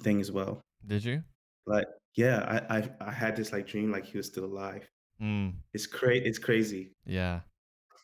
thing 0.02 0.20
as 0.20 0.30
well. 0.32 0.60
did 0.86 1.04
you? 1.04 1.22
Like 1.66 1.86
yeah, 2.16 2.62
I 2.68 2.78
I, 2.78 2.90
I 3.00 3.12
had 3.12 3.36
this 3.36 3.52
like 3.52 3.66
dream 3.66 3.90
like 3.92 4.04
he 4.04 4.16
was 4.16 4.26
still 4.26 4.44
alive. 4.44 4.88
Mm, 5.22 5.54
It's 5.74 5.86
cra- 5.86 6.16
it's 6.16 6.38
crazy. 6.38 6.92
yeah. 7.06 7.40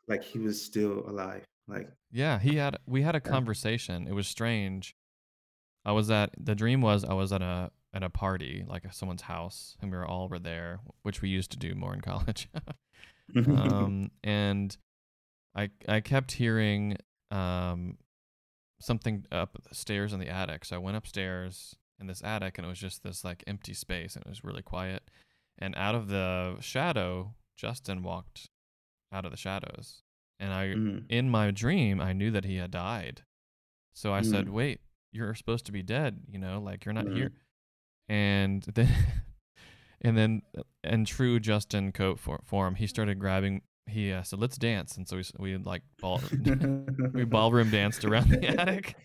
Like 0.09 0.23
he 0.23 0.39
was 0.39 0.63
still 0.63 1.01
alive. 1.09 1.45
Like 1.67 1.89
Yeah, 2.13 2.39
he 2.39 2.57
had 2.57 2.77
we 2.87 3.03
had 3.03 3.15
a 3.17 3.21
conversation. 3.21 4.07
It 4.07 4.13
was 4.15 4.29
strange. 4.29 4.95
I 5.85 5.93
was 5.93 6.11
at 6.11 6.31
the 6.39 6.55
dream 6.55 6.81
was 6.81 7.05
I 7.05 7.15
was 7.15 7.33
at 7.33 7.43
a 7.43 7.71
at 7.95 8.03
a 8.03 8.11
party, 8.11 8.65
like 8.69 8.83
someone's 8.93 9.23
house, 9.23 9.77
and 9.81 9.91
we 9.91 9.97
were 9.97 10.07
all 10.07 10.29
were 10.29 10.39
there, 10.39 10.81
which 11.03 11.23
we 11.23 11.29
used 11.31 11.51
to 11.53 11.59
do 11.59 11.75
more 11.75 11.95
in 11.95 12.01
college. 12.13 12.49
um, 13.37 14.11
and 14.23 14.77
I 15.55 15.71
I 15.89 16.01
kept 16.01 16.33
hearing 16.33 16.97
um 17.31 17.99
something 18.81 19.25
up 19.33 19.57
the 19.69 19.75
stairs 19.75 20.13
in 20.13 20.21
the 20.21 20.29
attic. 20.29 20.65
So 20.65 20.77
I 20.77 20.79
went 20.79 20.97
upstairs 20.97 21.77
in 21.99 22.07
this 22.07 22.23
attic, 22.23 22.59
and 22.59 22.67
it 22.67 22.69
was 22.69 22.79
just 22.79 23.03
this 23.03 23.25
like 23.25 23.43
empty 23.47 23.73
space, 23.75 24.15
and 24.17 24.25
it 24.25 24.29
was 24.29 24.45
really 24.45 24.63
quiet. 24.63 25.11
And 25.59 25.75
out 25.77 25.95
of 25.95 26.09
the 26.09 26.57
shadow, 26.61 27.35
Justin 27.57 28.03
walked 28.03 28.51
out 29.13 29.25
of 29.25 29.31
the 29.31 29.37
shadows, 29.39 30.03
and 30.39 30.53
I 30.53 30.67
Mhm. 30.75 31.07
in 31.09 31.31
my 31.31 31.51
dream, 31.51 32.01
I 32.01 32.13
knew 32.13 32.31
that 32.33 32.45
he 32.45 32.57
had 32.57 32.71
died. 32.71 33.23
So 33.95 34.13
I 34.13 34.21
said, 34.21 34.47
Mm. 34.47 34.53
"Wait, 34.53 34.81
you're 35.13 35.35
supposed 35.35 35.65
to 35.67 35.73
be 35.73 35.83
dead, 35.83 36.25
you 36.29 36.39
know, 36.39 36.61
like 36.61 36.85
you're 36.85 36.93
not 36.93 37.07
Mhm. 37.07 37.15
here." 37.17 37.33
And 38.09 38.63
then 38.75 39.23
and 40.03 40.19
then 40.19 40.43
in 40.85 41.07
true 41.07 41.41
Justin 41.41 41.91
Cope 41.93 42.19
for, 42.21 42.41
form, 42.45 42.75
he 42.75 42.87
started 42.87 43.19
grabbing 43.19 43.63
he 43.89 44.13
uh, 44.13 44.23
said, 44.23 44.41
"Let's 44.41 44.59
dance," 44.59 44.97
and 44.97 45.07
so 45.07 45.17
we 45.17 45.25
we 45.39 45.57
like 45.57 45.83
ball 46.01 46.21
we 47.15 47.25
ballroom 47.25 47.71
danced 47.71 48.05
around 48.05 48.31
the 48.31 48.47
attic, 48.47 48.97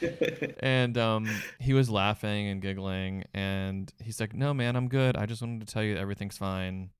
and 0.60 0.96
um, 0.96 1.28
he 1.60 1.74
was 1.74 1.90
laughing 1.90 2.48
and 2.48 2.62
giggling, 2.62 3.24
and 3.34 3.92
he's 4.02 4.20
like, 4.20 4.34
"No, 4.34 4.54
man, 4.54 4.74
I'm 4.74 4.88
good. 4.88 5.16
I 5.16 5.26
just 5.26 5.42
wanted 5.42 5.66
to 5.66 5.72
tell 5.72 5.82
you 5.82 5.96
everything's 5.96 6.38
fine, 6.38 6.90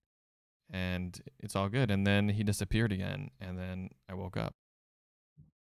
and 0.70 1.18
it's 1.40 1.56
all 1.56 1.68
good." 1.68 1.90
And 1.90 2.06
then 2.06 2.28
he 2.28 2.42
disappeared 2.42 2.92
again, 2.92 3.30
and 3.40 3.58
then 3.58 3.88
I 4.10 4.14
woke 4.14 4.36
up. 4.36 4.54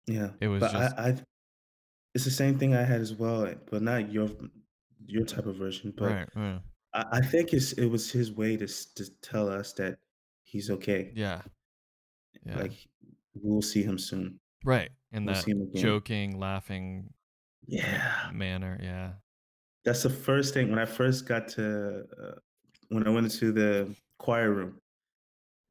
yeah, 0.06 0.30
It 0.40 0.48
was 0.48 0.60
but 0.60 0.72
just 0.72 0.98
I, 0.98 1.08
I, 1.08 1.16
it's 2.14 2.24
the 2.24 2.30
same 2.30 2.58
thing 2.58 2.74
I 2.74 2.82
had 2.82 3.00
as 3.00 3.14
well, 3.14 3.52
but 3.70 3.82
not 3.82 4.10
your 4.10 4.28
your 5.06 5.24
type 5.24 5.46
of 5.46 5.54
version. 5.54 5.94
But 5.96 6.28
right, 6.34 6.60
I, 6.94 7.04
I 7.12 7.20
think 7.20 7.52
it's 7.52 7.72
it 7.72 7.86
was 7.86 8.10
his 8.10 8.32
way 8.32 8.56
to 8.56 8.66
to 8.66 9.04
tell 9.22 9.48
us 9.48 9.72
that 9.74 9.98
he's 10.42 10.68
okay. 10.68 11.12
yeah, 11.14 11.42
yeah, 12.44 12.58
Like 12.58 12.72
we'll 13.34 13.62
see 13.62 13.82
him 13.82 13.98
soon. 13.98 14.40
right. 14.64 14.90
In 15.12 15.24
We'll 15.24 15.34
that 15.34 15.44
see 15.44 15.50
him 15.52 15.62
again. 15.62 15.82
joking, 15.82 16.38
laughing 16.38 17.12
Yeah, 17.66 18.30
manner, 18.32 18.78
yeah. 18.82 19.12
that's 19.84 20.02
the 20.02 20.10
first 20.10 20.54
thing 20.54 20.70
when 20.70 20.78
I 20.78 20.86
first 20.86 21.26
got 21.26 21.48
to 21.56 22.04
uh, 22.22 22.34
when 22.88 23.06
I 23.06 23.10
went 23.10 23.26
into 23.32 23.52
the 23.52 23.94
choir 24.18 24.50
room, 24.52 24.80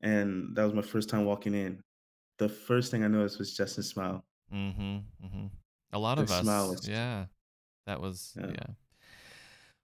and 0.02 0.56
that 0.56 0.64
was 0.64 0.74
my 0.74 0.82
first 0.82 1.10
time 1.10 1.26
walking 1.26 1.54
in. 1.54 1.82
The 2.38 2.50
first 2.50 2.92
thing 2.92 3.04
I 3.04 3.08
noticed 3.08 3.40
was 3.40 3.56
Justin's 3.56 3.90
smile. 3.90 4.26
Mm-hmm. 4.54 4.98
Mm-hmm. 5.26 5.46
A 5.94 6.00
lot 6.00 6.16
The 6.16 6.24
of 6.24 6.32
us, 6.32 6.46
was 6.46 6.88
yeah. 6.88 7.26
That 7.86 8.00
was 8.02 8.34
yeah, 8.40 8.48
yeah. 8.52 8.68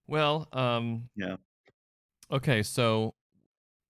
Well, 0.08 0.48
um, 0.54 1.10
yeah. 1.16 1.38
okay, 2.32 2.62
so 2.64 3.16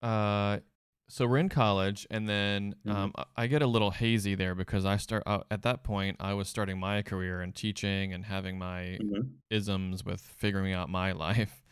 uh, 0.01 0.59
so 1.07 1.27
we're 1.27 1.37
in 1.37 1.49
college, 1.49 2.07
and 2.09 2.27
then 2.27 2.75
hmm 2.85 3.05
um, 3.05 3.13
I 3.35 3.47
get 3.47 3.61
a 3.61 3.67
little 3.67 3.91
hazy 3.91 4.35
there 4.35 4.55
because 4.55 4.85
I 4.85 4.97
start 4.97 5.23
uh, 5.25 5.41
at 5.51 5.61
that 5.63 5.83
point 5.83 6.17
I 6.19 6.33
was 6.33 6.49
starting 6.49 6.79
my 6.79 7.01
career 7.01 7.41
in 7.41 7.53
teaching 7.53 8.13
and 8.13 8.25
having 8.25 8.57
my 8.57 8.99
hmm 8.99 9.37
isms 9.51 10.03
with 10.05 10.21
figuring 10.21 10.73
out 10.73 10.89
my 10.89 11.11
life, 11.13 11.63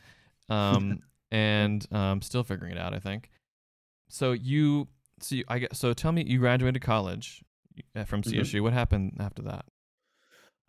um, 0.49 0.99
and 1.31 1.85
um, 1.93 2.21
still 2.21 2.43
figuring 2.43 2.73
it 2.73 2.77
out. 2.79 2.93
I 2.93 2.99
think. 2.99 3.31
So 4.09 4.33
you, 4.33 4.87
so 5.19 5.35
you, 5.35 5.45
I 5.47 5.59
get. 5.59 5.75
So 5.75 5.93
tell 5.93 6.11
me, 6.11 6.23
you 6.25 6.39
graduated 6.39 6.81
college 6.81 7.43
from 8.05 8.23
CSU. 8.23 8.63
What 8.63 8.73
happened 8.73 9.17
after 9.19 9.41
that? 9.43 9.65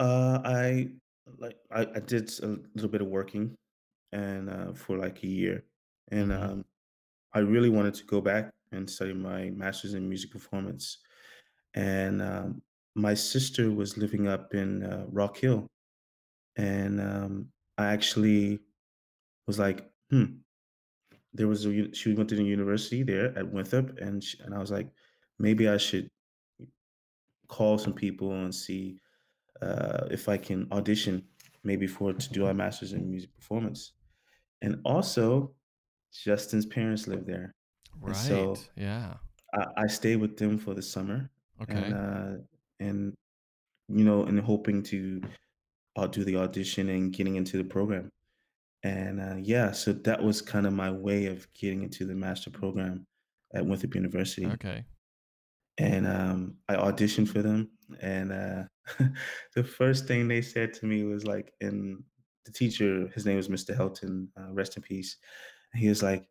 Uh, 0.01 0.41
I 0.45 0.89
like 1.39 1.57
I, 1.71 1.83
I 1.83 2.01
did 2.01 2.31
a 2.43 2.59
little 2.75 2.91
bit 2.91 3.01
of 3.01 3.09
working 3.09 3.55
and 4.13 4.51
uh, 4.51 4.73
for 4.75 4.99
like 4.99 5.23
a 5.23 5.27
year, 5.27 5.65
and 6.11 6.33
Mm-hmm. 6.33 6.47
um, 6.47 6.65
I 7.35 7.41
really 7.41 7.71
wanted 7.71 7.95
to 7.95 8.05
go 8.05 8.21
back 8.21 8.51
and 8.73 8.89
study 8.89 9.13
my 9.13 9.51
master's 9.51 9.95
in 9.95 10.09
music 10.09 10.31
performance. 10.31 10.99
And 11.75 12.23
um, 12.23 12.63
my 12.95 13.15
sister 13.15 13.71
was 13.71 13.99
living 13.99 14.29
up 14.29 14.55
in 14.55 14.85
uh, 14.85 15.05
Rock 15.11 15.39
Hill, 15.39 15.67
and 16.57 17.01
um, 17.01 17.49
I 17.77 17.87
actually 17.87 18.61
was 19.47 19.59
like, 19.59 19.91
hmm. 20.11 20.25
There 21.37 21.49
was 21.49 21.67
a 21.67 21.93
she 21.93 22.15
went 22.15 22.29
to 22.29 22.37
the 22.37 22.45
university 22.45 23.03
there 23.03 23.37
at 23.37 23.53
Winthrop, 23.53 23.99
and 23.99 24.23
sh 24.23 24.37
and 24.45 24.55
I 24.55 24.61
was 24.61 24.71
like, 24.71 24.89
maybe 25.41 25.69
I 25.69 25.79
should 25.79 26.09
call 27.49 27.77
some 27.77 27.93
people 27.93 28.31
and 28.31 28.55
see 28.55 29.01
uh, 29.61 30.07
if 30.13 30.29
I 30.29 30.37
can 30.37 30.69
audition 30.71 31.25
maybe 31.65 31.89
for 31.89 32.13
to 32.13 32.33
do 32.33 32.47
our 32.47 32.55
master's 32.55 32.93
in 32.93 33.11
music 33.11 33.35
performance. 33.35 33.95
And 34.63 34.81
also, 34.85 35.55
Justin's 36.15 36.67
parents 36.67 37.07
live 37.09 37.27
there, 37.27 37.55
and 38.03 38.17
so 38.17 38.51
Right. 38.51 38.69
Yeah. 38.77 39.15
I, 39.55 39.83
I 39.83 39.87
stayed 39.87 40.17
with 40.17 40.37
them 40.37 40.59
for 40.59 40.75
the 40.75 40.83
summer, 40.83 41.31
and 41.69 41.79
Okay. 41.79 41.93
uh, 41.93 42.37
and 42.81 43.15
you 43.89 44.05
know, 44.05 44.25
and 44.25 44.41
hoping 44.41 44.83
to 44.85 45.21
uh, 45.97 46.07
do 46.07 46.25
the 46.25 46.37
audition 46.37 46.89
and 46.89 47.13
getting 47.13 47.37
into 47.37 47.57
the 47.57 47.65
program. 47.65 48.11
And 48.83 49.21
uh, 49.21 49.37
yeah, 49.41 49.73
so 49.73 49.93
that 49.93 50.23
was 50.23 50.43
kind 50.43 50.67
of 50.67 50.73
my 50.73 50.91
way 50.91 51.27
of 51.27 51.47
getting 51.55 51.83
into 51.83 52.05
the 52.05 52.15
master 52.15 52.51
program 52.51 53.07
at 53.55 53.65
Winthrop 53.65 53.95
University. 53.95 54.47
Okay. 54.47 54.85
And 55.79 56.07
um, 56.07 56.57
I 56.69 56.77
auditioned 56.77 57.29
for 57.29 57.43
them, 57.43 57.71
and 58.01 58.33
uh, 58.33 58.63
the 59.55 59.65
first 59.65 60.07
thing 60.07 60.29
they 60.29 60.43
said 60.43 60.73
to 60.75 60.87
me 60.87 61.03
was 61.05 61.25
like, 61.27 61.53
and 61.61 62.03
the 62.45 62.53
teacher, 62.53 63.09
his 63.15 63.25
name 63.27 63.37
was 63.37 63.49
Mr. 63.49 63.77
Helton, 63.77 64.29
uh, 64.39 64.53
rest 64.53 64.77
in 64.77 64.83
peace. 64.83 65.17
He 65.75 65.89
was 65.89 66.03
like, 66.03 66.29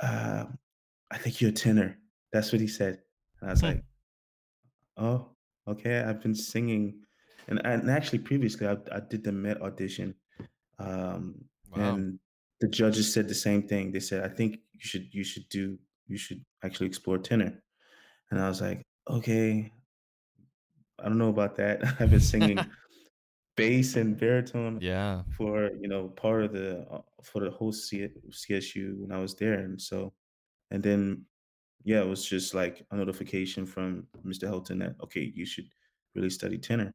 uh, 0.00 0.46
"I 1.10 1.18
think 1.18 1.40
you're 1.40 1.50
a 1.50 1.54
tenor." 1.54 1.98
That's 2.32 2.52
what 2.52 2.60
he 2.62 2.68
said, 2.68 3.02
and 3.40 3.50
I 3.50 3.52
was 3.52 3.62
Hmm. 3.62 3.78
like, 3.78 3.84
"Oh, 4.96 5.36
okay." 5.66 6.00
I've 6.00 6.22
been 6.22 6.34
singing, 6.34 7.04
and 7.46 7.64
and 7.64 7.90
actually 7.90 8.20
previously 8.20 8.66
I, 8.66 8.76
I 8.92 9.00
did 9.00 9.24
the 9.24 9.32
Met 9.32 9.60
audition, 9.62 10.14
um, 10.78 11.48
Wow. 11.70 12.02
and 12.02 12.20
the 12.60 12.68
judges 12.68 13.12
said 13.12 13.28
the 13.28 13.34
same 13.34 13.66
thing. 13.68 13.92
They 13.92 14.00
said, 14.00 14.24
"I 14.30 14.34
think 14.34 14.56
you 14.74 14.80
should 14.80 15.14
you 15.14 15.24
should 15.24 15.48
do 15.50 15.78
you 16.06 16.18
should 16.18 16.44
actually 16.64 16.88
explore 16.88 17.18
tenor." 17.18 17.62
And 18.30 18.40
I 18.40 18.48
was 18.48 18.62
like, 18.62 18.86
"Okay, 19.08 19.72
I 20.98 21.04
don't 21.08 21.18
know 21.18 21.28
about 21.30 21.56
that." 21.56 21.82
I've 22.00 22.10
been 22.10 22.20
singing 22.20 22.70
bass 23.58 23.96
and 23.96 24.16
baritone 24.18 24.78
Yeah. 24.80 25.22
for 25.36 25.70
you 25.82 25.88
know 25.88 26.08
part 26.08 26.44
of 26.44 26.52
the 26.52 26.86
uh, 26.90 27.02
for 27.22 27.40
the 27.44 27.50
whole 27.50 27.72
C- 27.72 28.08
CSU 28.30 28.98
when 29.00 29.12
I 29.12 29.18
was 29.20 29.34
there, 29.34 29.54
and 29.64 29.80
so 29.80 30.12
and 30.70 30.82
then 30.82 31.26
yeah, 31.84 32.00
it 32.00 32.08
was 32.08 32.24
just 32.24 32.54
like 32.54 32.84
a 32.90 32.96
notification 32.96 33.66
from 33.66 34.06
Mr. 34.24 34.48
Helton 34.48 34.78
that 34.80 34.94
okay, 35.04 35.32
you 35.34 35.46
should 35.46 35.68
really 36.14 36.30
study 36.30 36.58
tenor. 36.58 36.92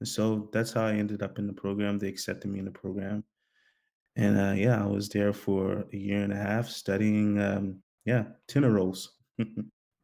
And 0.00 0.08
so 0.08 0.48
that's 0.52 0.72
how 0.72 0.86
I 0.86 0.94
ended 0.94 1.22
up 1.22 1.38
in 1.38 1.46
the 1.46 1.52
program. 1.52 1.98
They 1.98 2.08
accepted 2.08 2.50
me 2.50 2.58
in 2.58 2.64
the 2.64 2.70
program, 2.84 3.24
and 4.16 4.38
uh, 4.38 4.54
yeah, 4.56 4.82
I 4.82 4.86
was 4.86 5.08
there 5.08 5.32
for 5.32 5.84
a 5.92 5.96
year 5.96 6.22
and 6.22 6.32
a 6.32 6.36
half 6.36 6.68
studying 6.68 7.40
um, 7.40 7.82
yeah 8.04 8.24
tenor 8.48 8.70
roles. 8.70 9.12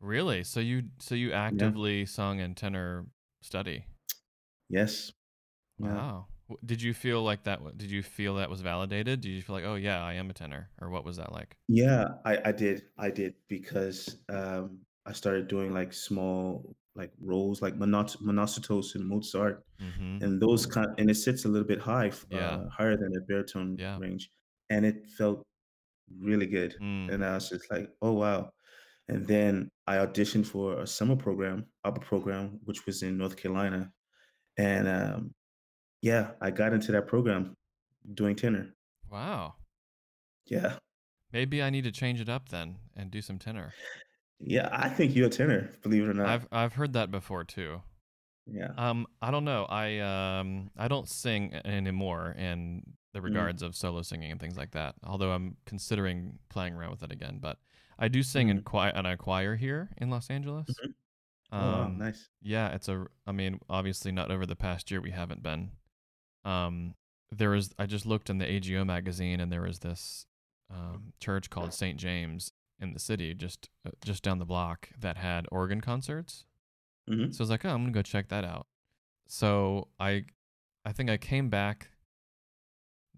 Really? 0.01 0.45
So 0.45 0.61
you 0.61 0.85
so 1.01 1.17
you 1.17 1.31
yeah. 1.31 1.43
actively 1.47 2.07
sung 2.07 2.39
in 2.39 2.55
tenor 2.55 3.07
study? 3.43 3.85
Yes. 4.69 5.11
Wow. 5.79 6.29
Did 6.65 6.83
you 6.83 6.95
feel 6.95 7.23
like 7.23 7.45
that? 7.45 7.61
Did 7.79 7.91
you 7.91 8.03
feel 8.03 8.37
that 8.37 8.51
was 8.51 8.61
validated? 8.63 9.21
Did 9.21 9.29
you 9.31 9.43
feel 9.43 9.55
like, 9.55 9.65
oh 9.65 9.75
yeah, 9.77 10.03
I 10.03 10.15
am 10.15 10.31
a 10.31 10.33
tenor, 10.35 10.71
or 10.81 10.89
what 10.91 11.05
was 11.05 11.17
that 11.19 11.33
like? 11.33 11.59
Yeah, 11.69 12.05
I 12.25 12.49
I 12.49 12.53
did. 12.53 12.89
I 12.97 13.11
did 13.11 13.35
because, 13.49 14.17
um, 14.31 14.81
I 15.05 15.13
started 15.13 15.49
doing, 15.49 15.73
like, 15.73 15.93
small, 15.93 16.77
like, 16.95 17.13
roles, 17.21 17.61
like 17.63 17.75
Monot 17.79 18.17
Monostatos 18.23 18.95
and 18.95 19.07
Mozart, 19.07 19.65
Mm-hmm. 19.81 20.19
and 20.21 20.41
those 20.43 20.67
kind 20.67 20.89
and 20.99 21.11
it 21.11 21.17
sits 21.17 21.45
a 21.45 21.49
little 21.49 21.67
bit 21.69 21.81
high 21.81 22.09
f 22.09 22.27
Yeah. 22.31 22.59
uh, 22.59 22.69
higher 22.71 22.97
than 22.97 23.13
the 23.13 23.21
baritone 23.29 23.79
Yeah. 23.79 23.99
range, 23.99 24.31
and 24.71 24.87
it 24.87 25.07
felt 25.19 25.43
really 26.21 26.47
good, 26.47 26.77
Mm. 26.81 27.09
and 27.09 27.25
I 27.25 27.35
was 27.37 27.51
just 27.51 27.71
like, 27.71 27.91
"Oh, 28.03 28.15
wow." 28.15 28.53
And 29.09 29.27
then 29.27 29.71
I 29.89 29.97
auditioned 29.99 30.47
for 30.47 30.81
a 30.83 30.87
summer 30.89 31.17
program, 31.17 31.67
APA 31.85 32.01
program, 32.03 32.61
which 32.65 32.87
was 32.87 33.03
in 33.05 33.19
North 33.19 33.37
Carolina, 33.39 33.93
and, 34.59 34.89
um, 34.89 35.35
yeah, 36.03 36.33
I 36.41 36.51
got 36.51 36.73
into 36.73 36.93
that 36.93 37.07
program 37.07 37.55
doing 38.15 38.37
tenor. 38.37 38.75
Wow. 39.11 39.57
Yeah. 40.47 40.79
Maybe 41.33 41.63
I 41.63 41.71
need 41.71 41.85
to 41.85 41.91
change 41.91 42.21
it 42.21 42.29
up 42.29 42.51
then 42.51 42.81
and 42.95 43.11
do 43.11 43.23
some 43.23 43.39
tenor. 43.39 43.75
Yeah, 44.41 44.69
I 44.73 44.89
think 44.89 45.15
you're 45.15 45.27
a 45.27 45.31
tenor, 45.31 45.71
believe 45.83 46.05
it 46.05 46.09
or 46.09 46.15
not. 46.15 46.29
I've 46.29 46.47
I've 46.53 46.75
heard 46.75 46.93
that 46.93 47.11
before 47.11 47.45
too. 47.45 47.83
Yeah. 48.47 48.75
Um, 48.77 49.07
I 49.23 49.31
don't 49.31 49.45
know. 49.45 49.65
I 49.67 49.99
um 49.99 50.71
I 50.77 50.89
don't 50.89 51.09
sing 51.09 51.55
anymore 51.65 52.33
in 52.39 52.83
the 53.13 53.21
Mm, 53.23 53.23
regards 53.23 53.63
of 53.63 53.75
solo 53.77 54.03
singing 54.03 54.31
and 54.31 54.41
things 54.41 54.57
like 54.57 54.73
that. 54.73 54.95
Although 55.05 55.33
I'm 55.33 55.57
considering 55.67 56.39
playing 56.49 56.75
around 56.75 56.93
with 56.93 57.03
it 57.03 57.13
again, 57.13 57.39
but 57.41 57.59
I 57.99 58.09
do 58.09 58.23
sing 58.23 58.49
in 58.49 58.61
mm, 58.61 58.63
choir 58.63 58.91
in 58.95 59.07
a 59.07 59.17
choir 59.17 59.57
here 59.57 59.91
in 59.99 60.11
Los 60.11 60.31
Angeles. 60.31 60.83
mhm. 60.83 60.95
Oh, 61.59 61.71
wow, 61.71 61.87
Um, 61.87 61.97
nice. 61.97 62.31
yeah, 62.43 62.71
it's 62.75 62.89
a. 62.89 63.07
I 63.27 63.33
mean, 63.33 63.61
obviously 63.71 64.13
not 64.13 64.31
over 64.31 64.47
the 64.47 64.57
past 64.57 64.91
year. 64.91 65.01
We 65.01 65.13
haven't 65.13 65.43
been. 65.43 65.73
Um, 66.45 66.95
there 67.31 67.51
was. 67.51 67.73
I 67.79 67.87
just 67.87 68.07
looked 68.07 68.31
in 68.31 68.39
the 68.39 68.51
AGO 68.51 68.85
magazine, 68.85 69.41
and 69.41 69.53
there 69.53 69.63
was 69.63 69.81
this 69.81 70.27
um, 70.71 71.13
church 71.21 71.51
called 71.51 71.75
St. 71.75 71.99
James 71.99 72.53
in 72.81 72.93
the 72.95 72.99
city, 73.01 73.35
just 73.35 73.69
uh, 73.87 73.91
just 74.05 74.23
down 74.23 74.39
the 74.39 74.45
block, 74.47 74.89
that 74.99 75.17
had 75.17 75.47
organ 75.51 75.81
concerts. 75.81 76.45
Mhm, 77.11 77.35
So 77.35 77.41
I 77.41 77.45
was 77.45 77.51
like, 77.51 77.65
oh, 77.65 77.71
I'm 77.71 77.83
gonna 77.83 77.93
go 77.93 78.03
check 78.03 78.29
that 78.29 78.45
out. 78.45 78.67
So 79.27 79.89
I, 80.01 80.25
I 80.85 80.93
think 80.93 81.11
I 81.11 81.17
came 81.19 81.49
back 81.51 81.89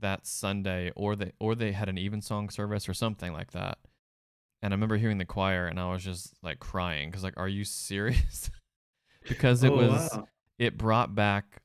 that 0.00 0.26
Sunday, 0.26 0.90
or 0.96 1.14
they 1.14 1.32
or 1.38 1.54
they 1.54 1.72
had 1.72 1.88
an 1.88 1.98
evensong 1.98 2.48
service 2.50 2.88
or 2.88 2.94
something 2.94 3.32
like 3.32 3.52
that. 3.52 3.78
And 4.62 4.72
I 4.72 4.74
remember 4.74 4.96
hearing 4.96 5.18
the 5.18 5.24
choir, 5.24 5.66
and 5.66 5.78
I 5.78 5.90
was 5.92 6.02
just 6.04 6.34
like 6.42 6.58
crying 6.58 7.10
because 7.10 7.22
like, 7.22 7.36
are 7.38 7.48
you 7.48 7.64
serious? 7.64 8.50
because 9.28 9.62
it 9.62 9.72
Oh, 9.72 9.76
was 9.76 10.08
wow. 10.12 10.28
it 10.58 10.78
brought 10.78 11.14
back 11.14 11.59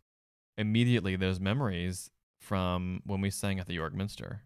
immediately 0.57 1.15
those 1.15 1.39
memories 1.39 2.09
from 2.39 3.01
when 3.05 3.21
we 3.21 3.29
sang 3.31 3.59
at 3.59 3.67
the 3.67 3.73
York 3.73 3.93
Minster, 3.93 4.43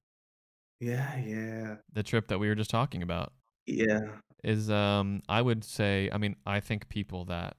Yeah, 0.80 1.18
yeah. 1.18 1.76
the 1.92 2.04
trip 2.04 2.28
that 2.28 2.40
we 2.40 2.48
were 2.48 2.56
just 2.56 2.70
talking 2.70 3.02
about. 3.04 3.34
Yeah. 3.66 4.20
is 4.44 4.70
um 4.70 5.22
I 5.30 5.42
would 5.42 5.64
say 5.64 6.10
I 6.12 6.18
mean 6.18 6.36
I 6.46 6.60
think 6.60 6.90
people 6.90 7.26
that 7.26 7.58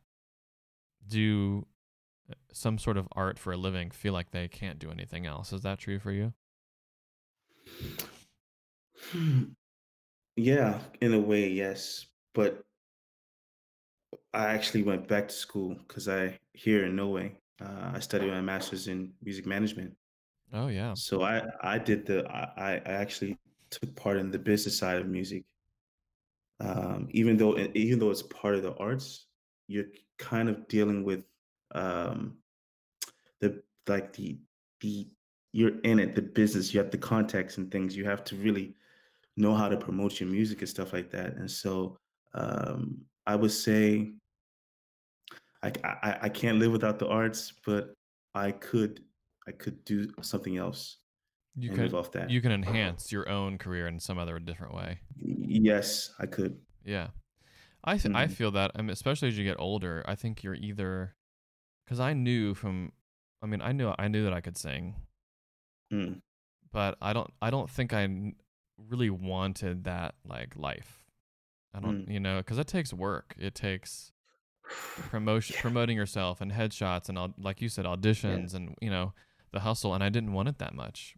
do 1.07 1.67
uh, 2.31 2.35
some 2.53 2.79
sort 2.79 2.97
of 2.97 3.09
art 3.13 3.39
for 3.39 3.53
a 3.53 3.57
living 3.57 3.91
feel 3.91 4.13
like 4.13 4.31
they 4.31 4.49
can't 4.49 4.79
do 4.79 4.91
anything 4.91 5.27
else. 5.27 5.53
Is 5.53 5.63
that 5.63 5.79
true 5.79 5.99
for 5.99 6.13
you? 6.13 6.35
Hmm. 9.11 9.45
Yeah, 10.37 10.83
in 11.01 11.15
a 11.15 11.21
way, 11.21 11.49
yes. 11.51 12.07
But 12.35 12.65
I 14.35 14.47
actually 14.47 14.83
went 14.83 15.07
back 15.09 15.29
to 15.29 15.35
school 15.35 15.75
because 15.75 16.09
I 16.09 16.39
here 16.53 16.85
in 16.85 16.97
Norway, 16.97 17.37
uh, 17.61 17.93
I 17.95 18.01
studied 18.01 18.31
my 18.31 18.41
master's 18.41 18.89
in 18.89 19.13
music 19.23 19.47
management. 19.47 19.95
Oh 20.53 20.69
yeah. 20.69 20.95
So 20.95 21.23
I 21.23 21.43
I 21.63 21.79
did 21.79 22.07
the 22.07 22.27
I 22.29 22.75
I 22.75 22.81
actually 22.85 23.39
took 23.71 23.95
part 23.97 24.17
in 24.17 24.31
the 24.31 24.39
business 24.39 24.79
side 24.79 25.01
of 25.01 25.07
music. 25.07 25.45
Um, 26.61 27.09
even 27.11 27.37
though 27.37 27.57
even 27.75 27.99
though 27.99 28.11
it's 28.11 28.23
part 28.23 28.55
of 28.55 28.63
the 28.63 28.75
arts, 28.77 29.27
you're 29.69 29.87
kind 30.19 30.49
of 30.49 30.67
dealing 30.69 31.05
with 31.05 31.25
um, 31.75 32.37
the 33.41 33.63
like 33.87 34.13
the 34.13 34.39
the 34.81 35.09
you're 35.53 35.79
in 35.81 35.99
it, 35.99 36.15
the 36.15 36.23
business. 36.23 36.73
You 36.73 36.81
have 36.81 36.91
the 36.91 36.99
context 36.99 37.59
and 37.59 37.71
things. 37.71 37.97
You 37.97 38.05
have 38.05 38.25
to 38.25 38.37
really 38.37 38.75
know 39.37 39.55
how 39.55 39.69
to 39.69 39.77
promote 39.77 40.21
your 40.21 40.29
music 40.29 40.61
and 40.61 40.69
stuff 40.69 40.93
like 40.93 41.11
that. 41.11 41.37
And 41.37 41.51
so 41.51 41.99
um, 42.35 43.01
I 43.27 43.37
would 43.37 43.53
say 43.53 44.13
I, 45.63 45.73
I 45.85 46.19
I 46.23 46.29
can't 46.29 46.59
live 46.59 46.73
without 46.73 46.99
the 46.99 47.07
arts, 47.09 47.53
but 47.67 47.93
I 48.35 48.53
could 48.53 49.05
I 49.49 49.53
could 49.53 49.85
do 49.85 50.09
something 50.23 50.57
else 50.57 50.99
You 51.57 51.71
can 51.71 51.95
off 51.95 52.13
that. 52.13 52.31
you 52.31 52.41
can 52.41 52.53
enhance 52.53 53.11
your 53.13 53.29
own 53.29 53.59
career 53.59 53.87
in 53.89 54.01
some 54.01 54.19
other 54.19 54.39
different 54.39 54.75
way. 54.75 55.01
Yes, 55.17 56.15
I 56.19 56.27
could. 56.27 56.61
Yeah. 56.85 57.09
I 57.85 57.97
th- 57.99 58.15
I 58.15 58.27
Mhm. 58.27 58.31
feel 58.33 58.51
that 58.53 58.73
I 58.75 58.83
mean, 58.83 58.91
especially 58.91 59.29
as 59.29 59.39
you 59.39 59.45
get 59.45 59.59
older, 59.59 60.05
I 60.07 60.15
think 60.15 60.43
you're 60.43 60.55
either 60.55 61.17
cuz 61.87 61.99
I 62.01 62.13
knew 62.15 62.55
from 62.55 62.93
I 63.43 63.47
mean, 63.47 63.61
I 63.63 63.73
knew 63.73 63.93
I 63.99 64.09
knew 64.09 64.25
that 64.25 64.33
I 64.35 64.41
could 64.41 64.57
sing, 64.57 64.97
Mm, 65.93 66.21
but 66.73 66.97
I 67.03 67.13
don't 67.13 67.33
I 67.43 67.51
don't 67.51 67.69
think 67.71 67.93
I 67.93 68.35
really 68.79 69.11
wanted 69.11 69.85
that 69.85 70.15
like 70.25 70.57
life. 70.57 71.05
I 71.75 71.81
don't, 71.81 72.07
mm. 72.07 72.13
you 72.13 72.21
know, 72.21 72.43
cuz 72.43 72.59
it 72.59 72.67
takes 72.69 72.93
work. 72.93 73.35
It 73.39 73.55
takes 73.55 74.13
promotion 75.11 75.55
Yeah, 75.57 75.63
promoting 75.63 75.97
yourself 75.97 76.41
and 76.41 76.53
headshots 76.53 77.09
and 77.09 77.35
like 77.39 77.61
you 77.61 77.69
said 77.69 77.85
yeah, 77.85 77.97
auditions 77.97 78.55
and, 78.55 78.75
you 78.81 78.91
know, 78.91 79.13
the 79.53 79.61
hustle 79.61 79.95
and 79.95 80.05
I 80.05 80.09
didn't 80.09 80.33
want 80.33 80.49
it 80.49 80.59
that 80.59 80.75
much. 80.75 81.17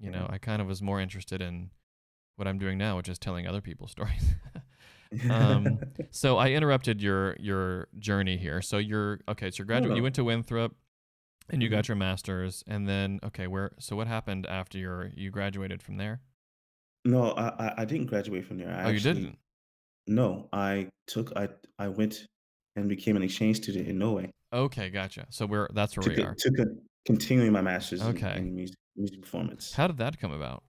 You 0.00 0.10
know. 0.10 0.26
I 0.28 0.38
kind 0.38 0.60
of 0.60 0.68
was 0.68 0.82
more 0.82 1.00
interested 1.00 1.40
in 1.40 1.70
what 2.36 2.46
I'm 2.48 2.58
doing 2.58 2.76
now, 2.78 2.96
which 2.96 3.08
is 3.08 3.18
telling 3.18 3.46
other 3.46 3.60
people's 3.60 3.90
stories. 3.96 4.34
um, 5.30 5.78
so 6.10 6.36
I 6.36 6.50
interrupted 6.50 7.00
your 7.02 7.36
your 7.38 7.88
journey 7.98 8.36
here. 8.36 8.60
So 8.62 8.78
you're 8.78 9.20
okay. 9.28 9.50
So 9.50 9.58
you're 9.58 9.66
graduate. 9.66 9.96
You 9.96 10.02
went 10.02 10.14
to 10.16 10.24
Winthrop 10.24 10.74
and 11.50 11.62
you 11.62 11.68
Mhm. 11.68 11.72
got 11.72 11.88
your 11.88 11.96
master's, 11.96 12.64
and 12.66 12.88
then 12.88 13.20
okay, 13.22 13.46
where? 13.46 13.72
So 13.78 13.96
what 13.96 14.06
happened 14.06 14.46
after 14.46 14.78
your 14.78 15.10
you 15.14 15.30
graduated 15.30 15.82
from 15.82 15.96
there? 15.96 16.20
No, 17.04 17.32
I 17.32 17.74
I 17.82 17.84
didn't 17.84 18.06
graduate 18.06 18.44
from 18.46 18.58
there. 18.58 18.70
I 18.70 18.84
Oh, 18.84 18.88
you 18.88 18.96
actually 18.96 19.20
didn't. 19.20 19.38
no, 20.06 20.48
I 20.52 20.88
took 21.06 21.36
I 21.36 21.48
I 21.78 21.88
went 21.88 22.26
and 22.76 22.88
became 22.88 23.16
an 23.16 23.22
exchange 23.22 23.58
student 23.58 23.88
in 23.88 23.98
Norway 23.98 24.30
Okay, 24.52 24.88
gotcha. 24.90 25.26
So 25.30 25.46
we're 25.46 25.68
that's 25.74 25.96
where 25.96 26.04
to 26.04 26.10
we 26.14 26.22
are. 26.22 26.34
to 26.38 26.50
co- 26.52 26.76
continuing 27.06 27.52
my 27.52 27.60
master's 27.60 28.02
in, 28.02 28.16
Okay. 28.16 28.36
in 28.38 28.54
music 28.54 28.76
music 28.96 29.20
performance. 29.22 29.72
How 29.74 29.88
did 29.88 29.96
that 29.98 30.18
come 30.20 30.30
about? 30.32 30.62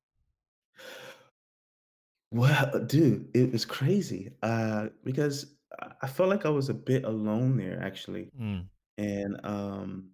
Well, 2.31 2.85
dude, 2.85 3.29
it 3.35 3.51
was 3.51 3.65
crazy. 3.65 4.31
Uh, 4.41 4.89
because 5.03 5.55
I 5.79 5.91
I 6.03 6.07
felt 6.07 6.29
like 6.29 6.45
I 6.45 6.49
was 6.49 6.69
a 6.69 6.73
bit 6.73 7.03
alone 7.05 7.57
there 7.57 7.81
actually, 7.81 8.31
Mm, 8.39 8.67
and 8.97 9.45
um, 9.45 10.11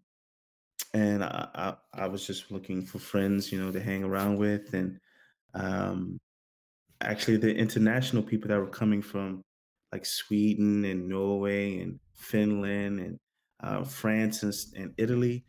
and 0.93 1.23
I 1.23 1.49
I, 1.55 1.77
I 2.05 2.07
was 2.07 2.25
just 2.27 2.51
looking 2.51 2.85
for 2.85 2.99
friends, 2.99 3.51
you 3.51 3.59
know, 3.63 3.71
to 3.71 3.81
hang 3.81 4.03
around 4.03 4.37
with, 4.37 4.73
and 4.73 4.99
um, 5.53 6.19
Actually, 7.01 7.37
the 7.37 7.55
international 7.55 8.23
people 8.23 8.47
that 8.49 8.59
were 8.59 8.67
coming 8.69 9.01
from, 9.01 9.41
like, 9.91 10.05
Sweden 10.05 10.85
and 10.85 11.07
Norway 11.09 11.79
and 11.79 11.99
Finland 12.15 12.99
and, 12.99 13.19
uh, 13.61 13.83
France 13.83 14.43
and 14.43 14.53
and 14.75 14.93
Italy, 14.97 15.45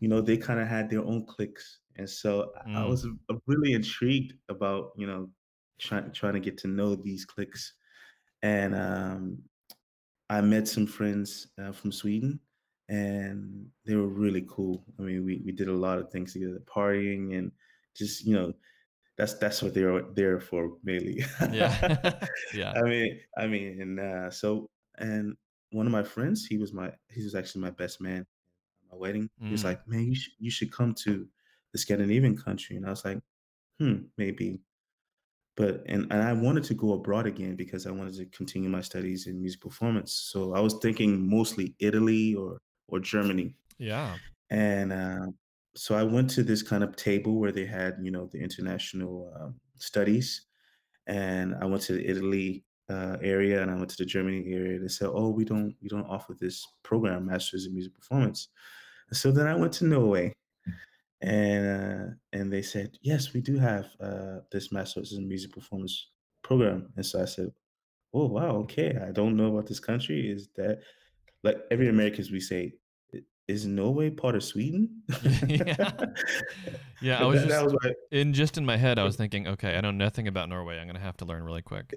you 0.00 0.08
know, 0.08 0.20
they 0.20 0.36
kinda 0.36 0.64
had 0.66 0.90
their 0.90 1.02
own 1.04 1.26
cliques, 1.26 1.80
and 1.96 2.08
so 2.10 2.52
I 2.74 2.82
I 2.82 2.86
mm, 2.86 2.88
was, 2.88 3.06
uh, 3.06 3.36
really 3.46 3.72
intrigued 3.74 4.34
about, 4.48 4.92
you 4.96 5.06
know, 5.06 5.32
trying 5.78 6.12
trying 6.12 6.34
to 6.34 6.40
get 6.40 6.58
to 6.58 6.68
know 6.68 6.96
these 6.96 7.24
cliques, 7.26 7.74
and, 8.42 8.74
um, 8.74 9.44
I 10.30 10.40
met 10.40 10.68
some 10.68 10.86
friends, 10.86 11.52
uh, 11.58 11.72
from 11.72 11.92
Sweden, 11.92 12.40
and 12.88 13.70
they 13.84 13.96
were 13.96 14.08
really 14.08 14.42
cool. 14.48 14.84
I 14.98 15.02
mean, 15.02 15.24
we 15.24 15.42
we 15.44 15.52
did 15.52 15.68
a 15.68 15.72
lot 15.72 15.98
of 15.98 16.10
things 16.10 16.32
together, 16.32 16.60
partying 16.60 17.36
and 17.38 17.52
just, 17.94 18.24
you 18.24 18.34
know, 18.34 18.54
that's 19.16 19.34
that's 19.38 19.62
what 19.62 19.74
they're 19.74 20.02
there 20.14 20.40
for 20.40 20.78
mainly. 20.82 21.22
yeah, 21.48 21.76
yeah. 22.50 22.76
I 22.76 22.82
mean 22.82 23.20
I 23.36 23.46
mean, 23.46 23.80
and, 23.80 24.00
uh, 24.00 24.30
so 24.30 24.70
and 24.98 25.36
one 25.70 25.86
of 25.86 25.92
my 25.92 26.02
friends, 26.04 26.46
he 26.46 26.58
was 26.58 26.72
my 26.72 26.92
he 27.10 27.22
was 27.24 27.34
actually 27.34 27.62
my 27.62 27.70
best 27.70 28.00
man 28.00 28.20
at 28.22 28.92
my 28.92 28.96
wedding. 28.98 29.30
He 29.48 29.54
was 29.54 29.64
Mm, 29.64 29.64
like, 29.64 29.86
"Man, 29.88 30.04
you 30.06 30.14
should 30.16 30.34
you 30.38 30.50
should 30.50 30.72
come 30.72 30.94
to 31.04 31.28
the 31.72 31.78
Scandinavian 31.78 32.36
country." 32.36 32.76
And 32.76 32.86
I 32.86 32.90
was 32.90 33.04
like, 33.04 33.20
"Hmm, 33.80 34.04
maybe." 34.18 34.62
But 35.56 35.82
and 35.86 36.04
and 36.12 36.22
I 36.22 36.32
wanted 36.32 36.64
to 36.64 36.74
go 36.74 36.94
abroad 36.94 37.26
again 37.26 37.56
because 37.56 37.86
I 37.86 37.90
wanted 37.90 38.14
to 38.16 38.26
continue 38.26 38.70
my 38.70 38.80
studies 38.80 39.26
in 39.26 39.40
music 39.40 39.60
performance. 39.60 40.12
So 40.12 40.54
I 40.54 40.60
was 40.60 40.74
thinking 40.80 41.28
mostly 41.28 41.74
Italy 41.78 42.34
or 42.34 42.58
or 42.88 43.00
Germany. 43.00 43.56
yeah. 43.78 44.18
And, 44.50 44.92
uh, 44.92 45.26
so 45.74 45.94
I 45.94 46.02
went 46.02 46.30
to 46.30 46.42
this 46.42 46.62
kind 46.62 46.84
of 46.84 46.96
table 46.96 47.38
where 47.40 47.52
they 47.52 47.64
had, 47.66 47.96
you 48.02 48.10
know, 48.10 48.26
the 48.32 48.38
international, 48.40 49.32
um, 49.40 49.60
studies, 49.76 50.46
and 51.06 51.54
I 51.56 51.66
went 51.66 51.82
to 51.84 51.94
the 51.94 52.06
Italy, 52.08 52.64
uh, 52.88 53.16
area, 53.22 53.62
and 53.62 53.70
I 53.70 53.74
went 53.76 53.90
to 53.90 53.96
the 53.96 54.04
Germany 54.06 54.44
area. 54.52 54.78
They 54.78 54.88
said, 54.88 55.08
"Oh, 55.12 55.30
we 55.30 55.44
don't 55.44 55.74
we 55.82 55.88
don't 55.88 56.06
offer 56.06 56.34
this 56.34 56.66
program, 56.82 57.26
Masters 57.26 57.66
in 57.66 57.74
Music 57.74 57.94
Performance." 57.94 58.48
And 59.08 59.16
so 59.16 59.32
then 59.32 59.46
I 59.46 59.54
went 59.54 59.72
to 59.74 59.84
Norway, 59.86 60.32
and, 61.20 61.66
uh, 61.66 62.14
and 62.32 62.52
they 62.52 62.62
said, 62.62 62.98
"Yes, 63.02 63.32
we 63.32 63.40
do 63.40 63.56
have, 63.58 63.86
uh, 64.00 64.40
this 64.50 64.72
Masters 64.72 65.12
in 65.12 65.28
Music 65.28 65.52
Performance 65.52 66.10
program." 66.42 66.92
And 66.96 67.06
so 67.06 67.22
I 67.22 67.26
said, 67.26 67.52
"Oh, 68.14 68.26
wow, 68.28 68.56
okay. 68.64 68.96
I 68.96 69.12
don't 69.12 69.36
know 69.36 69.48
about 69.56 69.66
this 69.68 69.80
country. 69.80 70.30
Is 70.30 70.48
that" 70.56 70.82
like 71.44 71.58
every 71.70 71.88
Americans, 71.88 72.30
we 72.30 72.40
say, 72.40 72.62
"I 72.66 72.72
is 73.52 73.66
Norway 73.66 74.10
part 74.10 74.34
of 74.34 74.42
Sweden?" 74.44 75.02
yeah. 75.46 75.90
Yeah, 77.02 77.18
I 77.20 77.24
was 77.26 77.40
that 77.42 77.48
that 77.48 77.64
was 77.64 77.74
my 77.82 77.92
in 78.12 78.32
just 78.32 78.56
in 78.56 78.64
my 78.64 78.76
head 78.76 78.98
I 78.98 79.02
was 79.04 79.16
thinking, 79.16 79.48
okay, 79.48 79.76
I 79.76 79.80
know 79.80 79.90
nothing 79.90 80.28
about 80.28 80.48
Norway. 80.48 80.78
I'm 80.78 80.86
going 80.86 80.94
to 80.94 81.02
have 81.02 81.16
to 81.18 81.24
learn 81.24 81.42
really 81.42 81.62
quick. 81.62 81.94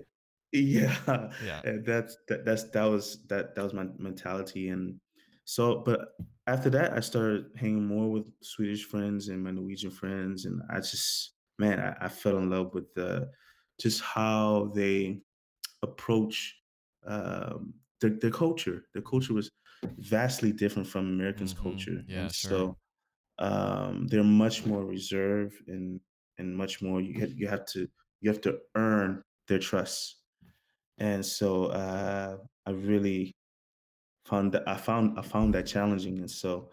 yeah, 0.51 0.95
Yeah. 1.43 1.61
that's 1.85 2.17
that 2.27 2.43
that's 2.45 2.63
that 2.71 2.85
was 2.85 3.25
that 3.27 3.53
that 3.55 3.63
was 3.63 3.73
my 3.73 3.85
mentality, 3.97 4.69
and 4.69 4.99
so 5.43 5.79
but 5.85 5.99
after 6.47 6.69
that, 6.71 6.93
I 6.93 7.01
started 7.01 7.45
hanging 7.55 7.85
more 7.85 8.09
with 8.11 8.25
Swedish 8.41 8.85
friends 8.85 9.27
and 9.29 9.43
my 9.43 9.51
Norwegian 9.51 9.91
friends, 9.91 10.45
and 10.45 10.61
I 10.71 10.77
just 10.77 11.33
man, 11.59 11.79
I 11.79 12.05
I 12.05 12.09
fell 12.09 12.37
in 12.37 12.49
love 12.49 12.73
with 12.73 12.91
the 12.95 13.29
just 13.79 14.01
how 14.01 14.71
they 14.73 15.21
approach, 15.83 16.55
um, 17.05 17.73
their 18.01 18.11
their 18.11 18.31
culture. 18.31 18.85
Their 18.93 19.03
culture 19.03 19.33
was 19.33 19.51
vastly 19.97 20.51
different 20.51 20.87
from 20.87 21.07
Americans' 21.09 21.53
Mhm. 21.53 21.53
culture, 21.53 22.03
Yeah, 22.07 22.27
and 22.27 22.31
sure. 22.31 22.69
so, 22.71 22.77
um, 23.39 24.07
they're 24.07 24.23
much 24.23 24.65
more 24.65 24.85
reserved 24.85 25.67
and 25.67 26.01
and 26.39 26.55
much 26.57 26.81
more 26.81 27.01
you 27.01 27.19
have 27.21 27.33
you 27.33 27.47
have 27.47 27.65
to 27.67 27.89
you 28.21 28.29
have 28.31 28.41
to 28.41 28.61
earn 28.75 29.23
their 29.47 29.59
trust. 29.59 30.23
And 30.99 31.25
so, 31.25 31.67
uh, 31.67 32.37
I 32.65 32.71
really 32.71 33.35
found 34.25 34.51
that 34.53 34.67
I 34.67 34.77
found 34.77 35.17
I 35.19 35.21
found 35.21 35.53
that 35.55 35.65
challenging, 35.67 36.19
and 36.19 36.29
so 36.31 36.71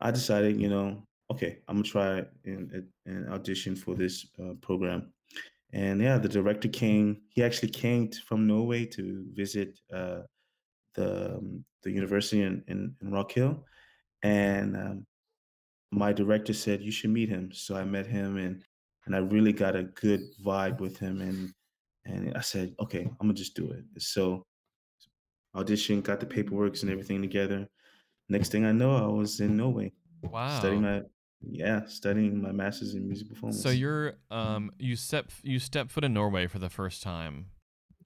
I 0.00 0.10
decided, 0.12 0.60
you 0.60 0.68
know, 0.68 1.04
okay, 1.30 1.62
I'm 1.68 1.76
gonna 1.78 1.84
try 1.84 2.26
and 2.44 2.92
and 3.06 3.28
audition 3.30 3.76
for 3.76 3.94
this 3.94 4.26
uh, 4.42 4.54
program. 4.62 5.12
And 5.72 6.02
yeah, 6.02 6.18
the 6.18 6.28
director 6.28 6.68
came. 6.68 7.22
He 7.30 7.42
actually 7.44 7.70
came 7.70 8.10
from 8.12 8.46
Norway 8.46 8.86
to 8.86 9.26
visit 9.34 9.80
uh, 9.92 10.22
the 10.96 11.36
um, 11.36 11.64
the 11.82 11.90
university 11.92 12.42
in, 12.42 12.64
in, 12.68 12.96
in 13.00 13.12
Rock 13.12 13.32
Hill, 13.32 13.64
and 14.22 14.76
um, 14.76 15.06
my 15.92 16.12
director 16.12 16.52
said 16.52 16.82
you 16.82 16.90
should 16.90 17.10
meet 17.10 17.28
him. 17.28 17.52
So 17.52 17.76
I 17.76 17.84
met 17.84 18.06
him, 18.06 18.36
and 18.36 18.62
and 19.06 19.14
I 19.14 19.18
really 19.18 19.52
got 19.52 19.76
a 19.76 19.84
good 19.84 20.22
vibe 20.44 20.80
with 20.80 20.98
him, 20.98 21.20
and 21.20 21.52
and 22.04 22.36
I 22.36 22.40
said, 22.40 22.74
okay, 22.80 23.02
I'm 23.02 23.16
gonna 23.28 23.34
just 23.34 23.54
do 23.54 23.70
it. 23.70 23.84
So 24.02 24.44
audition, 25.54 26.00
got 26.00 26.20
the 26.20 26.26
paperwork 26.26 26.80
and 26.82 26.90
everything 26.90 27.22
together. 27.22 27.68
Next 28.28 28.50
thing 28.50 28.64
I 28.64 28.72
know, 28.72 28.96
I 28.96 29.06
was 29.06 29.40
in 29.40 29.56
Norway 29.56 29.92
Wow. 30.22 30.58
studying 30.58 30.82
my 30.82 31.02
yeah, 31.48 31.84
studying 31.86 32.42
my 32.42 32.50
master's 32.50 32.94
in 32.94 33.06
music 33.06 33.28
performance. 33.28 33.62
So 33.62 33.68
you're 33.68 34.14
um 34.30 34.70
you 34.78 34.96
step 34.96 35.30
you 35.42 35.58
step 35.58 35.90
foot 35.90 36.04
in 36.04 36.12
Norway 36.12 36.46
for 36.46 36.58
the 36.58 36.70
first 36.70 37.02
time. 37.02 37.46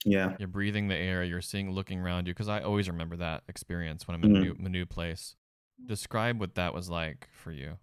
Yeah. 0.05 0.35
You're 0.39 0.47
breathing 0.47 0.87
the 0.87 0.95
air. 0.95 1.23
You're 1.23 1.41
seeing, 1.41 1.71
looking 1.71 1.99
around 1.99 2.27
you. 2.27 2.33
Because 2.33 2.47
I 2.49 2.61
always 2.61 2.89
remember 2.89 3.17
that 3.17 3.43
experience 3.47 4.07
when 4.07 4.15
I'm 4.15 4.23
in 4.23 4.35
a 4.35 4.39
Mhm. 4.39 4.43
new, 4.59 4.65
a 4.65 4.69
new 4.69 4.85
place. 4.85 5.35
Describe 5.85 6.39
what 6.39 6.55
that 6.55 6.73
was 6.73 6.89
like 6.89 7.27
for 7.33 7.51
you. 7.51 7.77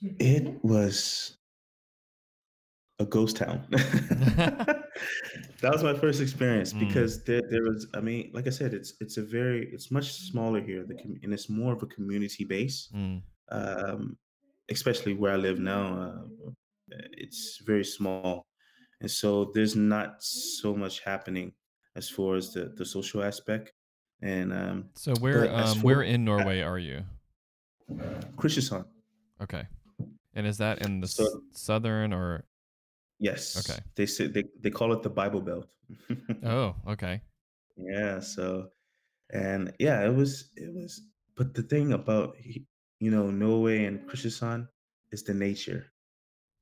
It 0.00 0.62
was 0.64 1.36
a 2.98 3.04
ghost 3.06 3.36
town. 3.36 3.66
that 3.70 4.84
was 5.62 5.82
my 5.82 5.94
first 5.94 6.20
experience 6.20 6.72
Mm. 6.72 6.80
because 6.88 7.24
there, 7.24 7.42
there 7.50 7.62
was. 7.62 7.86
I 7.94 8.00
mean, 8.00 8.30
like 8.34 8.46
I 8.46 8.50
said, 8.50 8.74
it's 8.74 8.94
it's 9.00 9.16
a 9.16 9.22
very 9.22 9.72
it's 9.72 9.90
much 9.90 10.12
smaller 10.12 10.60
here, 10.60 10.84
the 10.84 10.94
com- 10.94 11.18
and 11.22 11.32
it's 11.32 11.48
more 11.48 11.72
of 11.72 11.82
a 11.82 11.86
community 11.86 12.44
base. 12.44 12.88
Mm. 12.94 13.22
Um, 13.50 14.16
especially 14.70 15.14
where 15.14 15.32
I 15.32 15.36
live 15.36 15.58
now, 15.58 15.98
uh, 15.98 16.22
it's 17.12 17.60
very 17.66 17.84
small, 17.84 18.46
and 19.04 19.10
so 19.10 19.52
there's 19.54 19.76
not 19.76 20.22
so 20.24 20.74
much 20.74 21.00
happening 21.00 21.52
as 21.94 22.08
far 22.08 22.36
as 22.36 22.52
the 22.54 22.72
the 22.78 22.84
social 22.84 23.22
aspect. 23.22 23.72
And 24.22 24.52
um, 24.52 24.88
So 24.94 25.12
where, 25.16 25.44
um, 25.52 25.82
where 25.82 26.00
in 26.00 26.24
Norway 26.24 26.62
are 26.62 26.78
you? 26.78 27.04
Kristiansand, 28.36 28.86
Okay. 29.40 29.66
And 30.34 30.46
is 30.46 30.56
that 30.58 30.80
in 30.80 31.00
the 31.00 31.06
so 31.06 31.24
s- 31.24 31.36
southern 31.52 32.12
or? 32.12 32.44
yes, 33.20 33.56
Okay. 33.60 33.80
they 33.94 34.06
say 34.06 34.26
they, 34.26 34.44
they 34.60 34.70
call 34.70 34.92
it 34.92 35.02
the 35.02 35.10
Bible 35.10 35.40
Belt. 35.40 35.68
Oh, 36.42 36.74
okay. 36.88 37.20
Yeah, 37.76 38.20
so 38.20 38.70
and 39.32 39.72
yeah, 39.78 40.04
it 40.04 40.14
was 40.14 40.50
it 40.56 40.72
was 40.74 41.02
but 41.36 41.52
the 41.54 41.62
thing 41.62 41.92
about 41.92 42.36
you 43.00 43.10
know 43.10 43.30
Norway 43.30 43.84
and 43.84 44.08
Kristiansand 44.08 44.68
is 45.12 45.22
the 45.22 45.34
nature. 45.34 45.92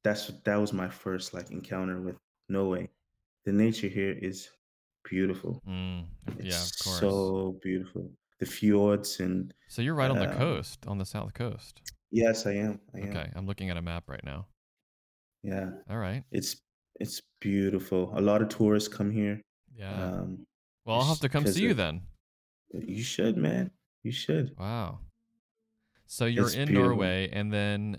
That's 0.05 0.27
that 0.45 0.57
was 0.57 0.73
my 0.73 0.89
first 0.89 1.35
like 1.35 1.51
encounter 1.51 2.01
with 2.01 2.17
Norway. 2.53 2.89
The 3.45 3.53
nature 3.53 3.89
here 3.89 4.13
is 4.21 4.49
beautiful. 5.09 5.61
Mm. 5.69 6.05
Yeah, 6.39 6.55
of 6.57 6.63
It's 6.69 6.83
course. 6.83 7.01
so 7.01 7.59
beautiful. 7.63 8.11
The 8.39 8.47
fjords 8.47 9.21
and 9.21 9.53
So 9.69 9.83
you're 9.83 9.95
right 9.95 10.11
on 10.11 10.19
the 10.19 10.31
um, 10.31 10.37
coast, 10.37 10.85
on 10.87 10.99
the 10.99 11.05
south 11.07 11.33
coast. 11.35 11.81
yes, 12.11 12.47
I 12.47 12.53
am. 12.53 12.81
I 12.95 12.99
am. 13.01 13.09
Okay. 13.11 13.31
I'm 13.35 13.47
looking 13.47 13.71
at 13.71 13.77
a 13.77 13.83
map 13.83 14.05
right 14.09 14.25
now. 14.25 14.47
Yeah, 15.43 15.71
All 15.91 15.99
right. 15.99 16.23
it's 16.31 16.57
it's 17.01 17.21
beautiful. 17.41 18.13
A 18.17 18.21
lot 18.21 18.43
of 18.43 18.49
tourists 18.49 18.89
come 18.89 19.11
here. 19.11 19.41
Yeah. 19.75 19.91
Um, 19.93 20.47
Well, 20.85 21.01
I'll 21.01 21.07
have 21.09 21.21
to 21.21 21.29
come 21.29 21.47
see 21.47 21.63
you 21.63 21.71
of 21.73 21.77
then. 21.79 22.03
you 22.73 23.03
should, 23.03 23.37
man. 23.37 23.71
You 24.05 24.13
should. 24.13 24.55
Wow. 24.59 24.99
So 26.07 26.27
you're 26.27 26.47
It's 26.47 26.55
in 26.55 26.67
beautiful. 26.69 26.91
Norway, 26.91 27.29
and 27.33 27.53
then 27.53 27.99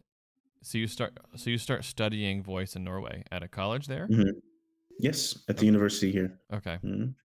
so 0.64 0.78
you 0.78 0.88
start 0.88 1.18
so 1.36 1.50
you 1.50 1.58
start 1.58 1.84
studying 1.86 2.44
voice 2.44 2.76
in 2.76 2.84
Norway 2.84 3.24
at 3.32 3.44
a 3.44 3.48
college 3.48 3.88
there. 3.88 4.12
Mhm. 4.12 4.42
Yes, 5.00 5.44
at 5.50 5.58
the 5.58 5.66
university 5.68 6.12
here. 6.12 6.40
Okay. 6.52 6.80
Mhm. 6.84 7.16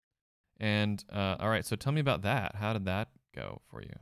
And 0.61 1.05
uh, 1.11 1.37
all 1.39 1.49
right. 1.49 1.65
So 1.65 1.77
tell 1.77 1.93
me 1.93 2.01
about 2.01 2.23
that. 2.23 2.57
How 2.57 2.73
did 2.73 2.85
that 2.87 3.11
go 3.35 3.63
for 3.71 3.83
you? 3.83 3.95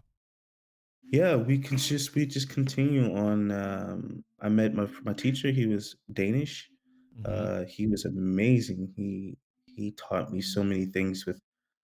Yeah, 1.12 1.36
we 1.36 1.58
can 1.58 1.76
just 1.78 2.14
we 2.14 2.26
just 2.26 2.50
continue 2.50 3.14
on. 3.16 3.50
Um, 3.52 4.24
I 4.40 4.48
met 4.48 4.74
my 4.74 4.88
my 5.02 5.12
teacher. 5.12 5.50
He 5.50 5.66
was 5.66 5.96
Danish. 6.12 6.68
hmm 7.16 7.46
Uh, 7.52 7.64
he 7.64 7.86
was 7.86 8.04
amazing. 8.04 8.92
He 8.96 9.38
he 9.66 9.92
taught 9.92 10.32
me 10.32 10.40
so 10.40 10.64
many 10.64 10.86
things 10.86 11.24
with 11.26 11.40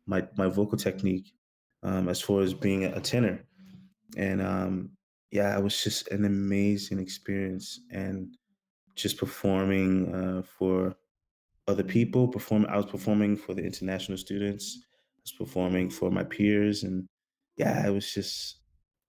my 0.06 0.28
my 0.36 0.48
vocal 0.48 0.78
technique, 0.78 1.32
um, 1.82 2.08
as 2.08 2.20
far 2.20 2.42
as 2.42 2.54
being 2.54 2.84
a, 2.84 2.92
a 2.96 3.00
tenor. 3.00 3.44
And 4.16 4.42
um, 4.42 4.95
yeah, 5.36 5.58
it 5.58 5.62
was 5.62 5.76
just 5.84 6.08
an 6.08 6.24
amazing 6.24 6.98
experience, 6.98 7.80
and 7.90 8.38
just 8.94 9.18
performing 9.18 10.14
uh, 10.14 10.42
for 10.56 10.96
other 11.68 11.84
people. 11.84 12.26
Perform. 12.26 12.64
I 12.70 12.76
was 12.76 12.86
performing 12.86 13.36
for 13.36 13.52
the 13.52 13.62
international 13.62 14.16
students. 14.16 14.78
I 15.18 15.20
was 15.24 15.32
performing 15.32 15.90
for 15.90 16.10
my 16.10 16.24
peers, 16.24 16.84
and 16.84 17.06
yeah, 17.58 17.86
it 17.86 17.92
was 17.92 18.08
just 18.14 18.60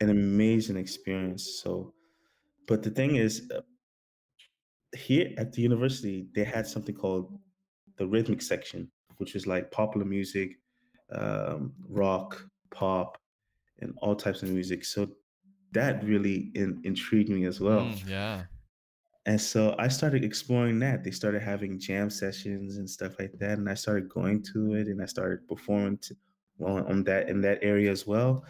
an 0.01 0.09
amazing 0.09 0.75
experience. 0.75 1.61
So, 1.63 1.93
but 2.67 2.83
the 2.83 2.91
thing 2.91 3.15
is, 3.15 3.49
uh, 3.55 3.61
here 4.97 5.27
at 5.37 5.53
the 5.53 5.61
university, 5.61 6.27
they 6.35 6.43
had 6.43 6.67
something 6.67 6.95
called 6.95 7.39
the 7.97 8.05
rhythmic 8.05 8.41
section, 8.41 8.91
which 9.17 9.33
was 9.33 9.47
like 9.47 9.71
popular 9.71 10.05
music, 10.05 10.49
um, 11.13 11.71
rock, 11.87 12.43
pop, 12.69 13.17
and 13.79 13.93
all 14.01 14.15
types 14.15 14.43
of 14.43 14.49
music. 14.49 14.83
So 14.83 15.07
that 15.73 16.03
really 16.03 16.51
in, 16.55 16.81
intrigued 16.83 17.29
me 17.29 17.45
as 17.45 17.59
well. 17.59 17.81
Mm, 17.81 18.07
yeah. 18.07 18.43
And 19.25 19.39
so 19.39 19.75
I 19.77 19.89
started 19.89 20.23
exploring 20.23 20.79
that. 20.79 21.03
They 21.03 21.11
started 21.11 21.41
having 21.41 21.79
jam 21.79 22.09
sessions 22.09 22.77
and 22.77 22.89
stuff 22.89 23.19
like 23.19 23.33
that, 23.39 23.57
and 23.57 23.69
I 23.69 23.73
started 23.73 24.09
going 24.09 24.41
to 24.53 24.75
it, 24.75 24.87
and 24.87 25.01
I 25.01 25.05
started 25.05 25.47
performing 25.47 25.97
to, 25.99 26.15
on, 26.63 26.85
on 26.87 27.03
that 27.05 27.29
in 27.29 27.41
that 27.41 27.59
area 27.61 27.91
as 27.91 28.07
well. 28.07 28.45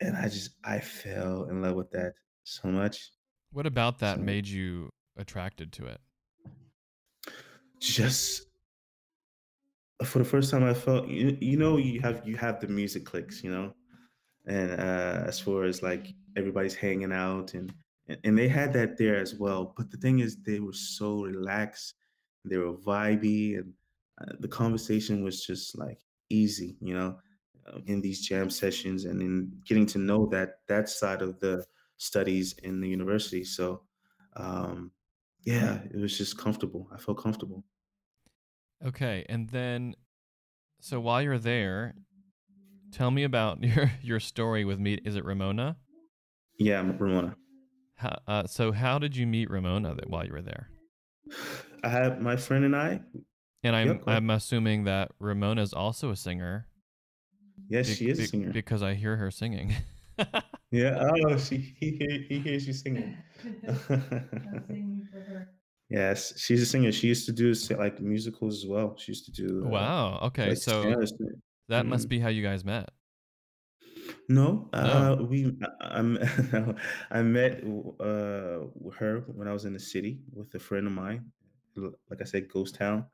And 0.00 0.16
I 0.16 0.28
just 0.28 0.50
I 0.64 0.78
fell 0.80 1.44
in 1.44 1.62
love 1.62 1.74
with 1.74 1.90
that 1.90 2.14
so 2.44 2.68
much. 2.68 3.10
What 3.52 3.66
about 3.66 3.98
that 3.98 4.16
So 4.16 4.22
made 4.22 4.46
you 4.46 4.90
attracted 5.16 5.72
to 5.72 5.86
it? 5.86 6.00
just 7.80 8.46
for 10.04 10.18
the 10.18 10.24
first 10.24 10.50
time, 10.50 10.64
I 10.64 10.74
felt 10.74 11.08
you, 11.08 11.36
you 11.40 11.56
know 11.56 11.76
you 11.76 12.00
have 12.00 12.26
you 12.26 12.36
have 12.36 12.60
the 12.60 12.68
music 12.68 13.04
clicks, 13.04 13.42
you 13.42 13.50
know, 13.50 13.74
and 14.46 14.72
uh, 14.72 15.24
as 15.26 15.38
far 15.40 15.64
as 15.64 15.82
like 15.82 16.14
everybody's 16.36 16.74
hanging 16.74 17.12
out 17.12 17.54
and 17.54 17.72
and 18.24 18.36
they 18.36 18.48
had 18.48 18.72
that 18.72 18.96
there 18.96 19.18
as 19.18 19.34
well. 19.36 19.72
But 19.76 19.90
the 19.90 19.96
thing 19.96 20.18
is, 20.18 20.36
they 20.42 20.58
were 20.58 20.72
so 20.72 21.22
relaxed, 21.22 21.94
they 22.44 22.56
were 22.56 22.72
vibey, 22.72 23.58
and 23.58 23.72
uh, 24.20 24.32
the 24.40 24.48
conversation 24.48 25.22
was 25.22 25.46
just 25.46 25.78
like 25.78 26.00
easy, 26.28 26.76
you 26.80 26.94
know, 26.94 27.18
uh, 27.66 27.78
in 27.86 28.00
these 28.00 28.26
jam 28.26 28.50
sessions 28.50 29.04
and 29.04 29.20
in 29.22 29.52
getting 29.64 29.86
to 29.86 29.98
know 29.98 30.26
that 30.26 30.58
that 30.66 30.88
side 30.88 31.22
of 31.22 31.38
the 31.38 31.64
studies 31.98 32.54
in 32.64 32.80
the 32.80 32.88
university. 32.88 33.44
So, 33.44 33.82
um, 34.36 34.90
yeah, 35.44 35.78
it 35.92 35.96
was 35.96 36.16
just 36.18 36.36
comfortable. 36.36 36.88
I 36.92 36.98
felt 36.98 37.22
comfortable. 37.22 37.64
Okay. 38.84 39.24
And 39.28 39.48
then 39.50 39.94
so 40.80 40.98
while 40.98 41.20
you're 41.20 41.38
there, 41.38 41.94
tell 42.92 43.10
me 43.10 43.24
about 43.24 43.62
your 43.74 43.90
your 44.02 44.20
story 44.20 44.64
with 44.64 44.78
meet. 44.78 45.02
Is 45.04 45.16
it 45.16 45.24
Ramona? 45.24 45.76
Yeah, 46.58 46.82
Ramona. 46.98 47.36
How, 47.96 48.18
uh, 48.26 48.46
so 48.46 48.72
how 48.72 48.98
did 48.98 49.16
you 49.16 49.26
meet 49.26 49.50
Ramona 49.50 49.94
that 49.94 50.08
while 50.08 50.24
you 50.24 50.32
were 50.32 50.42
there? 50.42 50.68
I 51.84 51.88
have 51.88 52.20
my 52.20 52.36
friend 52.36 52.64
and 52.64 52.74
I. 52.74 53.00
And 53.62 53.76
I'm 53.76 53.88
Yep. 53.88 54.02
I'm 54.06 54.30
assuming 54.30 54.84
that 54.84 55.10
Ramona 55.18 55.62
is 55.62 55.72
also 55.72 56.10
a 56.10 56.16
singer 56.16 56.66
Yes, 57.68 57.88
bec- 57.88 57.98
she 57.98 58.08
is 58.08 58.18
a 58.18 58.26
singer. 58.26 58.52
because 58.52 58.82
I 58.82 58.94
hear 58.94 59.16
her 59.16 59.30
singing. 59.30 59.74
Yeah. 60.72 61.10
Oh, 61.26 61.36
she 61.36 61.56
he 61.56 62.26
he 62.28 62.38
hears 62.38 62.64
you 62.64 62.72
singing. 62.72 63.16
yes, 65.90 66.38
she's 66.38 66.62
a 66.62 66.66
singer. 66.66 66.92
She 66.92 67.08
used 67.08 67.26
to 67.26 67.32
do 67.32 67.52
like 67.76 68.00
musicals 68.00 68.62
as 68.62 68.70
well. 68.70 68.96
She 68.96 69.10
used 69.10 69.24
to 69.26 69.32
do 69.32 69.64
uh, 69.66 69.68
wow. 69.68 70.18
Okay. 70.24 70.50
like 70.50 70.58
So 70.58 70.88
yeah, 70.88 70.94
that 71.70 71.86
must 71.86 72.06
mhm. 72.06 72.10
be 72.10 72.18
how 72.20 72.28
you 72.28 72.42
guys 72.42 72.64
met. 72.64 72.90
No, 74.28 74.68
No. 74.72 74.78
uh, 74.78 75.16
we 75.28 75.56
I, 75.80 75.98
I'm 75.98 76.18
I 77.10 77.22
met 77.22 77.62
uh 78.00 78.66
her 78.98 79.24
when 79.26 79.48
I 79.48 79.52
was 79.52 79.64
in 79.64 79.72
the 79.72 79.80
city 79.80 80.20
with 80.32 80.54
a 80.54 80.58
friend 80.58 80.86
of 80.86 80.92
mine. 80.92 81.32
Like 81.76 82.20
I 82.20 82.24
said, 82.24 82.48
Ghost 82.48 82.74
Town. 82.76 83.06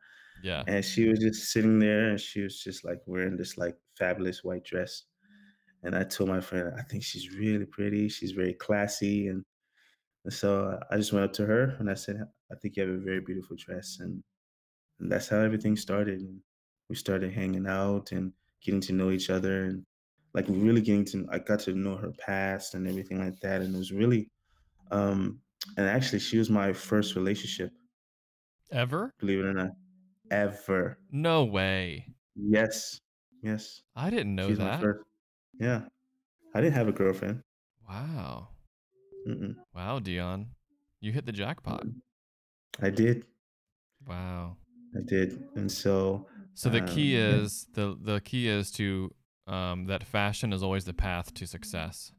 Yeah. 0.42 0.64
and 0.66 0.84
she 0.84 1.08
was 1.08 1.18
just 1.20 1.50
sitting 1.50 1.78
there 1.78 2.10
and 2.10 2.20
she 2.20 2.42
was 2.42 2.60
just 2.62 2.84
like 2.84 3.00
wearing 3.06 3.38
this 3.38 3.56
like 3.56 3.74
fabulous 3.98 4.44
white 4.44 4.64
dress 4.64 5.04
and 5.82 5.96
i 5.96 6.04
told 6.04 6.28
my 6.28 6.40
friend 6.40 6.74
i 6.78 6.82
think 6.82 7.02
she's 7.02 7.30
really 7.30 7.64
pretty 7.64 8.08
she's 8.10 8.32
very 8.32 8.52
classy 8.52 9.28
and, 9.28 9.42
and 10.24 10.32
so 10.32 10.78
i 10.90 10.96
just 10.98 11.12
went 11.14 11.24
up 11.24 11.32
to 11.32 11.46
her 11.46 11.74
and 11.78 11.88
i 11.90 11.94
said 11.94 12.16
i 12.52 12.54
think 12.56 12.76
you 12.76 12.82
have 12.82 12.94
a 12.94 12.98
very 12.98 13.20
beautiful 13.20 13.56
dress 13.58 13.96
and, 14.00 14.22
and 15.00 15.10
that's 15.10 15.28
how 15.28 15.38
everything 15.38 15.74
started 15.74 16.20
and 16.20 16.38
we 16.90 16.94
started 16.96 17.32
hanging 17.32 17.66
out 17.66 18.12
and 18.12 18.32
getting 18.62 18.80
to 18.80 18.92
know 18.92 19.10
each 19.10 19.30
other 19.30 19.64
and 19.64 19.84
like 20.34 20.46
really 20.48 20.80
getting 20.80 21.04
to 21.04 21.26
i 21.30 21.38
got 21.38 21.60
to 21.60 21.72
know 21.72 21.96
her 21.96 22.12
past 22.18 22.74
and 22.74 22.86
everything 22.88 23.18
like 23.18 23.38
that 23.40 23.62
and 23.62 23.74
it 23.74 23.78
was 23.78 23.92
really 23.92 24.28
um 24.90 25.38
and 25.76 25.86
actually 25.86 26.18
she 26.18 26.38
was 26.38 26.50
my 26.50 26.72
first 26.72 27.16
relationship 27.16 27.70
Ever? 28.72 29.12
believe 29.18 29.40
it 29.40 29.46
or 29.46 29.54
not 29.54 29.70
ever 30.30 30.98
No 31.10 31.44
way. 31.44 32.06
Yes. 32.34 33.00
Yes. 33.42 33.82
I 33.94 34.10
didn't 34.10 34.34
know 34.34 34.48
She's 34.48 34.58
that. 34.58 34.82
Yeah. 35.58 35.82
I 36.54 36.60
didn't 36.60 36.74
have 36.74 36.88
a 36.88 36.92
girlfriend. 36.92 37.42
Wow. 37.88 38.48
Mm-mm. 39.28 39.54
Wow, 39.74 39.98
Dion. 39.98 40.48
You 41.00 41.12
hit 41.12 41.26
the 41.26 41.32
jackpot. 41.32 41.84
I 42.80 42.90
did. 42.90 43.26
Wow. 44.06 44.56
I 44.96 45.00
did. 45.06 45.44
And 45.54 45.70
so, 45.70 46.26
So 46.56 46.70
the 46.70 46.80
um, 46.80 46.88
key 46.88 47.16
yeah. 47.16 47.36
is 47.36 47.66
the 47.74 47.96
the 48.00 48.20
key 48.20 48.48
is 48.48 48.70
to 48.72 49.14
um 49.46 49.86
that 49.86 50.02
fashion 50.04 50.54
is 50.54 50.62
always 50.62 50.86
the 50.86 50.94
path 50.94 51.32
to 51.34 51.46
success. 51.46 52.12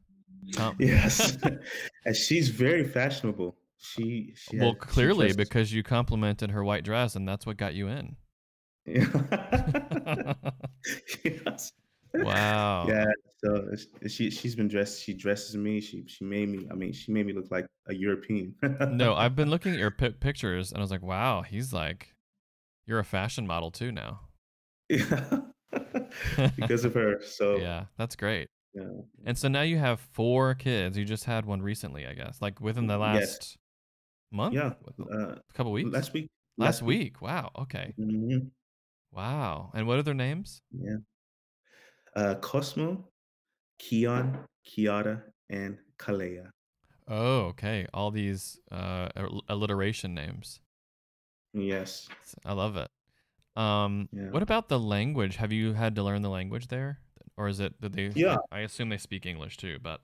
Com- 0.54 0.76
Yes. 0.80 1.36
and 2.04 2.16
she's 2.16 2.48
very 2.48 2.84
fashionable. 2.84 3.56
She, 3.80 4.34
she 4.36 4.58
well, 4.58 4.70
had, 4.70 4.78
clearly 4.78 5.26
dresses. 5.26 5.36
because 5.36 5.72
you 5.72 5.82
complimented 5.82 6.52
her 6.52 6.64
white 6.64 6.84
dress 6.84 7.16
and 7.16 7.28
that's 7.28 7.46
what 7.46 7.56
got 7.56 7.74
you 7.74 7.88
in. 7.88 8.16
Yeah. 8.86 10.34
Yes. 11.24 11.72
wow. 12.14 12.86
Yeah, 12.88 13.06
so 13.44 13.68
she 14.08 14.30
she's 14.30 14.54
been 14.54 14.68
dressed 14.68 15.02
she 15.02 15.14
dresses 15.14 15.56
me, 15.56 15.80
she 15.80 16.04
she 16.06 16.24
made 16.24 16.48
me 16.48 16.66
I 16.70 16.74
mean, 16.74 16.92
she 16.92 17.10
made 17.12 17.26
me 17.26 17.32
look 17.32 17.50
like 17.50 17.66
a 17.88 17.94
European. 17.94 18.54
No, 18.92 19.14
I've 19.14 19.34
been 19.34 19.50
looking 19.50 19.72
at 19.72 19.78
your 19.78 19.90
pi 19.90 20.10
pictures 20.10 20.70
and 20.70 20.78
I 20.78 20.82
was 20.82 20.92
like, 20.92 21.02
wow, 21.02 21.42
he's 21.42 21.72
like, 21.72 22.14
you're 22.86 23.00
a 23.00 23.04
fashion 23.04 23.46
model 23.46 23.72
too 23.72 23.90
now. 23.90 24.20
Yeah. 24.88 25.40
Because 26.56 26.84
of 26.84 26.94
her, 26.94 27.20
so 27.22 27.56
Yeah, 27.58 27.84
that's 27.98 28.16
great. 28.16 28.48
yeah. 28.74 28.84
And 29.24 29.36
so 29.36 29.48
now 29.48 29.60
you 29.62 29.76
have 29.78 30.00
four 30.00 30.54
kids. 30.54 30.96
You 30.96 31.04
just 31.04 31.24
had 31.24 31.44
one 31.44 31.60
recently, 31.60 32.06
I 32.06 32.14
guess, 32.14 32.40
like 32.40 32.60
within 32.60 32.86
the 32.86 32.98
Yes. 32.98 32.98
last 32.98 33.56
month, 34.32 34.54
Yeah, 34.54 34.72
uh, 34.98 35.34
a 35.36 35.52
couple 35.54 35.72
weeks, 35.72 35.90
last 35.90 36.12
week 36.14 36.28
last 36.56 36.66
last 36.80 36.82
week. 36.82 36.98
week. 37.00 37.20
Wow. 37.22 37.50
Okay. 37.58 37.92
Mhm, 37.98 38.50
Wow. 39.12 39.70
And 39.74 39.86
what 39.86 39.98
are 39.98 40.02
their 40.02 40.14
names? 40.14 40.62
yeah. 40.72 40.96
Uh, 42.16 42.34
Cosmo, 42.36 43.06
Keon, 43.78 44.38
Kiara, 44.66 45.22
and 45.50 45.78
Kalea. 45.98 46.50
Oh, 47.06 47.40
okay. 47.52 47.86
All 47.94 48.10
these 48.10 48.58
uh, 48.70 49.08
alliteration 49.48 50.14
names. 50.14 50.60
Yes. 51.52 52.08
I 52.44 52.52
love 52.54 52.76
it. 52.76 52.88
Um, 53.58 54.08
Yeah. 54.12 54.30
what 54.30 54.42
about 54.42 54.68
the 54.68 54.78
language? 54.78 55.36
Have 55.36 55.52
you 55.52 55.72
had 55.74 55.94
to 55.96 56.02
learn 56.02 56.22
the 56.22 56.30
language 56.30 56.68
there, 56.68 57.00
or 57.36 57.48
is 57.48 57.58
it 57.60 57.80
that 57.80 57.92
they? 57.92 58.08
Yeah. 58.14 58.36
I 58.52 58.60
assume 58.60 58.88
they 58.88 58.98
speak 58.98 59.26
English 59.26 59.56
too, 59.56 59.78
but 59.82 60.00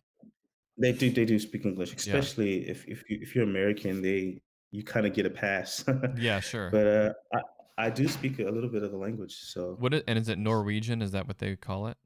They 0.77 0.91
do 0.93 1.09
they 1.11 1.25
do 1.25 1.39
speak 1.39 1.65
English, 1.65 1.91
yeah, 1.93 1.97
especially 2.19 2.69
if 2.69 2.87
if 2.89 3.09
you 3.09 3.19
if 3.23 3.35
you're 3.35 3.45
American, 3.45 4.03
they 4.03 4.43
you 4.73 4.83
kinda 4.83 5.09
get 5.11 5.25
a 5.25 5.31
pass. 5.31 5.85
yeah, 6.19 6.41
sure. 6.41 6.71
But, 6.71 6.87
uh, 6.87 7.13
I 7.33 7.41
I 7.87 7.91
do 7.91 8.09
speak 8.09 8.39
a 8.41 8.51
little 8.51 8.71
bit 8.71 8.83
of 8.83 8.91
the 8.91 8.97
language, 8.99 9.35
so 9.35 9.77
What 9.79 9.95
i- 9.95 10.03
and 10.09 10.19
is 10.19 10.29
it 10.29 10.39
Norwegian? 10.39 11.01
Is 11.03 11.13
that 11.13 11.27
what 11.29 11.39
they 11.39 11.55
call 11.57 11.87
it? 11.87 11.97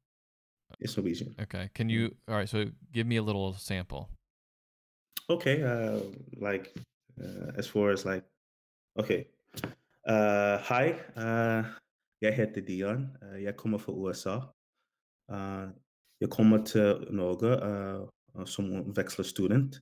it's 0.81 0.97
Norwegian. 0.97 1.35
Okay. 1.41 1.71
Can 1.75 1.89
you? 1.89 2.15
All 2.29 2.35
right. 2.37 2.49
So 2.49 2.67
give 2.93 3.07
me 3.07 3.17
a 3.17 3.23
little 3.23 3.55
sample. 3.55 4.11
Okay, 5.31 5.63
uh, 5.63 6.01
like, 6.37 6.73
uh, 7.21 7.53
as 7.57 7.67
far 7.67 7.91
as, 7.91 8.05
like 8.05 8.25
okay. 8.99 9.29
Uh, 10.07 10.59
hi, 10.69 10.95
uh, 11.17 11.67
jag 12.19 12.33
heter 12.33 12.61
Dion. 12.61 13.17
Uh, 13.23 13.43
jag 13.43 13.57
kommer 13.57 13.79
från 13.79 14.07
USA. 14.07 14.55
Uh, 15.33 15.71
jag 16.19 16.31
kommer 16.31 16.59
till 16.59 17.09
Norge 17.11 17.67
uh, 17.67 18.09
som 18.45 18.93
växelstudent. 18.93 19.77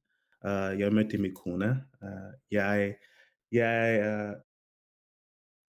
Uh, 0.45 0.81
jag 0.81 0.93
möter 0.93 1.19
missioner. 1.19 1.71
Uh, 2.03 2.35
jag, 2.49 2.95
jag, 3.49 3.99
uh, 4.07 4.37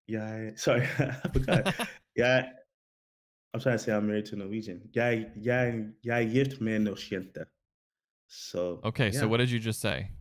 jag, 0.06 0.60
sorry, 0.60 0.82
I 1.00 1.30
forgot. 1.34 1.76
Jag, 2.14 2.43
I'm 3.54 3.60
trying 3.60 3.78
to 3.78 3.84
say 3.84 3.91
I'm 3.91 4.08
married 4.08 4.26
to 4.26 4.36
a 4.36 4.38
Norwegian. 4.38 4.82
Jag, 4.93 5.32
jag, 5.36 5.93
jag 6.02 6.18
är 6.18 6.22
gift 6.22 6.60
med 6.60 6.76
en 6.76 6.84
norskjente. 6.84 7.45
So, 8.30 8.82
Okay. 8.84 9.12
So 9.12 9.28
what 9.28 9.39
did 9.39 9.50
you 9.50 9.60
just 9.60 9.80
say? 9.82 10.12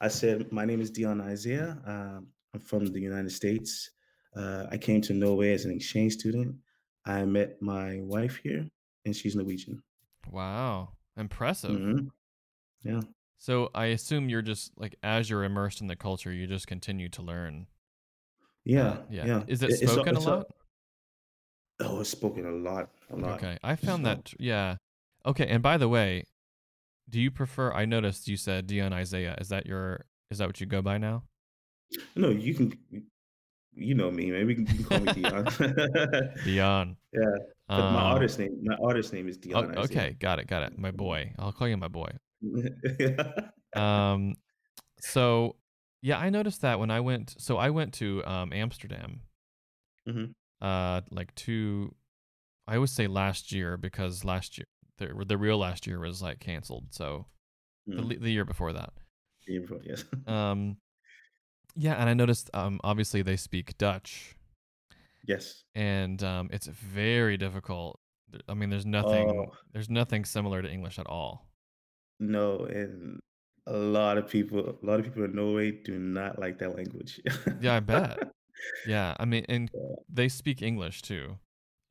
I 0.00 0.08
said, 0.10 0.52
My 0.52 0.64
name 0.64 0.82
is 0.82 0.90
Dion 0.90 1.20
Isaiah. 1.20 1.76
Um, 1.86 2.32
I'm 2.56 2.62
from 2.62 2.86
the 2.86 3.00
United 3.00 3.30
States. 3.30 3.90
Uh, 4.34 4.66
I 4.70 4.76
came 4.78 5.00
to 5.02 5.12
Norway 5.12 5.52
as 5.52 5.64
an 5.64 5.70
exchange 5.72 6.14
student. 6.14 6.56
I 7.04 7.24
met 7.24 7.60
my 7.60 8.00
wife 8.02 8.38
here, 8.42 8.66
and 9.04 9.14
she's 9.14 9.36
Norwegian. 9.36 9.82
Wow. 10.30 10.90
Impressive. 11.16 11.76
hmm 11.76 11.98
Yeah. 12.82 13.00
So 13.38 13.70
I 13.74 13.86
assume 13.86 14.28
you're 14.28 14.42
just 14.42 14.72
like 14.78 14.96
as 15.02 15.28
you're 15.30 15.44
immersed 15.44 15.80
in 15.80 15.86
the 15.86 15.96
culture, 15.96 16.32
you 16.32 16.46
just 16.46 16.66
continue 16.66 17.08
to 17.10 17.22
learn. 17.22 17.66
Yeah. 18.64 18.88
Uh, 18.88 19.02
yeah. 19.10 19.26
Yeah. 19.26 19.42
Is 19.46 19.62
it 19.62 19.70
It- 19.70 19.82
it's 19.82 19.92
a- 19.92 19.94
spoken 19.94 20.16
a 20.16 20.18
a- 20.18 20.20
lot? 20.20 20.46
oh, 21.80 22.00
it's 22.00 22.10
spoken 22.10 22.46
a 22.46 22.50
lot. 22.50 22.90
A 23.10 23.16
lot. 23.16 23.32
Okay. 23.36 23.58
I 23.62 23.76
found 23.76 24.04
that 24.06 24.32
yeah. 24.40 24.76
Okay, 25.24 25.46
and 25.46 25.62
by 25.62 25.76
the 25.76 25.88
way, 25.88 26.24
do 27.08 27.20
you 27.20 27.30
prefer 27.30 27.72
I 27.72 27.84
noticed 27.84 28.28
you 28.28 28.36
said 28.36 28.66
Dion 28.66 28.92
Isaiah. 28.92 29.36
Is 29.40 29.48
that 29.50 29.66
your 29.66 30.06
is 30.30 30.38
that 30.38 30.48
what 30.48 30.60
you 30.60 30.66
go 30.66 30.82
by 30.82 30.98
now? 30.98 31.22
No, 32.14 32.30
you 32.30 32.54
can, 32.54 32.72
you 33.74 33.94
know 33.94 34.10
me, 34.10 34.30
man. 34.30 34.46
We 34.46 34.54
can, 34.54 34.66
you 34.66 34.74
can 34.76 34.84
call 34.84 35.00
me 35.00 35.12
Dion. 35.12 35.46
Dion. 36.44 36.96
yeah. 37.12 37.20
But 37.68 37.90
my 37.90 38.00
Um, 38.00 38.12
artist 38.14 38.38
name, 38.38 38.58
my 38.62 38.76
artist 38.82 39.12
name 39.12 39.28
is 39.28 39.36
Dion 39.38 39.76
okay, 39.78 40.16
got 40.18 40.38
it, 40.38 40.46
got 40.46 40.62
it. 40.62 40.78
My 40.78 40.90
boy. 40.92 41.32
I'll 41.38 41.52
call 41.52 41.68
you 41.68 41.76
my 41.76 41.88
boy. 41.88 42.10
Um 43.74 44.36
so 45.00 45.56
yeah, 46.00 46.18
I 46.18 46.30
noticed 46.30 46.62
that 46.62 46.78
when 46.78 46.90
I 46.90 47.00
went 47.00 47.34
so 47.38 47.58
I 47.58 47.70
went 47.70 47.92
to 47.94 48.24
um 48.24 48.52
Amsterdam 48.52 49.20
Mhm. 50.08 50.32
uh 50.62 51.00
like 51.10 51.34
two 51.34 51.94
I 52.66 52.76
always 52.76 52.92
say 52.92 53.06
last 53.06 53.52
year 53.52 53.76
because 53.76 54.24
last 54.24 54.56
year 54.58 54.66
the 54.98 55.24
the 55.26 55.36
real 55.36 55.58
last 55.58 55.86
year 55.86 55.98
was 55.98 56.22
like 56.22 56.40
canceled. 56.40 56.86
So 56.90 57.26
the 57.86 57.96
Mm. 58.02 58.08
le- 58.08 58.18
the 58.18 58.30
year 58.32 58.44
before 58.44 58.72
that. 58.72 58.92
Beautiful, 59.46 59.80
Yes. 59.84 60.04
Um 60.26 60.76
yeah, 61.76 61.94
and 61.94 62.08
I 62.08 62.14
noticed 62.14 62.50
um 62.54 62.80
obviously 62.82 63.22
they 63.22 63.36
speak 63.36 63.76
Dutch 63.78 64.34
yes. 65.26 65.64
and 65.74 66.22
um 66.22 66.48
it's 66.52 66.66
very 66.66 67.36
difficult. 67.36 67.98
Th- 68.32 68.42
I 68.48 68.54
mean 68.54 68.70
there's 68.70 68.86
nothing 68.86 69.28
Oh. 69.30 69.52
there's 69.72 69.90
nothing 69.90 70.24
similar 70.24 70.62
to 70.62 70.70
English 70.70 70.98
at 70.98 71.06
all. 71.06 71.46
No, 72.18 72.64
and 72.64 73.20
a 73.66 73.76
lot 73.76 74.16
of 74.16 74.28
people, 74.28 74.60
a 74.82 74.86
lot 74.86 75.00
of 75.00 75.04
people 75.04 75.24
in 75.24 75.34
Norway 75.34 75.70
do 75.72 75.98
not 75.98 76.38
like 76.38 76.58
that 76.60 76.74
language. 76.76 77.20
Yeah, 77.60 77.76
I 77.76 77.80
bet. 77.80 78.18
Yeah, 78.86 79.14
I 79.20 79.26
mean 79.26 79.44
and 79.50 79.70
they 80.08 80.28
speak 80.28 80.62
English 80.62 81.02
too. 81.02 81.38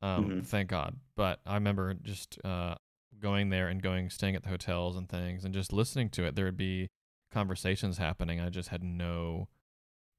Um 0.02 0.28
Mhm. 0.28 0.46
thank 0.46 0.68
God. 0.68 0.96
But 1.16 1.40
I 1.46 1.54
remember 1.54 1.94
just 1.94 2.38
uh 2.44 2.74
going 3.20 3.48
there 3.50 3.68
and 3.68 3.80
going 3.80 4.10
staying 4.10 4.34
at 4.36 4.42
the 4.42 4.48
hotels 4.50 4.96
and 4.96 5.08
things 5.08 5.44
and 5.44 5.54
just 5.54 5.72
listening 5.72 6.10
to 6.10 6.24
it. 6.24 6.34
There 6.34 6.44
would 6.44 6.56
be 6.56 6.88
conversations 7.30 7.98
happening. 7.98 8.40
I 8.40 8.50
just 8.50 8.68
had 8.70 8.82
no 8.82 9.48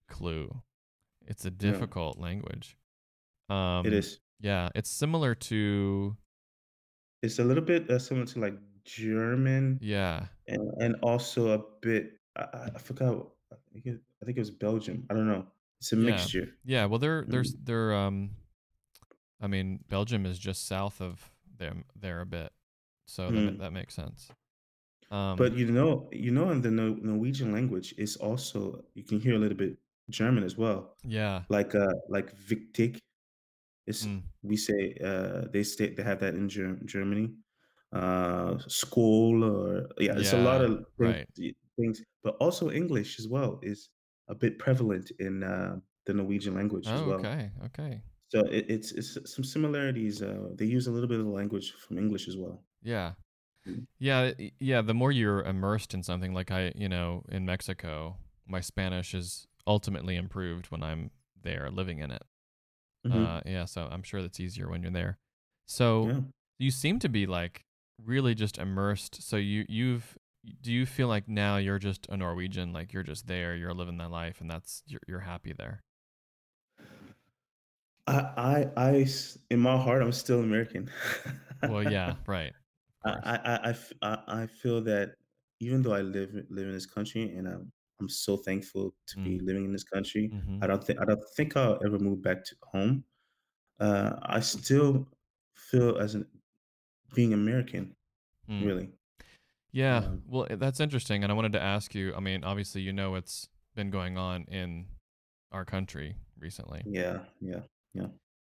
clue. 0.08 0.62
It's 1.26 1.46
a 1.46 1.50
Yeah. 1.50 1.58
difficult 1.58 2.18
language. 2.20 2.78
Um 3.50 3.86
It 3.86 3.94
is. 3.94 4.20
Yeah, 4.40 4.70
it's 4.76 4.90
similar 4.90 5.36
to 5.36 6.16
It's 7.24 7.40
a 7.40 7.44
little 7.44 7.64
bit 7.64 7.90
uh, 7.90 8.00
similar 8.00 8.26
to 8.28 8.40
like 8.40 8.58
German, 8.84 9.80
yeah. 9.82 10.28
and 10.48 10.62
and 10.80 10.96
also 11.02 11.54
a 11.54 11.60
bit. 11.82 12.20
I, 12.36 12.70
I 12.76 12.80
forgot. 12.80 13.32
I 13.52 13.56
think 13.74 13.86
it, 13.86 14.02
I 14.22 14.26
think 14.26 14.38
it 14.38 14.42
was 14.42 14.52
Belgium. 14.52 15.06
I 15.10 15.14
don't 15.16 15.28
know. 15.28 15.48
It's 15.80 15.92
a 15.94 15.96
Yeah. 15.96 16.12
mixture. 16.12 16.48
Yeah, 16.64 16.86
well 16.86 17.00
they're 17.00 17.24
Mm. 17.24 17.32
there's 17.32 17.54
they're 17.64 17.94
um 17.94 18.36
I 19.42 19.48
mean 19.48 19.84
Belgium 19.90 20.26
is 20.26 20.38
just 20.40 20.68
south 20.68 21.02
of 21.02 21.34
them 21.58 21.86
there 21.96 22.22
a 22.22 22.26
bit. 22.26 22.52
So 23.08 23.30
that 23.32 23.54
Mm. 23.56 23.60
that 23.60 23.74
makes 23.74 23.94
sense. 23.96 24.30
Um 25.10 25.36
But 25.38 25.54
you 25.58 25.72
know, 25.72 26.10
you 26.12 26.32
know, 26.32 26.52
in 26.52 26.62
the 26.62 26.72
Nor- 26.72 26.98
Norwegian 27.02 27.52
language, 27.52 27.94
it's 27.98 28.16
also 28.18 28.86
you 28.94 29.04
can 29.04 29.20
hear 29.20 29.36
a 29.36 29.40
little 29.40 29.58
bit 29.58 29.78
German 30.10 30.44
as 30.44 30.58
well. 30.58 30.96
yeah. 31.04 31.44
Like 31.50 31.76
uh, 31.76 31.94
like 32.10 32.36
Viktig. 32.36 33.00
It's 33.88 34.06
Mm. 34.06 34.24
we 34.44 34.58
say 34.58 34.96
uh, 35.04 35.48
they 35.54 35.64
say 35.64 35.94
they 35.94 36.04
have 36.04 36.20
that 36.20 36.36
in 36.36 36.50
Ger- 36.50 36.80
Germany. 36.86 37.34
Uh, 37.94 38.58
school 38.68 39.44
or 39.46 39.88
yeah, 39.98 40.18
it's 40.18 40.34
a 40.34 40.38
lot 40.44 40.60
of 40.62 40.84
right. 40.98 41.26
things, 41.80 42.04
but 42.22 42.36
also 42.42 42.70
English 42.70 43.18
as 43.18 43.30
well 43.30 43.60
is 43.64 43.90
a 44.28 44.36
bit 44.36 44.60
prevalent 44.60 45.10
in 45.20 45.42
uh, 45.42 45.80
the 46.06 46.14
Norwegian 46.14 46.54
language 46.54 46.86
as 46.86 47.00
Oh, 47.02 47.08
well. 47.08 47.20
okay. 47.20 47.50
Okay. 47.68 48.02
So 48.28 48.42
it, 48.52 48.66
it's 48.68 48.92
it's 48.92 49.18
some 49.34 49.46
similarities. 49.46 50.22
Uh, 50.22 50.50
they 50.56 50.66
use 50.66 50.88
a 50.88 50.92
little 50.92 51.08
bit 51.08 51.20
of 51.20 51.26
the 51.26 51.32
language 51.32 51.72
from 51.80 51.98
English 51.98 52.28
as 52.28 52.36
well. 52.36 52.62
Yeah. 52.84 53.14
Mm. 53.66 53.88
Yeah, 54.00 54.32
yeah, 54.60 54.82
the 54.82 54.94
more 54.94 55.14
you're 55.14 55.44
immersed 55.44 55.94
in 55.94 56.04
something 56.04 56.34
like 56.34 56.52
I, 56.52 56.74
you 56.76 56.90
know, 56.90 57.24
in 57.30 57.46
Mexico, 57.46 58.18
my 58.46 58.60
Spanish 58.60 59.14
is 59.14 59.48
ultimately 59.68 60.16
improved 60.18 60.68
when 60.68 60.84
I'm 60.84 61.12
there 61.44 61.70
living 61.72 62.00
in 62.00 62.12
it. 62.12 62.24
Mhm. 63.04 63.24
Uh 63.24 63.42
yeah, 63.46 63.66
so 63.66 63.88
I'm 63.92 64.04
sure 64.04 64.22
that's 64.22 64.40
easier 64.40 64.70
when 64.70 64.82
you're 64.84 64.92
there. 64.92 65.20
So 65.68 66.08
yeah. 66.08 66.20
you 66.60 66.72
seem 66.72 67.00
to 67.00 67.10
be 67.10 67.26
like 67.28 67.66
really 68.04 68.36
just 68.36 68.58
immersed. 68.58 69.22
So 69.24 69.38
you 69.38 69.66
you've 69.70 70.18
do 70.62 70.72
you 70.74 70.86
feel 70.86 71.08
like 71.08 71.28
now 71.28 71.58
you're 71.58 71.80
just 71.80 72.08
a 72.10 72.18
Norwegian, 72.18 72.74
like 72.74 72.94
you're 72.94 73.04
just 73.04 73.28
there, 73.28 73.56
you're 73.56 73.74
living 73.74 73.98
that 73.98 74.12
life 74.12 74.42
and 74.42 74.50
that's 74.50 74.84
you're, 74.88 75.02
you're 75.08 75.20
happy 75.22 75.54
there. 75.54 75.84
I 78.08 78.70
I 78.78 79.08
in 79.50 79.60
my 79.60 79.78
heart, 79.78 80.02
I'm 80.02 80.12
still 80.14 80.40
American. 80.40 80.90
Well, 81.66 81.84
yeah, 81.84 82.16
right. 82.26 82.54
I, 83.06 83.10
I, 83.10 83.36
I, 83.36 83.70
I, 83.70 83.70
I, 83.70 83.74
I 84.04 84.16
I- 84.28 84.44
I 84.44 84.48
feel 84.48 84.82
that 84.84 85.16
even 85.60 85.82
though 85.82 85.94
I 85.94 86.02
live 86.02 86.34
live 86.50 86.68
in 86.68 86.74
this 86.74 86.86
country, 86.86 87.36
and 87.36 87.48
I'm 87.48 87.72
I'm 88.00 88.10
so 88.10 88.38
thankful 88.38 88.96
to 89.08 89.20
be 89.24 89.40
Mm. 89.40 89.42
living 89.42 89.66
in 89.66 89.72
this 89.74 89.84
country, 89.84 90.34
Mhm. 90.34 90.62
I 90.62 90.68
don't 90.68 90.84
think 90.84 91.00
I 91.02 91.06
don't 91.06 91.24
think 91.36 91.58
I'll 91.58 91.80
ever 91.86 92.00
move 92.00 92.22
back 92.22 92.44
to 92.46 92.56
home. 92.64 93.06
Uh, 93.80 94.20
I 94.24 94.40
still 94.42 95.08
feel 95.56 95.98
as 96.00 96.16
an 96.16 96.28
being 97.16 97.34
American, 97.34 97.96
Mm. 98.50 98.66
really. 98.66 98.94
Yeah, 99.72 100.06
Um, 100.06 100.24
well, 100.26 100.48
eh, 100.50 100.56
that's 100.56 100.80
interesting. 100.80 101.24
And 101.24 101.32
I 101.32 101.36
wanted 101.36 101.54
to 101.54 101.62
ask 101.62 101.96
you 101.96 102.14
I 102.16 102.20
mean, 102.20 102.44
obviously, 102.44 102.82
you 102.82 102.94
know, 102.94 103.16
it's 103.16 103.50
been 103.76 103.90
going 103.92 104.18
on 104.18 104.46
in 104.46 104.88
our 105.52 105.66
country 105.66 106.18
recently. 106.38 106.86
yeah, 106.86 107.26
yeah, 107.42 107.64
Yeah. 107.94 108.10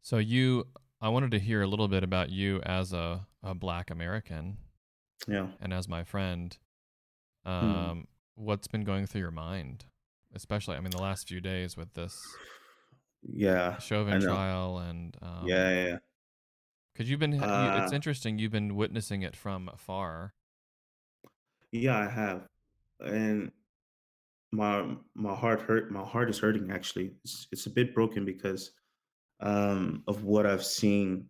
So 0.01 0.17
you, 0.17 0.71
I 1.01 1.09
wanted 1.09 1.31
to 1.31 1.39
hear 1.39 1.61
a 1.61 1.67
little 1.67 1.87
bit 1.87 2.03
about 2.03 2.29
you 2.29 2.61
as 2.63 2.93
a, 2.93 3.27
a 3.43 3.53
Black 3.55 3.89
American 3.89 4.57
Yeah. 5.27 5.51
and 5.59 5.73
as 5.73 5.87
my 5.87 6.03
friend. 6.03 6.57
Hmm. 7.61 7.89
Um, 7.91 8.07
What's 8.39 8.67
been 8.67 8.85
going 8.85 9.05
through 9.05 9.21
your 9.21 9.29
mind, 9.31 9.85
especially? 10.33 10.75
I 10.77 10.79
mean, 10.79 10.91
the 10.91 10.97
last 10.97 11.27
few 11.27 11.41
days 11.41 11.77
with 11.77 11.93
this 11.93 12.39
Yeah. 13.23 13.79
Chauvin 13.79 14.19
trial, 14.19 14.77
and 14.77 15.17
um, 15.23 15.47
Yeah. 15.47 15.69
Yeah. 15.71 15.99
because 16.93 17.09
you've 17.09 17.19
been, 17.19 17.47
you, 17.53 17.69
it's 17.73 17.91
Uh, 17.91 17.93
interesting. 17.93 18.39
You've 18.39 18.51
been 18.51 18.75
witnessing 18.75 19.21
it 19.21 19.35
from 19.35 19.69
afar. 19.69 20.33
yeah, 21.71 21.97
I 21.97 22.09
have. 22.09 22.47
And 22.99 23.51
my 24.51 24.95
my 25.15 25.35
heart 25.35 25.61
hurt 25.61 25.91
my 25.91 26.03
heart 26.03 26.29
is 26.29 26.39
hurting 26.39 26.71
actually. 26.71 27.15
It's, 27.23 27.47
it's 27.51 27.65
a 27.67 27.69
bit 27.69 27.93
broken 27.93 28.25
because 28.25 28.71
um 29.41 30.03
of 30.07 30.23
what 30.25 30.45
I've 30.45 30.65
seen 30.65 31.29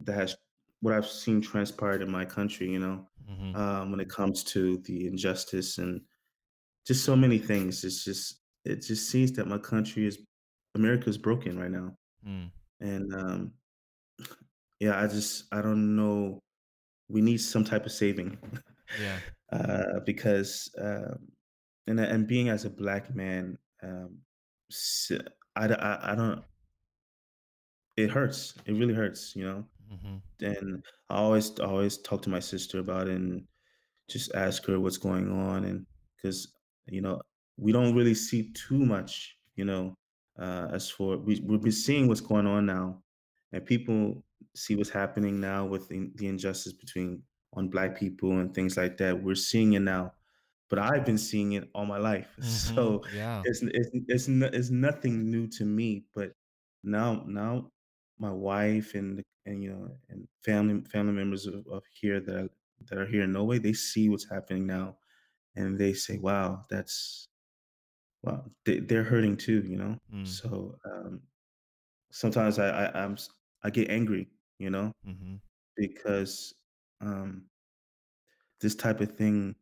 that 0.00 0.14
has 0.14 0.36
what 0.80 0.94
I've 0.94 1.06
seen 1.08 1.40
transpired 1.42 2.02
in 2.02 2.10
my 2.10 2.24
country, 2.24 2.70
you 2.72 2.80
know, 2.80 3.08
hmm 3.26 3.54
um 3.54 3.90
when 3.90 4.00
it 4.00 4.10
comes 4.10 4.44
to 4.44 4.78
the 4.78 5.06
injustice 5.08 5.78
and 5.78 6.02
just 6.86 7.04
so 7.04 7.16
many 7.16 7.38
things. 7.38 7.84
It's 7.84 8.04
just 8.04 8.40
it 8.64 8.76
just 8.82 9.08
seems 9.10 9.32
that 9.32 9.46
my 9.46 9.58
country 9.58 10.06
is 10.06 10.18
America 10.74 11.08
is 11.08 11.18
broken 11.18 11.58
right 11.58 11.70
now. 11.70 11.96
Mm, 12.26 12.50
And 12.80 13.14
um 13.14 13.54
yeah, 14.80 15.00
I 15.00 15.06
just 15.06 15.52
I 15.52 15.62
don't 15.62 15.96
know. 15.96 16.42
We 17.08 17.20
need 17.22 17.38
some 17.38 17.64
type 17.64 17.86
of 17.86 17.92
saving. 17.92 18.38
yeah. 18.98 19.20
uh 19.52 20.00
because 20.06 20.70
um 20.80 21.28
and 21.86 22.00
and 22.00 22.26
being 22.26 22.48
as 22.48 22.64
a 22.64 22.70
black 22.70 23.14
man 23.14 23.58
um 23.82 24.20
I 25.56 26.14
don't 26.14 26.44
it 27.96 28.10
hurts. 28.10 28.54
It 28.66 28.72
really 28.72 28.94
hurts, 28.94 29.34
you 29.36 29.44
know. 29.44 29.64
hmm 29.88 30.16
And 30.40 30.84
I 31.10 31.16
always 31.16 31.58
always 31.60 31.98
talk 31.98 32.22
to 32.22 32.30
my 32.30 32.40
sister 32.40 32.78
about 32.80 33.08
it 33.08 33.16
and 33.16 33.46
just 34.08 34.34
ask 34.34 34.64
her 34.66 34.80
what's 34.80 34.98
going 34.98 35.30
on 35.30 35.64
and 35.64 35.86
because 36.16 36.52
you 36.86 37.00
know 37.00 37.20
we 37.56 37.72
don't 37.72 37.94
really 37.94 38.14
see 38.14 38.52
too 38.52 38.84
much 38.84 39.38
you 39.56 39.64
know 39.64 39.94
uh 40.38 40.68
as 40.72 40.90
for 40.90 41.16
we, 41.18 41.40
we've 41.40 41.62
been 41.62 41.72
seeing 41.72 42.08
what's 42.08 42.20
going 42.20 42.46
on 42.46 42.66
now 42.66 43.02
and 43.52 43.64
people 43.66 44.24
see 44.54 44.76
what's 44.76 44.90
happening 44.90 45.40
now 45.40 45.64
with 45.64 45.88
the, 45.88 46.10
the 46.16 46.26
injustice 46.26 46.72
between 46.72 47.22
on 47.52 47.68
black 47.68 47.96
people 47.96 48.38
and 48.40 48.54
things 48.54 48.76
like 48.76 48.96
that 48.96 49.22
we're 49.22 49.34
seeing 49.34 49.74
it 49.74 49.80
now 49.80 50.12
but 50.68 50.78
i've 50.78 51.04
been 51.04 51.18
seeing 51.18 51.52
it 51.52 51.70
all 51.74 51.86
my 51.86 51.98
life 51.98 52.38
hmm 52.38 52.96
so 52.96 53.04
Yeah. 53.06 53.44
it's 53.44 53.62
it's 53.62 53.90
it's, 54.08 54.28
no, 54.28 54.46
it's 54.52 54.70
nothing 54.70 55.30
new 55.30 55.46
to 55.46 55.64
me 55.64 56.06
but 56.14 56.32
now 56.82 57.22
now 57.26 57.70
my 58.18 58.30
wife 58.30 58.94
and 58.94 59.22
and 59.46 59.62
you 59.62 59.72
know 59.72 59.96
and 60.08 60.26
family 60.44 60.82
family 60.84 61.12
members 61.12 61.46
of, 61.46 61.66
of 61.66 61.84
here 62.00 62.20
that 62.20 62.36
are, 62.36 62.48
that 62.88 62.98
are 62.98 63.06
here 63.06 63.22
in 63.22 63.32
Norway, 63.32 63.58
they 63.58 63.72
see 63.72 64.08
what's 64.08 64.28
happening 64.28 64.66
now, 64.66 64.96
and 65.56 65.78
they 65.78 65.92
say, 65.94 66.18
"Wow, 66.18 66.64
that's 66.70 67.28
wow." 68.22 68.44
They, 68.64 68.80
they're 68.80 69.04
hurting 69.04 69.36
too, 69.38 69.62
you 69.66 69.76
know. 69.78 69.98
Mm, 70.10 70.38
So 70.40 70.78
um, 70.86 71.22
sometimes 72.12 72.58
I, 72.58 72.86
I 72.88 73.04
I'm 73.04 73.16
I 73.64 73.70
get 73.70 73.90
angry, 73.90 74.30
you 74.58 74.70
know, 74.70 74.92
hmm 75.04 75.36
because 75.76 76.54
um, 77.02 77.50
this 78.60 78.74
type 78.74 79.00
of 79.00 79.16
thing 79.16 79.54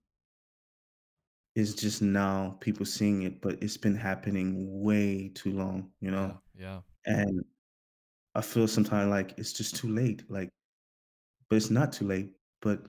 is 1.55 1.75
just 1.75 2.01
now 2.03 2.57
people 2.61 2.87
seeing 2.87 3.23
it, 3.23 3.41
but 3.43 3.63
it's 3.63 3.77
been 3.77 3.95
happening 3.95 4.83
way 4.83 5.29
too 5.31 5.53
long, 5.53 5.93
you 6.01 6.11
Yeah. 6.11 6.11
know. 6.11 6.41
Yeah. 6.55 6.83
And 7.07 7.45
I 8.35 8.43
feel 8.43 8.69
sometimes 8.69 9.11
like 9.11 9.39
it's 9.39 9.53
just 9.55 9.77
too 9.77 9.89
late, 9.89 10.31
like, 10.31 10.51
but 11.49 11.57
it's 11.57 11.71
not 11.71 11.93
too 11.93 12.07
late. 12.07 12.35
But 12.61 12.87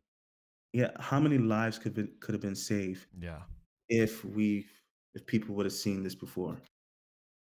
yeah, 0.73 0.91
how 0.99 1.19
many 1.19 1.37
lives 1.37 1.79
could 1.79 1.93
be, 1.93 2.07
could 2.21 2.33
have 2.33 2.41
been 2.41 2.55
saved 2.55 3.07
Yeah. 3.17 3.43
if 3.89 4.25
we 4.25 4.67
if 5.15 5.25
people 5.27 5.55
would 5.55 5.65
have 5.65 5.73
seen 5.73 6.03
this 6.03 6.15
before, 6.15 6.61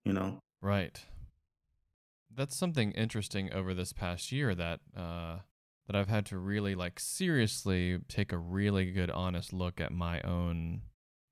you 0.04 0.12
know? 0.14 0.40
Right. 0.60 1.02
That's 2.30 2.56
something 2.56 2.92
interesting 2.92 3.52
over 3.52 3.72
this 3.72 3.92
past 3.92 4.32
year 4.32 4.54
that 4.54 4.80
uh 4.96 5.40
that 5.86 5.94
I've 5.94 6.08
had 6.08 6.26
to 6.26 6.38
really 6.38 6.74
like 6.74 6.98
seriously 6.98 8.00
take 8.08 8.32
a 8.32 8.38
really 8.38 8.90
good 8.90 9.10
honest 9.10 9.52
look 9.52 9.80
at 9.80 9.92
my 9.92 10.20
own 10.22 10.82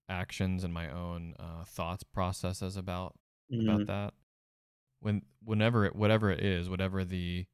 actions 0.09 0.63
and 0.65 0.73
my 0.73 0.89
own 0.91 1.35
uh 1.39 1.65
thoughts 1.65 2.05
processes 2.05 2.77
about 2.77 3.17
about 3.59 3.83
Mhm. 3.83 3.87
that. 3.87 4.15
When 5.01 5.23
whenever 5.43 5.87
it 5.87 5.97
whatever 5.97 6.31
it 6.31 6.41
is, 6.45 6.69
whatever 6.71 7.05
the 7.05 7.47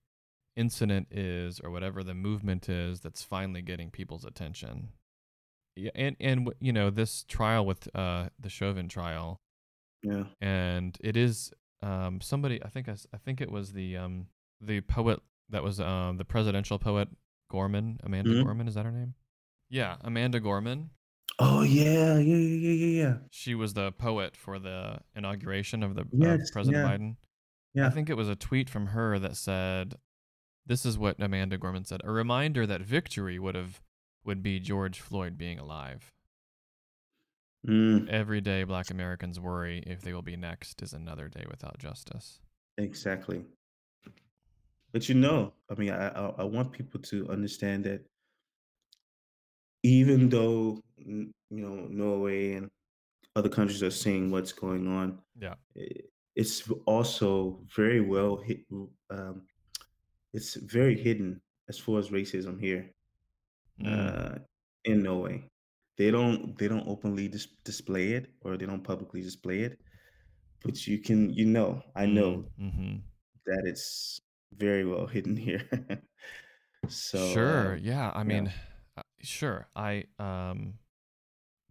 incident 0.57 1.09
is 1.11 1.61
or 1.61 1.71
whatever 1.71 2.03
the 2.03 2.15
movement 2.15 2.69
is 2.69 3.01
that's 3.01 3.23
finally 3.23 3.63
getting 3.63 3.91
people's 3.91 4.25
attention. 4.25 4.89
Yeah, 5.77 5.91
and 5.95 6.17
and 6.21 6.53
you 6.61 6.73
know, 6.73 6.91
this 6.91 7.25
trial 7.25 7.65
with 7.65 7.89
uh 7.95 8.29
the 8.39 8.49
Chauvin 8.51 8.89
trial 8.89 9.41
Yeah. 10.03 10.25
and 10.41 10.97
it 11.01 11.17
is 11.17 11.53
um 11.83 12.21
somebody 12.21 12.63
I 12.63 12.69
think 12.69 12.89
I, 12.89 12.97
I 13.15 13.17
think 13.19 13.41
it 13.41 13.51
was 13.51 13.73
the 13.73 13.97
um 13.97 14.27
the 14.61 14.81
poet 14.83 15.21
that 15.49 15.63
was 15.63 15.81
um 15.81 16.17
the 16.19 16.25
presidential 16.25 16.79
poet 16.79 17.09
Gorman 17.51 17.99
Amanda 18.03 18.31
Mhm. 18.31 18.45
Gorman 18.45 18.69
is 18.69 18.75
that 18.75 18.85
her 18.85 18.91
name? 18.93 19.15
Yeah, 19.71 19.97
Amanda 20.03 20.41
Gorman. 20.41 20.91
Oh 21.39 21.63
yeah, 21.63 22.19
yeah, 22.19 22.37
yeah, 22.37 22.71
yeah, 22.73 23.03
yeah. 23.03 23.17
She 23.31 23.55
was 23.55 23.73
the 23.73 23.93
poet 23.93 24.37
for 24.37 24.59
the 24.59 24.99
inauguration 25.15 25.83
of 25.83 25.95
the 25.95 26.03
of 26.03 26.09
Yes, 26.13 26.51
President 26.51 26.85
yeah, 26.85 26.91
Biden. 26.97 27.17
Yeah. 27.73 27.87
I 27.87 27.91
think 27.91 28.11
it 28.11 28.17
was 28.17 28.29
a 28.29 28.35
tweet 28.37 28.69
from 28.69 28.87
her 28.89 29.19
that 29.21 29.37
said 29.37 29.95
this 30.71 30.87
is 30.87 30.97
what 30.97 31.21
Amanda 31.21 31.59
Gorman 31.59 31.85
said. 31.85 32.01
A 32.05 32.13
reminder 32.13 32.65
that 32.65 32.81
victory 32.81 33.41
would 33.41 33.57
have 33.57 33.81
would 34.25 34.41
be 34.41 34.61
George 34.61 35.01
Floyd 35.01 35.37
being 35.37 35.59
alive. 35.59 36.13
Mm, 37.67 38.09
Every 38.09 38.41
day 38.41 38.63
black 38.63 38.89
Americans 38.91 39.41
worry 39.41 39.83
if 39.85 40.01
they 40.01 40.13
will 40.15 40.23
be 40.23 40.37
next 40.37 40.81
is 40.81 40.93
another 40.93 41.29
day 41.29 41.45
without 41.51 41.79
justice. 41.79 42.39
exactly. 42.79 43.45
But 44.93 45.09
you 45.09 45.17
know, 45.17 45.53
I 45.69 45.75
mean, 45.75 45.91
I, 45.91 46.09
I 46.09 46.29
I 46.39 46.45
want 46.45 46.73
people 46.73 47.01
to 47.01 47.29
understand 47.29 47.85
that 47.85 48.03
even 49.83 50.29
though 50.29 50.83
you 50.97 51.33
know 51.51 51.87
Norway 51.91 52.53
and 52.55 52.71
other 53.37 53.49
countries 53.49 53.83
are 53.83 53.91
seeing 53.91 54.31
what's 54.31 54.53
going 54.53 54.87
on, 54.87 55.19
Yeah. 55.39 55.55
it's 56.37 56.69
also 56.87 57.61
very 57.75 58.01
well 58.01 58.37
hit. 58.37 58.61
Um, 59.11 59.43
it's 60.33 60.55
very 60.57 60.97
hidden 61.01 61.41
as 61.69 61.79
far 61.79 61.99
as 61.99 62.11
racism 62.11 62.61
here 62.61 62.93
Mm, 63.79 64.21
uh, 64.31 64.39
in 64.85 65.03
Norway. 65.03 65.49
They 65.97 66.11
don't 66.11 66.57
they 66.59 66.69
don't 66.69 66.89
openly 66.89 67.29
dis- 67.29 67.49
display 67.65 68.13
it 68.13 68.33
or 68.43 68.57
they 68.57 68.67
don't 68.67 68.85
publicly 68.85 69.23
display 69.23 69.61
it, 69.61 69.81
but 70.63 70.87
you 70.87 71.01
can 71.01 71.31
you 71.35 71.47
know 71.47 71.83
I 71.97 72.07
mm, 72.07 72.07
know 72.07 72.47
mm-hmm. 72.59 72.97
that 73.47 73.63
it's 73.67 74.21
very 74.55 74.85
well 74.85 75.07
hidden 75.15 75.37
here. 75.37 75.69
so 76.89 77.19
Sure. 77.33 77.77
um, 77.77 77.77
Yeah. 77.77 78.11
I 78.15 78.25
mean, 78.25 78.53
uh, 78.97 79.03
sure. 79.23 79.69
I 79.77 80.05
um, 80.19 80.79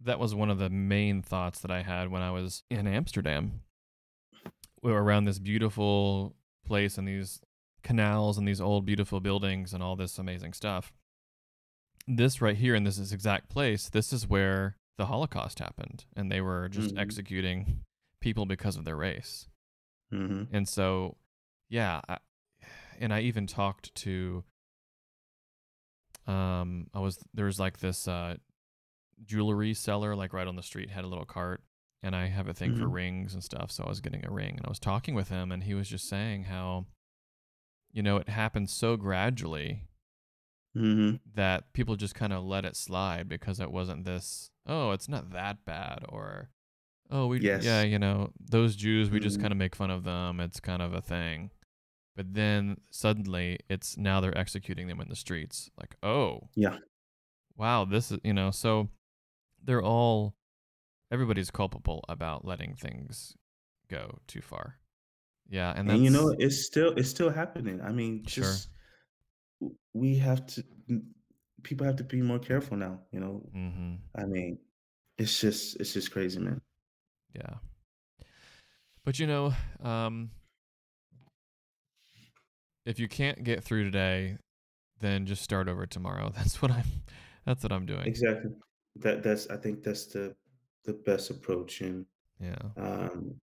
that 0.00 0.18
was 0.18 0.34
one 0.34 0.50
of 0.50 0.58
the 0.58 0.70
main 0.70 1.22
thoughts 1.22 1.60
that 1.60 1.70
I 1.70 1.82
had 1.82 2.10
when 2.10 2.22
I 2.22 2.30
was 2.30 2.64
in 2.70 2.86
Amsterdam. 2.86 3.62
We 4.82 4.90
were 4.92 5.02
around 5.02 5.24
this 5.24 5.38
beautiful 5.38 6.36
place 6.64 6.96
and 6.98 7.06
these 7.06 7.40
canals 7.82 8.38
and 8.38 8.46
these 8.46 8.60
old 8.60 8.84
beautiful 8.86 9.20
buildings 9.20 9.72
and 9.72 9.82
all 9.82 9.96
this 9.96 10.18
amazing 10.18 10.52
stuff. 10.52 10.92
This 12.06 12.40
right 12.40 12.56
here 12.56 12.74
in 12.74 12.84
this 12.84 12.98
is 12.98 13.12
exact 13.12 13.48
place, 13.48 13.88
this 13.88 14.12
is 14.12 14.28
where 14.28 14.76
the 14.98 15.06
Holocaust 15.06 15.58
happened, 15.60 16.04
and 16.16 16.30
they 16.30 16.40
were 16.40 16.68
just 16.68 16.90
hmm 16.90 16.98
executing 16.98 17.80
people 18.20 18.46
because 18.46 18.76
of 18.76 18.84
their 18.84 18.96
race. 18.96 19.48
hmm 20.10 20.42
And 20.52 20.68
so, 20.68 21.16
yeah, 21.68 22.00
I, 22.08 22.18
and 22.98 23.12
I 23.14 23.20
even 23.20 23.46
talked 23.46 23.94
to 23.96 24.44
um 26.26 26.88
I 26.94 27.00
was 27.00 27.18
there 27.32 27.46
was 27.46 27.58
like 27.58 27.78
this 27.78 28.06
uh 28.06 28.36
jewelry 29.24 29.74
seller 29.74 30.14
like 30.14 30.32
right 30.32 30.46
on 30.46 30.56
the 30.56 30.62
street 30.62 30.90
had 30.90 31.04
a 31.04 31.08
little 31.08 31.24
cart 31.24 31.62
and 32.02 32.14
I 32.16 32.26
have 32.28 32.48
a 32.48 32.54
thing 32.54 32.74
for 32.74 32.86
hmm 32.86 32.92
rings 32.92 33.34
and 33.34 33.44
stuff, 33.44 33.70
so 33.70 33.84
I 33.84 33.88
was 33.88 34.00
getting 34.00 34.24
a 34.24 34.30
ring 34.30 34.56
and 34.56 34.64
I 34.64 34.68
was 34.68 34.78
talking 34.78 35.14
with 35.14 35.28
him 35.28 35.52
and 35.52 35.64
he 35.64 35.74
was 35.74 35.88
just 35.88 36.08
saying 36.08 36.44
how 36.44 36.86
you 37.92 38.02
know, 38.02 38.16
it 38.16 38.28
happened 38.28 38.70
so 38.70 38.96
gradually 38.96 39.84
hmm 40.74 41.16
that 41.34 41.72
people 41.72 41.96
just 41.96 42.14
kind 42.14 42.32
of 42.32 42.44
let 42.44 42.64
it 42.64 42.76
slide 42.76 43.28
because 43.28 43.60
it 43.60 43.70
wasn't 43.70 44.04
this, 44.04 44.50
oh, 44.66 44.92
it's 44.92 45.08
not 45.08 45.32
that 45.32 45.64
bad 45.64 46.04
or 46.08 46.50
oh, 47.10 47.26
we 47.26 47.40
yeah, 47.40 47.82
you 47.82 47.98
know, 47.98 48.30
those 48.40 48.76
Jews 48.76 49.10
we 49.10 49.20
just 49.20 49.36
hmm 49.36 49.42
kind 49.42 49.52
of 49.52 49.58
make 49.58 49.74
fun 49.76 49.90
of 49.90 50.04
them. 50.04 50.40
It's 50.40 50.60
kind 50.60 50.82
of 50.82 50.92
a 50.94 51.00
thing. 51.02 51.50
But 52.16 52.34
then 52.34 52.78
suddenly 52.90 53.60
it's 53.68 53.96
now 53.96 54.20
they're 54.20 54.36
executing 54.36 54.88
them 54.88 55.00
in 55.00 55.08
the 55.08 55.16
streets. 55.16 55.70
Like, 55.78 55.96
oh, 56.02 56.48
Yeah. 56.54 56.78
wow, 57.56 57.84
this 57.84 58.10
is, 58.10 58.18
you 58.24 58.34
know, 58.34 58.50
so 58.50 58.88
they're 59.62 59.82
all 59.82 60.34
everybody's 61.10 61.50
culpable 61.50 62.04
about 62.08 62.44
letting 62.44 62.74
things 62.74 63.36
go 63.88 64.18
too 64.26 64.40
far. 64.40 64.79
Yeah, 65.50 65.72
and 65.76 65.90
And, 65.90 66.02
you 66.04 66.10
know, 66.10 66.34
it's 66.38 66.64
still 66.66 66.92
it's 66.96 67.08
still 67.08 67.30
happening. 67.30 67.80
I 67.80 67.92
mean, 67.92 68.24
sure. 68.26 68.62
just 68.62 68.68
w 69.60 69.76
we 69.94 70.18
have 70.18 70.46
to 70.48 70.64
people 71.64 71.86
have 71.86 71.96
to 71.98 72.04
be 72.04 72.22
more 72.22 72.40
careful 72.40 72.76
now, 72.78 73.06
you 73.12 73.20
know? 73.20 73.52
Mhm. 73.52 74.00
I 74.16 74.26
mean, 74.26 74.58
it's 75.18 75.40
just 75.40 75.80
it's 75.80 75.94
just 75.94 76.12
crazy, 76.12 76.40
man. 76.40 76.60
Yeah. 77.34 77.58
But, 79.04 79.18
you 79.18 79.26
know, 79.26 79.54
um, 79.80 80.30
if 82.84 82.98
you 82.98 83.08
can't 83.08 83.44
get 83.44 83.62
through 83.62 83.84
today, 83.84 84.38
then 85.00 85.26
just 85.26 85.42
start 85.42 85.68
over 85.68 85.86
tomorrow. 85.86 86.30
That's 86.36 86.62
what 86.62 86.70
I'm 86.72 86.86
that's 87.46 87.62
what 87.62 87.72
I'm 87.72 87.86
doing. 87.86 88.04
Exactly. 88.04 88.50
That 88.96 89.22
that's 89.22 89.48
I 89.48 89.56
think 89.56 89.82
that's 89.82 90.06
the 90.06 90.36
the 90.84 90.94
best 90.94 91.30
approach, 91.30 91.80
and, 91.80 92.06
Yeah. 92.40 92.70
um, 92.76 93.40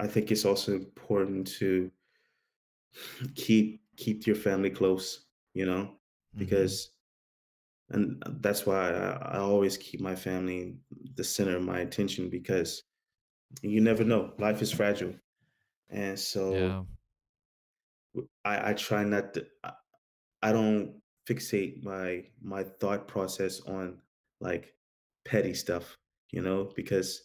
I 0.00 0.08
think 0.08 0.32
it's 0.32 0.44
also 0.46 0.74
important 0.74 1.46
to 1.58 1.92
keep 3.34 3.82
keep 3.96 4.26
your 4.26 4.36
family 4.36 4.70
close, 4.70 5.26
you 5.54 5.66
know? 5.66 5.96
Mhm. 6.32 6.38
Because 6.38 6.92
and 7.90 8.22
that's 8.40 8.66
why 8.66 8.90
I 8.92 9.36
I 9.36 9.38
always 9.38 9.76
keep 9.78 10.00
my 10.00 10.16
family 10.16 10.78
the 11.16 11.24
center 11.24 11.56
of 11.56 11.64
my 11.64 11.80
attention 11.80 12.30
because 12.30 12.84
you 13.62 13.80
never 13.80 14.04
know, 14.04 14.34
life 14.38 14.62
is 14.62 14.72
fragile, 14.72 15.14
and 15.90 16.18
so 16.18 16.78
Yeah. 16.78 16.84
I 18.44 18.70
I 18.70 18.74
try 18.74 19.04
not 19.04 19.34
to 19.34 19.46
I 19.64 19.72
I 20.42 20.52
don't 20.52 21.02
fixate 21.28 21.82
my 21.84 22.30
my 22.42 22.64
thought 22.64 23.08
process 23.08 23.60
on, 23.62 24.02
like, 24.40 24.76
petty 25.26 25.54
stuff, 25.54 25.98
you 26.32 26.42
know, 26.42 26.72
because 26.76 27.22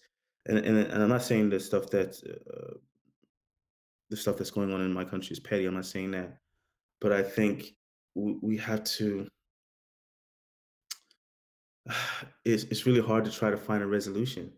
and 0.48 0.58
and 0.60 0.78
and 0.78 1.04
I'm 1.04 1.10
not 1.10 1.24
saying 1.24 1.50
the 1.50 1.60
stuff 1.60 1.90
that's, 1.90 2.24
uh, 2.24 2.76
the 4.10 4.18
stuff 4.18 4.38
that's 4.38 4.52
going 4.52 4.72
on 4.74 4.82
in 4.82 4.94
my 4.94 5.06
country 5.06 5.34
is 5.34 5.40
petty, 5.40 5.66
I'm 5.66 5.74
not 5.74 5.86
saying 5.86 6.12
that, 6.12 6.40
but 7.02 7.12
I 7.14 7.24
think 7.24 7.76
w 8.16 8.40
we 8.44 8.58
have 8.58 8.84
to 9.00 9.28
it's 12.46 12.64
it's 12.66 12.86
really 12.86 13.02
hard 13.02 13.26
to 13.26 13.32
try 13.32 13.50
to 13.50 13.58
find 13.58 13.84
a 13.84 13.88
resolution, 13.88 14.54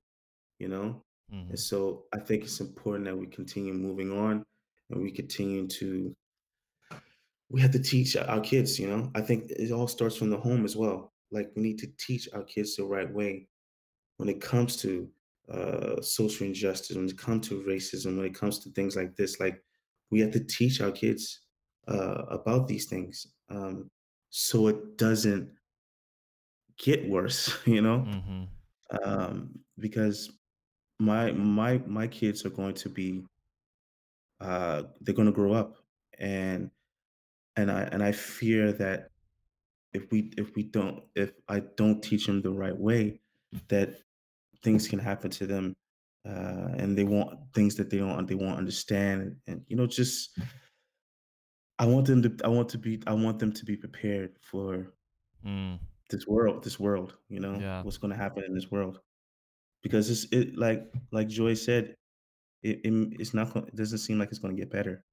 you 0.59 0.67
know? 0.67 1.03
And 1.49 1.59
Mhm. 1.59 1.59
so 1.59 2.07
I 2.13 2.19
think 2.19 2.43
it's 2.45 2.61
important 2.61 3.05
that 3.05 3.17
we 3.17 3.27
continue 3.27 3.73
moving 3.73 4.11
on 4.11 4.43
and 4.91 5.01
we 5.03 5.11
continue 5.11 5.67
to 5.67 6.15
we 7.49 7.61
have 7.61 7.71
to 7.71 7.79
teach 7.81 8.15
our 8.15 8.41
kids, 8.41 8.79
you 8.79 8.87
know? 8.87 9.11
I 9.15 9.21
think 9.21 9.49
it 9.51 9.71
all 9.71 9.87
starts 9.87 10.15
from 10.15 10.29
the 10.29 10.39
home 10.39 10.65
as 10.65 10.75
well. 10.75 11.13
Like 11.31 11.51
we 11.55 11.61
need 11.63 11.79
to 11.79 11.87
teach 11.97 12.27
our 12.33 12.43
kids 12.43 12.75
the 12.75 12.83
right 12.85 13.11
way 13.11 13.47
when 14.17 14.29
it 14.29 14.41
comes 14.41 14.77
to 14.77 15.11
uh, 15.51 16.01
social 16.01 16.47
injustice, 16.47 16.95
when 16.95 17.07
it 17.07 17.17
comes 17.17 17.47
to 17.49 17.61
racism, 17.63 18.17
when 18.17 18.25
it 18.25 18.35
comes 18.35 18.59
to 18.59 18.69
things 18.71 18.95
like 18.95 19.15
this. 19.15 19.39
Like 19.39 19.63
we 20.11 20.19
have 20.21 20.31
to 20.31 20.43
teach 20.43 20.81
our 20.81 20.91
kids 20.91 21.41
uh, 21.87 22.23
about 22.29 22.67
these 22.67 22.85
things 22.85 23.27
um, 23.49 23.89
so 24.29 24.67
it 24.67 24.97
doesn't 24.97 25.51
get 26.77 27.07
worse, 27.09 27.57
you 27.65 27.81
know? 27.81 27.99
Mhm. 28.07 28.47
Um, 29.03 29.59
because 29.79 30.31
my 30.99 31.31
my 31.31 31.79
my 31.79 32.07
kids 32.07 32.45
are 32.45 32.49
going 32.49 32.75
to 32.75 32.89
be 32.89 33.25
uh, 34.39 34.83
they're 35.01 35.15
going 35.15 35.27
to 35.27 35.31
grow 35.31 35.53
up 35.53 35.77
and 36.19 36.71
and 37.55 37.71
I 37.71 37.83
and 37.83 38.03
I 38.03 38.11
fear 38.11 38.71
that 38.73 39.11
if 39.93 40.11
we 40.11 40.31
if 40.37 40.55
we 40.55 40.63
don't 40.63 41.03
if 41.15 41.33
I 41.47 41.61
don't 41.61 42.01
teach 42.03 42.27
them 42.27 42.41
the 42.41 42.51
right 42.51 42.77
way, 42.77 43.21
that 43.69 44.01
things 44.63 44.87
can 44.87 44.99
happen 44.99 45.29
to 45.31 45.47
them, 45.47 45.73
uh, 46.27 46.69
and 46.77 46.97
they 46.97 47.03
want 47.03 47.39
things 47.53 47.75
that 47.75 47.89
they 47.89 47.97
don't 47.97 48.27
they 48.27 48.35
won't 48.35 48.57
understand, 48.57 49.37
and, 49.47 49.63
you 49.67 49.75
know, 49.75 49.87
just 49.87 50.37
I 51.79 51.85
want 51.85 52.07
them 52.07 52.21
to 52.23 52.35
I 52.43 52.47
want 52.47 52.69
to 52.69 52.77
be 52.77 53.01
I 53.07 53.13
want 53.13 53.39
them 53.39 53.51
to 53.53 53.65
be 53.65 53.75
prepared 53.77 54.37
for 54.41 54.93
Mm. 55.45 55.79
this 56.09 56.25
world 56.27 56.63
this 56.63 56.79
world. 56.79 57.17
You 57.29 57.39
know 57.39 57.59
Yeah. 57.59 57.83
what's 57.83 57.97
going 57.97 58.11
to 58.11 58.17
happen 58.17 58.43
in 58.43 58.53
this 58.53 58.71
world 58.71 58.99
because 59.83 60.09
it's 60.09 60.25
it 60.33 60.57
like 60.57 60.91
like 61.11 61.27
Joy 61.27 61.53
said, 61.53 61.95
it, 62.63 62.81
it 62.83 62.93
it's 63.19 63.33
not 63.33 63.55
it 63.55 63.75
doesn't 63.75 63.99
seem 63.99 64.17
like 64.19 64.29
it's 64.29 64.39
going 64.39 64.55
to 64.55 64.59
get 64.61 64.71
better. 64.71 65.03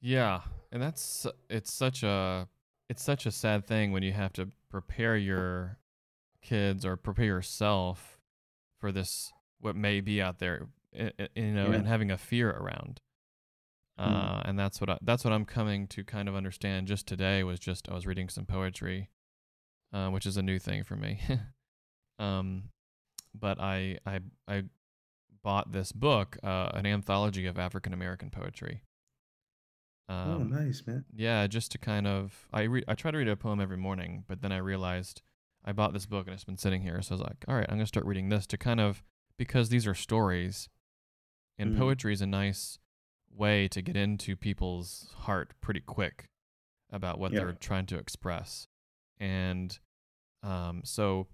Yeah, 0.00 0.42
and 0.72 0.82
that's 0.82 1.26
it's 1.50 1.72
such 1.72 2.02
a 2.02 2.48
it's 2.88 3.02
such 3.02 3.26
a 3.26 3.30
sad 3.30 3.66
thing 3.66 3.92
when 3.92 4.02
you 4.02 4.12
have 4.12 4.32
to 4.34 4.50
prepare 4.70 5.16
your 5.16 5.78
kids 6.42 6.84
or 6.84 6.96
prepare 6.96 7.24
yourself 7.26 8.18
for 8.80 8.92
this 8.92 9.32
what 9.60 9.74
may 9.76 10.00
be 10.00 10.22
out 10.22 10.38
there, 10.38 10.68
you 10.92 11.52
know, 11.52 11.68
Yeah. 11.70 11.74
and 11.74 11.86
having 11.86 12.10
a 12.10 12.18
fear 12.18 12.50
around. 12.50 13.00
Mm. 13.98 14.04
Uh, 14.06 14.42
and 14.44 14.58
that's 14.58 14.80
what 14.80 14.88
I, 14.90 14.98
that's 15.02 15.24
what 15.24 15.32
I'm 15.32 15.44
coming 15.44 15.88
to 15.88 16.04
kind 16.04 16.28
of 16.28 16.36
understand. 16.36 16.86
Just 16.86 17.06
today 17.08 17.42
was 17.42 17.58
just 17.58 17.88
I 17.88 17.94
was 17.94 18.06
reading 18.06 18.28
some 18.28 18.46
poetry, 18.46 19.10
uh, 19.92 20.10
which 20.10 20.24
is 20.26 20.36
a 20.36 20.42
new 20.42 20.58
thing 20.60 20.84
for 20.84 20.94
me. 20.94 21.20
um, 22.20 22.70
but 23.34 23.58
I 23.60 23.98
I 24.06 24.20
I 24.46 24.62
bought 25.42 25.72
this 25.72 25.90
book, 25.90 26.36
uh, 26.44 26.70
an 26.74 26.86
anthology 26.86 27.46
of 27.46 27.58
African 27.58 27.92
American 27.92 28.30
poetry. 28.30 28.82
Oh, 30.08 30.14
Um, 30.36 30.50
nice 30.50 30.82
man. 30.86 31.04
yeah, 31.12 31.46
just 31.48 31.72
to 31.72 31.78
kind 31.78 32.06
of 32.06 32.46
I 32.52 32.62
re- 32.62 32.84
I 32.86 32.94
try 32.94 33.10
to 33.10 33.18
read 33.18 33.28
a 33.28 33.36
poem 33.36 33.60
every 33.60 33.76
morning, 33.76 34.24
but 34.28 34.40
then 34.42 34.52
I 34.52 34.58
realized 34.58 35.22
I 35.68 35.72
bought 35.72 35.92
this 35.92 36.06
book 36.06 36.26
and 36.26 36.32
it's 36.34 36.44
been 36.44 36.56
sitting 36.56 36.80
here, 36.80 37.02
so 37.02 37.14
I 37.14 37.18
was 37.18 37.26
like, 37.26 37.44
all 37.46 37.54
right, 37.54 37.66
I'm 37.68 37.76
gonna 37.76 37.86
start 37.86 38.06
reading 38.06 38.30
this 38.30 38.46
to 38.46 38.56
kind 38.56 38.80
of 38.80 39.02
because 39.36 39.68
these 39.68 39.86
are 39.86 39.94
stories, 39.94 40.68
and 41.58 41.74
Mm. 41.74 41.78
poetry 41.78 42.12
is 42.14 42.22
a 42.22 42.26
nice 42.26 42.78
way 43.30 43.68
to 43.68 43.82
get 43.82 43.94
into 43.96 44.34
people's 44.34 45.12
heart 45.18 45.52
pretty 45.60 45.80
quick 45.80 46.30
about 46.90 47.18
what 47.18 47.32
they're 47.40 47.52
trying 47.52 47.84
to 47.86 47.98
express, 47.98 48.66
and 49.18 49.78
um, 50.42 50.80
so 50.84 51.26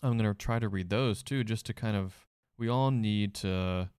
I'm 0.00 0.16
gonna 0.16 0.32
try 0.32 0.60
to 0.60 0.68
read 0.68 0.88
those 0.90 1.24
too, 1.24 1.42
just 1.42 1.66
to 1.66 1.74
kind 1.74 1.96
of 1.96 2.28
we 2.58 2.68
all 2.68 2.92
need 2.92 3.34
to 3.34 3.90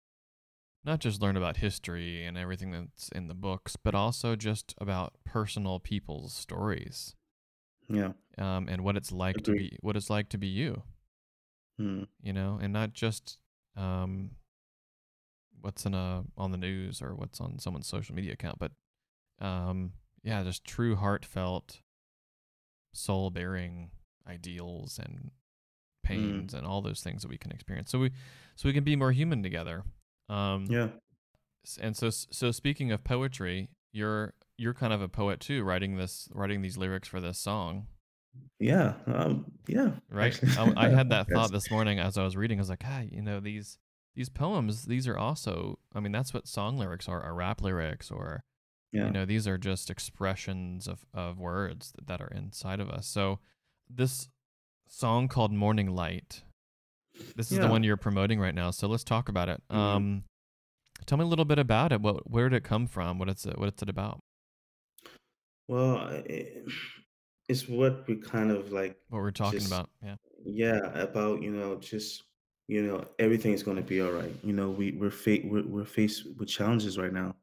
not 0.86 1.00
just 1.00 1.22
learn 1.22 1.36
about 1.36 1.58
history 1.58 2.24
and 2.26 2.38
everything 2.38 2.72
that's 2.72 3.10
in 3.10 3.28
the 3.28 3.34
books, 3.34 3.76
but 3.76 3.94
also 3.94 4.38
just 4.38 4.74
about 4.78 5.16
personal 5.26 5.82
people's 5.82 6.34
stories 6.34 7.17
Yeah. 7.90 8.12
um, 8.38 8.68
and 8.70 8.84
what 8.84 8.98
it's 8.98 9.12
like 9.12 9.38
to 9.44 9.52
be 9.54 9.78
what 9.82 9.96
it's 9.96 10.10
like 10.10 10.30
to 10.30 10.38
be 10.38 10.48
you, 10.48 10.84
Mm. 11.80 12.08
you 12.22 12.34
know, 12.34 12.60
and 12.62 12.74
not 12.74 12.94
just 12.94 13.38
um, 13.76 14.32
what's 15.62 15.86
in 15.86 15.94
a 15.94 16.24
on 16.38 16.52
the 16.52 16.58
news 16.58 17.02
or 17.02 17.16
what's 17.16 17.40
on 17.42 17.60
someone's 17.60 17.88
social 17.88 18.16
media 18.16 18.34
account, 18.34 18.60
but 18.60 18.72
um, 19.40 19.94
yeah, 20.24 20.44
just 20.44 20.66
true 20.66 20.96
heartfelt, 20.96 21.82
soul 22.94 23.30
bearing 23.30 23.92
ideals 24.28 25.00
and 25.00 25.32
Mm. 26.06 26.10
pains 26.10 26.54
and 26.54 26.66
all 26.66 26.82
those 26.82 27.02
things 27.02 27.22
that 27.22 27.28
we 27.30 27.38
can 27.38 27.52
experience. 27.52 27.92
So 27.92 28.00
we 28.00 28.12
so 28.56 28.68
we 28.70 28.74
can 28.74 28.84
be 28.84 28.96
more 28.96 29.12
human 29.12 29.44
together. 29.44 29.84
Um, 30.30 30.66
Yeah. 30.70 30.90
And 31.82 31.98
so, 31.98 32.10
so 32.10 32.52
speaking 32.52 32.94
of 32.94 33.04
poetry, 33.04 33.70
you're 33.92 34.34
you're 34.58 34.74
kind 34.74 34.94
of 34.94 35.02
a 35.02 35.08
poet 35.08 35.40
too, 35.40 35.64
writing 35.64 35.98
this, 35.98 36.30
writing 36.34 36.62
these 36.62 36.78
lyrics 36.78 37.08
for 37.08 37.22
this 37.22 37.38
song, 37.38 37.88
Yeah. 38.60 38.94
Um. 39.06 39.46
Yeah. 39.68 39.92
right? 40.10 40.40
I, 40.58 40.74
I 40.78 40.90
had 40.90 41.10
that 41.10 41.28
thought 41.30 41.52
this 41.52 41.70
morning 41.72 42.00
as 42.00 42.18
I 42.18 42.24
was 42.24 42.36
reading. 42.36 42.60
I 42.60 42.62
was 42.62 42.70
like, 42.70 42.84
ah, 42.86 43.02
you 43.02 43.22
know, 43.22 43.40
these 43.40 43.78
these 44.16 44.30
poems, 44.30 44.86
these 44.86 45.08
are 45.08 45.16
also, 45.18 45.78
I 45.94 46.00
mean, 46.00 46.12
that's 46.12 46.34
what 46.34 46.48
song 46.48 46.80
lyrics 46.80 47.08
are, 47.08 47.22
are 47.22 47.36
rap 47.36 47.62
lyrics, 47.62 48.10
or 48.10 48.44
you 49.06 49.12
know, 49.12 49.26
these 49.26 49.48
are 49.48 49.58
just 49.60 49.90
expressions 49.92 50.88
of 50.88 51.06
of 51.14 51.40
words 51.40 51.92
that, 51.94 52.08
that 52.08 52.22
are 52.22 52.30
inside 52.36 52.80
of 52.80 52.90
us. 52.90 53.06
So, 53.08 53.40
this 53.90 54.30
song 54.88 55.28
called 55.28 55.52
"Morning 55.52 55.94
Light," 55.94 56.44
this 57.36 57.52
is 57.52 57.60
the 57.60 57.68
one 57.68 57.84
you're 57.84 57.98
promoting 57.98 58.40
right 58.40 58.56
now. 58.56 58.72
So 58.72 58.88
let's 58.88 59.04
talk 59.04 59.30
about 59.30 59.50
it. 59.50 59.62
Mhm. 59.70 59.76
Um, 59.76 60.24
tell 61.06 61.18
me 61.20 61.24
a 61.24 61.28
little 61.28 61.46
bit 61.46 61.60
about 61.60 61.92
it. 61.92 62.02
What, 62.02 62.30
where 62.30 62.50
did 62.50 62.56
it 62.58 62.64
come 62.64 62.88
from? 62.88 63.20
What 63.20 63.30
it's 63.30 63.46
what 63.46 63.68
it's 63.68 63.84
it 63.84 63.90
about? 63.90 64.20
Well, 65.68 65.98
i 65.98 66.24
it's 67.50 67.68
what 67.68 68.06
we 68.08 68.18
kind 68.18 68.52
of 68.52 68.72
like 68.72 69.00
What 69.10 69.20
we're 69.22 69.32
talking 69.32 69.66
just 69.66 69.66
about. 69.66 69.90
Yeah. 70.02 70.16
yeah 70.46 70.80
about 71.00 71.42
you 71.42 71.52
know 71.52 71.78
just 71.80 72.26
you 72.68 72.82
know 72.86 73.08
everything's 73.20 73.64
going 73.64 73.78
to 73.78 73.84
be 73.84 74.02
all 74.02 74.12
right. 74.12 74.34
You 74.44 74.54
know 74.54 74.70
we 74.72 74.92
we're 74.94 75.12
fa- 75.12 75.42
we're, 75.46 75.68
we're 75.68 75.86
faced 75.86 76.28
with 76.38 76.50
challenges 76.50 76.98
right 76.98 77.14
now 77.14 77.36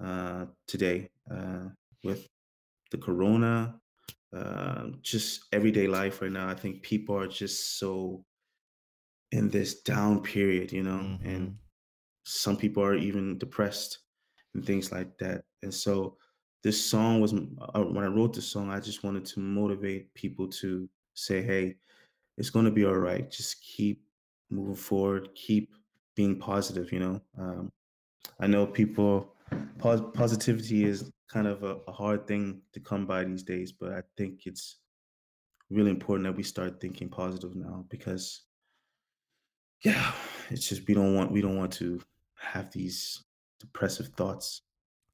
uh, 0.00 0.46
today 0.68 1.10
uh, 1.30 1.70
with 2.04 2.28
the 2.92 2.98
corona, 2.98 3.80
uh, 4.34 4.90
just 5.02 5.46
everyday 5.52 5.86
life 5.88 6.22
right 6.22 6.32
now. 6.32 6.48
I 6.48 6.54
think 6.54 6.82
people 6.82 7.16
are 7.18 7.28
just 7.28 7.78
so 7.78 8.24
in 9.30 9.48
this 9.48 9.82
down 9.82 10.22
period, 10.22 10.72
you 10.72 10.82
know, 10.82 11.18
and 11.22 11.50
Mhm. 11.50 11.58
some 12.24 12.56
people 12.56 12.82
are 12.84 12.96
even 12.96 13.38
depressed 13.38 14.00
and 14.54 14.64
things 14.66 14.92
like 14.92 15.18
that. 15.18 15.44
And 15.62 15.72
so 15.74 16.18
this 16.62 16.84
song 16.84 17.20
was 17.20 17.32
uh, 17.34 17.82
when 17.82 18.04
I 18.04 18.08
wrote 18.08 18.34
the 18.34 18.42
song, 18.42 18.70
I 18.70 18.80
just 18.80 19.02
wanted 19.02 19.24
to 19.26 19.40
motivate 19.40 20.12
people 20.14 20.48
to 20.48 20.88
say, 21.14 21.42
"Hey, 21.42 21.76
it's 22.38 22.50
going 22.50 22.64
to 22.64 22.70
be 22.70 22.84
all 22.84 22.96
right. 22.96 23.30
Just 23.30 23.62
keep 23.62 24.04
moving 24.50 24.76
forward, 24.76 25.30
keep 25.34 25.74
being 26.14 26.38
positive." 26.38 26.92
You 26.92 27.00
know, 27.00 27.20
um, 27.38 27.72
I 28.40 28.46
know 28.46 28.66
people 28.66 29.34
pos- 29.78 30.02
positivity 30.14 30.84
is 30.84 31.10
kind 31.30 31.46
of 31.46 31.62
a, 31.62 31.78
a 31.88 31.92
hard 31.92 32.26
thing 32.26 32.62
to 32.72 32.80
come 32.80 33.06
by 33.06 33.24
these 33.24 33.42
days, 33.42 33.72
but 33.72 33.92
I 33.92 34.02
think 34.16 34.46
it's 34.46 34.78
really 35.70 35.90
important 35.90 36.26
that 36.26 36.36
we 36.36 36.42
start 36.42 36.80
thinking 36.80 37.08
positive 37.08 37.56
now 37.56 37.84
because 37.88 38.42
yeah, 39.84 40.12
it's 40.50 40.68
just 40.68 40.86
we 40.86 40.94
don't 40.94 41.14
want 41.14 41.32
we 41.32 41.40
don't 41.40 41.56
want 41.56 41.72
to 41.74 42.00
have 42.36 42.70
these 42.72 43.24
depressive 43.58 44.08
thoughts. 44.08 44.62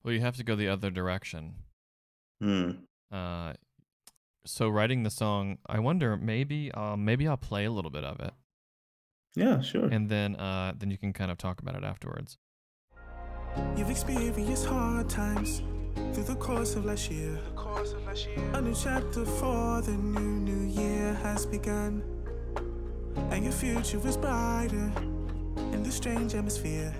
Well, 0.04 0.14
you 0.14 0.20
have 0.20 0.36
to 0.36 0.44
go 0.44 0.54
the 0.54 0.68
other 0.68 0.90
direction. 0.90 1.54
Hmm. 2.40 2.70
Uh, 3.10 3.54
so 4.46 4.68
writing 4.68 5.02
the 5.02 5.10
song, 5.10 5.58
I 5.66 5.78
wonder 5.80 6.16
maybe 6.16 6.70
um, 6.72 7.04
maybe 7.04 7.26
I'll 7.26 7.36
play 7.36 7.64
a 7.64 7.70
little 7.70 7.90
bit 7.90 8.04
of 8.04 8.20
it, 8.20 8.32
Yeah, 9.34 9.60
sure. 9.60 9.86
and 9.86 10.08
then 10.08 10.36
uh, 10.36 10.72
then 10.78 10.90
you 10.90 10.96
can 10.98 11.12
kind 11.12 11.30
of 11.30 11.36
talk 11.38 11.60
about 11.60 11.74
it 11.74 11.84
afterwards. 11.84 12.38
You've 13.76 13.90
experienced 13.90 14.66
hard 14.66 15.08
times 15.10 15.62
through 16.14 16.24
the 16.24 16.36
course 16.36 16.74
of 16.76 16.84
last 16.84 17.10
year. 17.10 17.38
A 18.54 18.60
new 18.60 18.74
chapter 18.74 19.24
for 19.24 19.82
the 19.82 19.92
new 19.92 20.20
new 20.20 20.66
year 20.80 21.14
has 21.22 21.44
begun, 21.44 22.02
and 23.30 23.42
your 23.44 23.52
future 23.52 24.00
is 24.06 24.16
brighter 24.16 24.92
in 25.72 25.82
the 25.82 25.90
strange 25.90 26.34
atmosphere. 26.34 26.92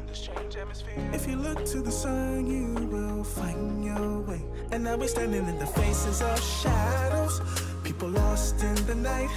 If 1.13 1.27
you 1.29 1.37
look 1.37 1.65
to 1.67 1.81
the 1.81 1.91
sun, 1.91 2.47
you 2.47 2.75
will 2.87 3.25
find 3.25 3.85
your 3.85 4.21
way. 4.21 4.43
And 4.73 4.85
now 4.85 4.97
we're 4.97 5.09
standing 5.09 5.47
in 5.47 5.59
the 5.59 5.67
faces 5.67 6.21
of 6.23 6.39
shadows, 6.43 7.41
people 7.85 8.09
lost 8.09 8.63
in 8.63 8.75
the 8.87 8.95
night. 8.95 9.31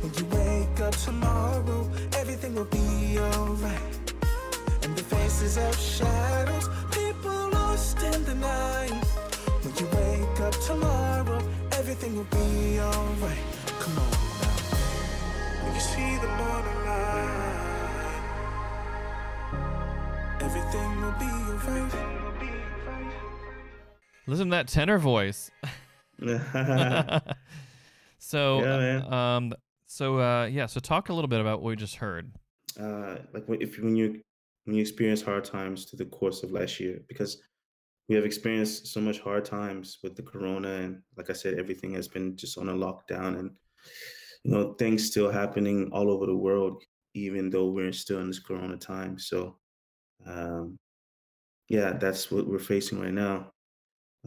When 0.00 0.12
you 0.14 0.26
wake 0.36 0.80
up 0.80 0.94
tomorrow, 0.96 1.90
everything 2.18 2.54
will 2.54 2.66
be 2.66 3.18
alright. 3.18 4.14
In 4.82 4.94
the 4.94 5.02
faces 5.02 5.56
of 5.56 5.74
shadows, 5.78 6.68
people 6.92 7.50
lost 7.52 8.02
in 8.02 8.24
the 8.24 8.34
night. 8.34 9.04
When 9.62 9.74
you 9.80 9.86
wake 9.96 10.40
up 10.40 10.54
tomorrow, 10.60 11.40
everything 11.72 12.16
will 12.16 12.30
be 12.30 12.78
alright. 12.80 13.44
Come 13.80 13.98
on 13.98 14.10
now. 14.10 15.64
When 15.64 15.74
you 15.74 15.80
see 15.80 16.16
the 16.24 16.28
morning 16.36 16.78
light, 16.84 17.63
everything 20.44 21.00
will 21.00 21.12
be 21.12 21.24
alright. 21.24 21.92
Listen 24.26 24.46
to 24.46 24.50
that 24.52 24.68
tenor 24.68 24.98
voice. 24.98 25.50
so, 28.18 28.60
Yeah, 28.62 29.02
um, 29.36 29.52
so 29.86 30.18
uh, 30.20 30.46
yeah, 30.46 30.66
so 30.66 30.80
talk 30.80 31.08
a 31.08 31.12
little 31.12 31.28
bit 31.28 31.40
about 31.40 31.60
what 31.62 31.70
we 31.70 31.76
just 31.76 31.96
heard. 31.96 32.32
uh, 32.80 33.16
like 33.32 33.46
when- 33.48 33.62
if 33.62 33.78
when 33.78 33.96
you 33.96 34.20
when 34.64 34.76
you 34.76 34.80
experience 34.80 35.20
hard 35.20 35.44
times 35.44 35.84
through 35.84 35.98
the 35.98 36.06
course 36.10 36.42
of 36.42 36.50
last 36.50 36.80
year, 36.80 37.00
because 37.08 37.42
we 38.08 38.14
have 38.14 38.24
experienced 38.24 38.86
so 38.86 39.00
much 39.00 39.20
hard 39.20 39.44
times 39.44 39.98
with 40.02 40.16
the 40.16 40.22
corona, 40.22 40.68
and 40.84 41.02
like 41.18 41.28
I 41.28 41.34
said, 41.34 41.58
everything 41.58 41.92
has 41.94 42.08
been 42.08 42.34
just 42.36 42.56
on 42.56 42.68
a 42.70 42.72
lockdown, 42.74 43.38
and 43.38 43.50
you 44.44 44.50
know 44.52 44.72
things 44.74 45.04
still 45.06 45.30
happening 45.30 45.90
all 45.92 46.10
over 46.10 46.24
the 46.26 46.36
world, 46.36 46.82
even 47.14 47.50
though 47.50 47.66
we're 47.70 47.92
still 47.92 48.20
in 48.20 48.28
this 48.28 48.38
corona 48.40 48.78
time. 48.78 49.18
So, 49.18 49.58
um, 50.26 50.78
yeah, 51.68 51.92
that's 51.94 52.30
what 52.30 52.46
we're 52.46 52.58
facing 52.58 53.00
right 53.00 53.12
now. 53.12 53.52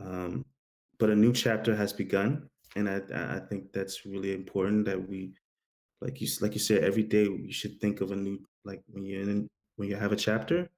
Um, 0.02 0.46
but 1.00 1.10
a 1.10 1.16
new 1.16 1.34
chapter 1.34 1.76
has 1.76 1.94
begun, 1.94 2.50
and 2.76 2.90
I 2.90 3.02
I 3.38 3.40
think 3.50 3.74
that's 3.74 4.06
really 4.06 4.34
important 4.34 4.86
that 4.86 5.08
we 5.10 5.36
like 6.02 6.22
you 6.22 6.28
like 6.42 6.54
you 6.54 6.60
said 6.60 6.84
every 6.84 7.04
day 7.04 7.24
you 7.26 7.54
should 7.54 7.80
think 7.82 8.02
of 8.02 8.12
a 8.12 8.16
new 8.16 8.40
like 8.66 8.84
when 8.88 9.06
you're 9.06 9.24
in 9.24 9.48
when 9.78 9.90
you 9.90 9.96
have 9.98 10.12
a 10.14 10.18
chapter 10.18 10.70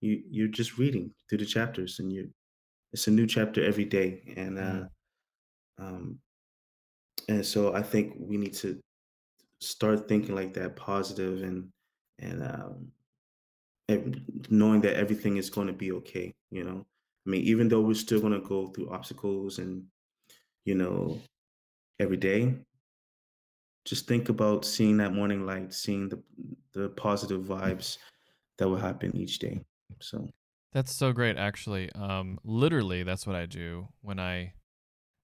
you 0.00 0.22
you're 0.30 0.48
just 0.48 0.78
reading 0.78 1.12
through 1.28 1.38
the 1.38 1.46
chapters 1.46 1.98
and 2.00 2.12
you 2.12 2.32
it's 2.92 3.08
a 3.08 3.12
new 3.12 3.26
chapter 3.26 3.64
every 3.64 3.84
day 3.86 4.22
and 4.36 4.58
uh 4.58 4.84
Mhm. 4.84 4.88
um 5.78 6.20
and 7.28 7.44
so 7.46 7.74
i 7.74 7.82
think 7.82 8.14
we 8.18 8.36
need 8.36 8.54
to 8.54 8.80
start 9.60 10.08
thinking 10.08 10.34
like 10.34 10.54
that 10.54 10.76
positive 10.76 11.42
and 11.42 11.70
and 12.20 12.42
um 12.44 12.92
knowing 14.50 14.80
that 14.80 14.96
everything 14.96 15.36
is 15.36 15.50
going 15.50 15.66
to 15.66 15.72
be 15.72 15.92
okay 15.92 16.32
you 16.50 16.64
know 16.64 16.84
i 17.26 17.30
mean 17.30 17.42
even 17.42 17.68
though 17.68 17.80
we're 17.80 17.94
still 17.94 18.20
going 18.20 18.32
to 18.32 18.48
go 18.48 18.68
through 18.68 18.90
obstacles 18.90 19.58
and 19.58 19.84
you 20.64 20.74
know 20.74 21.20
every 21.98 22.16
day 22.16 22.54
just 23.84 24.06
think 24.06 24.28
about 24.28 24.64
seeing 24.64 24.96
that 24.98 25.12
morning 25.12 25.44
light, 25.46 25.72
seeing 25.72 26.08
the 26.08 26.22
the 26.72 26.88
positive 26.90 27.42
vibes 27.42 27.98
that 28.58 28.68
will 28.68 28.76
happen 28.76 29.14
each 29.16 29.38
day. 29.38 29.60
So 30.00 30.28
That's 30.72 30.94
so 30.94 31.12
great, 31.12 31.36
actually. 31.36 31.90
Um, 31.92 32.38
literally, 32.44 33.02
that's 33.02 33.26
what 33.26 33.36
I 33.36 33.46
do 33.46 33.88
when 34.00 34.18
I, 34.18 34.54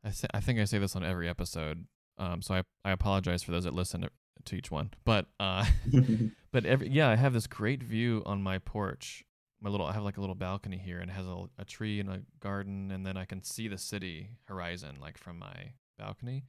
I, 0.04 0.10
th- 0.10 0.30
I 0.34 0.40
think 0.40 0.58
I 0.58 0.64
say 0.64 0.78
this 0.78 0.94
on 0.94 1.04
every 1.04 1.28
episode. 1.28 1.86
Um, 2.18 2.42
so 2.42 2.54
I, 2.54 2.62
I 2.84 2.90
apologize 2.90 3.42
for 3.42 3.52
those 3.52 3.64
that 3.64 3.72
listen 3.72 4.06
to, 4.44 4.50
to 4.50 4.56
each 4.56 4.70
one. 4.70 4.90
But, 5.04 5.26
uh, 5.40 5.64
but 6.52 6.64
every 6.66 6.88
yeah, 6.88 7.08
I 7.08 7.16
have 7.16 7.32
this 7.32 7.46
great 7.46 7.82
view 7.82 8.22
on 8.26 8.42
my 8.42 8.58
porch. 8.58 9.24
My 9.60 9.70
little, 9.70 9.86
I 9.86 9.92
have 9.92 10.04
like 10.04 10.18
a 10.18 10.20
little 10.20 10.36
balcony 10.36 10.78
here, 10.78 11.00
and 11.00 11.10
it 11.10 11.14
has 11.14 11.26
a, 11.26 11.44
a 11.58 11.64
tree 11.64 11.98
and 12.00 12.08
a 12.08 12.22
garden, 12.40 12.90
and 12.92 13.04
then 13.04 13.16
I 13.16 13.24
can 13.24 13.42
see 13.42 13.66
the 13.66 13.78
city 13.78 14.30
horizon 14.44 14.98
like 15.00 15.18
from 15.18 15.38
my 15.38 15.72
balcony. 15.98 16.44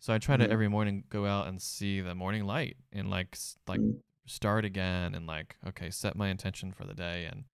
So 0.00 0.12
I 0.12 0.18
try 0.18 0.36
to 0.36 0.44
Mhm. 0.44 0.52
every 0.52 0.68
morning 0.68 1.04
go 1.08 1.24
out 1.26 1.46
and 1.48 1.60
see 1.62 2.00
the 2.00 2.14
morning 2.14 2.44
light 2.44 2.76
and 2.92 3.10
like 3.10 3.36
like 3.66 3.80
Mm, 3.80 4.00
start 4.26 4.64
again 4.64 5.14
and 5.14 5.26
like 5.26 5.56
okay, 5.68 5.90
set 5.90 6.16
my 6.16 6.28
intention 6.28 6.72
for 6.72 6.84
the 6.84 6.94
day 6.94 7.24
and 7.26 7.44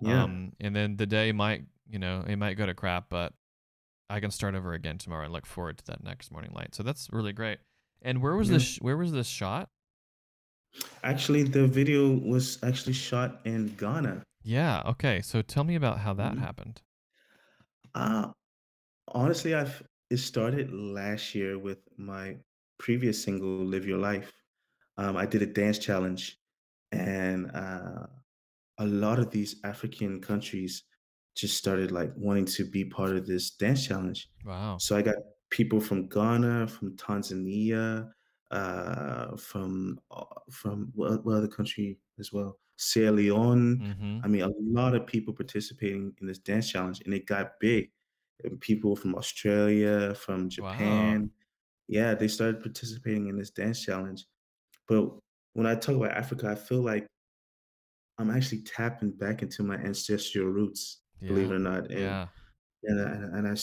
yeah, 0.00 0.22
um, 0.24 0.52
and 0.60 0.74
then 0.74 0.96
the 0.96 1.06
day 1.06 1.32
might, 1.32 1.64
you 1.88 1.98
know, 1.98 2.24
it 2.26 2.36
might 2.36 2.54
go 2.56 2.66
to 2.66 2.74
crap, 2.74 3.08
but 3.08 3.32
I 4.10 4.20
can 4.20 4.30
start 4.30 4.54
over 4.54 4.72
again 4.74 4.98
tomorrow 4.98 5.24
and 5.24 5.32
look 5.32 5.46
forward 5.46 5.78
to 5.78 5.84
that 5.86 6.02
next 6.04 6.30
morning 6.30 6.52
light. 6.54 6.74
So 6.74 6.82
that's 6.82 7.08
really 7.12 7.32
great. 7.32 7.58
And 8.04 8.22
where 8.22 8.36
was 8.36 8.50
yeah. 8.50 8.58
this? 8.58 8.62
Sh- 8.62 8.80
where 8.80 8.96
was 8.96 9.12
this 9.12 9.26
shot? 9.26 9.70
Actually, 11.04 11.44
the 11.44 11.68
video 11.68 12.10
was 12.10 12.58
actually 12.64 12.94
shot 12.94 13.40
in 13.44 13.68
Ghana. 13.76 14.24
Yeah. 14.42 14.82
Okay. 14.86 15.20
So 15.22 15.42
tell 15.42 15.64
me 15.64 15.74
about 15.74 16.00
how 16.00 16.14
that 16.14 16.34
Mhm. 16.34 16.38
happened. 16.38 16.82
Uh, 17.94 18.32
honestly, 19.08 19.54
I've 19.54 19.82
it 20.10 20.18
started 20.18 20.72
last 20.72 21.34
year 21.34 21.58
with 21.58 21.78
my 21.98 22.38
previous 22.78 23.22
single, 23.22 23.64
"Live 23.64 23.86
Your 23.86 23.98
Life." 23.98 24.32
Um, 24.98 25.16
I 25.16 25.26
did 25.26 25.42
a 25.42 25.46
dance 25.46 25.78
challenge, 25.78 26.38
and 26.92 27.50
uh, 27.52 28.06
a 28.78 28.86
lot 28.86 29.18
of 29.20 29.30
these 29.30 29.56
African 29.64 30.20
countries 30.20 30.84
just 31.36 31.56
started 31.58 31.92
like 31.92 32.12
wanting 32.16 32.46
to 32.46 32.64
be 32.70 32.84
part 32.84 33.16
of 33.16 33.26
this 33.26 33.52
dance 33.52 33.86
challenge. 33.86 34.30
Wow. 34.44 34.78
So 34.78 34.96
I 34.96 35.02
got 35.02 35.16
people 35.54 35.80
from 35.80 36.08
Ghana, 36.08 36.66
from 36.66 36.96
Tanzania, 36.96 38.10
uh, 38.50 39.36
from 39.36 40.00
uh, 40.10 40.24
from 40.50 40.90
what, 40.96 41.24
what 41.24 41.36
other 41.36 41.48
country 41.48 41.98
as 42.18 42.32
well? 42.32 42.58
Sierra 42.76 43.12
Leone. 43.12 43.78
Mm-hmm. 43.78 44.18
I 44.24 44.26
mean, 44.28 44.42
a 44.42 44.50
lot 44.80 44.96
of 44.96 45.06
people 45.06 45.32
participating 45.32 46.12
in 46.20 46.26
this 46.26 46.40
dance 46.40 46.68
challenge, 46.72 47.02
and 47.04 47.14
it 47.14 47.26
got 47.26 47.60
big. 47.60 47.90
And 48.42 48.60
people 48.60 48.96
from 48.96 49.14
Australia, 49.14 50.14
from 50.16 50.40
Wow. 50.42 50.48
Japan, 50.48 51.30
yeah, 51.86 52.14
they 52.16 52.26
started 52.26 52.60
participating 52.60 53.28
in 53.28 53.38
this 53.38 53.50
dance 53.50 53.80
challenge. 53.84 54.26
But 54.88 55.08
when 55.52 55.66
I 55.66 55.76
talk 55.76 55.94
about 55.94 56.10
Africa, 56.22 56.48
I 56.50 56.56
feel 56.56 56.82
like 56.82 57.06
I'm 58.18 58.30
actually 58.30 58.62
tapping 58.62 59.12
back 59.12 59.42
into 59.42 59.62
my 59.62 59.76
ancestral 59.76 60.46
roots, 60.46 61.02
believe 61.20 61.50
it 61.52 61.54
or 61.54 61.58
not. 61.60 61.90
And 61.90 62.00
Yeah. 62.00 62.26
and 62.82 63.00
I, 63.00 63.38
and 63.38 63.46
I 63.48 63.54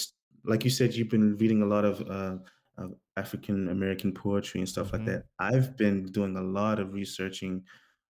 like 0.46 0.64
you 0.64 0.70
said, 0.70 0.94
you've 0.94 1.10
been 1.10 1.38
reading 1.38 1.62
a 1.62 1.66
lot 1.66 1.86
of 1.86 2.02
uh, 2.10 2.38
of 2.78 2.96
African 3.18 3.70
American 3.70 4.14
poetry 4.14 4.60
and 4.62 4.70
stuff 4.70 4.94
like 4.94 5.02
Mm-hmm. 5.02 5.12
that. 5.12 5.26
I've 5.40 5.78
been 5.78 6.06
doing 6.12 6.36
a 6.38 6.42
lot 6.42 6.80
of 6.80 6.94
researching 6.94 7.64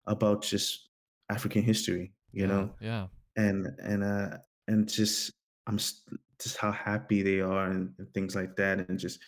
about 0.06 0.44
just 0.44 0.90
African 1.30 1.62
history, 1.64 2.14
you 2.32 2.48
Yeah. 2.48 2.48
know, 2.48 2.76
Yeah. 2.80 3.08
and 3.36 3.68
and 3.82 4.04
uh 4.04 4.38
and 4.68 4.88
just 4.90 5.32
I'm 5.68 5.78
just 5.78 6.58
how 6.58 6.72
happy 6.72 7.22
they 7.22 7.40
are 7.42 7.66
and, 7.66 7.94
and 8.00 8.14
things 8.14 8.36
like 8.36 8.56
that, 8.58 8.90
and 8.90 9.00
just 9.00 9.20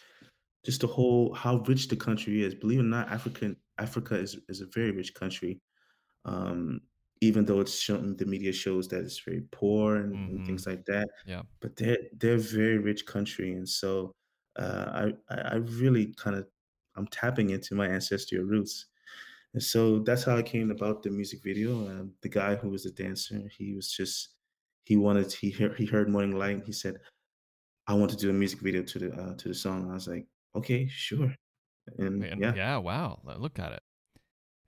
just 0.66 0.82
the 0.82 0.88
whole 0.88 1.34
how 1.34 1.58
rich 1.68 1.88
the 1.90 1.96
country 1.96 2.44
is. 2.44 2.56
Believe 2.56 2.80
it 2.80 2.84
or 2.84 2.86
not, 2.86 3.10
African 3.12 3.58
Africa 3.78 4.16
is 4.16 4.38
is 4.50 4.62
a 4.62 4.68
very 4.68 4.92
rich 4.92 5.14
country 5.14 5.62
um, 6.26 6.82
even 7.28 7.46
though 7.46 7.62
it's 7.62 7.80
shown 7.80 8.18
the 8.18 8.26
media 8.26 8.54
shows 8.54 8.88
that 8.90 9.02
it's 9.06 9.20
very 9.20 9.42
poor 9.52 9.98
and, 9.98 10.22
and 10.28 10.38
Mm-hmm. 10.38 10.46
things 10.46 10.66
like 10.68 10.86
that. 10.86 11.08
Yeah. 11.26 11.44
But 11.62 11.76
they're 11.78 12.00
they're 12.20 12.36
a 12.36 12.50
very 12.60 12.78
rich 12.80 13.06
country, 13.06 13.54
and 13.54 13.68
so 13.70 14.12
uh, 14.58 14.86
I 15.30 15.36
I 15.36 15.42
I 15.54 15.56
really 15.56 16.14
kind 16.16 16.36
of 16.38 16.48
I'm 16.96 17.08
tapping 17.08 17.50
into 17.52 17.76
my 17.76 17.88
ancestral 17.88 18.44
roots, 18.44 18.88
and 19.54 19.64
so 19.64 20.00
that's 20.00 20.24
how 20.26 20.38
I 20.38 20.44
came 20.44 20.72
about 20.72 21.04
the 21.04 21.12
music 21.12 21.44
video. 21.44 21.88
Um, 21.90 22.16
the 22.22 22.30
guy 22.30 22.56
who 22.56 22.70
was 22.70 22.84
the 22.86 22.92
dancer, 22.92 23.50
he 23.58 23.74
was 23.76 23.92
just 23.92 24.36
he 24.86 24.98
wanted 24.98 25.32
he 25.34 25.52
heard 25.52 25.78
he 25.80 25.86
heard 25.88 26.10
Morning 26.10 26.38
Light, 26.38 26.56
and 26.58 26.66
he 26.66 26.74
said 26.74 26.98
I 27.88 27.94
want 27.96 28.12
to 28.12 28.18
do 28.18 28.30
a 28.30 28.34
music 28.34 28.60
video 28.62 28.84
to 28.84 29.00
the 29.00 29.14
uh, 29.14 29.36
to 29.36 29.48
the 29.50 29.56
song. 29.56 29.90
I 29.92 29.94
was 29.96 30.08
like, 30.08 30.28
okay, 30.56 30.88
sure, 30.88 31.36
and 32.00 32.28
And 32.32 32.42
yeah, 32.42 32.56
yeah. 32.56 32.78
Wow. 32.78 33.22
Look 33.38 33.60
at 33.60 33.72
it. 33.74 33.84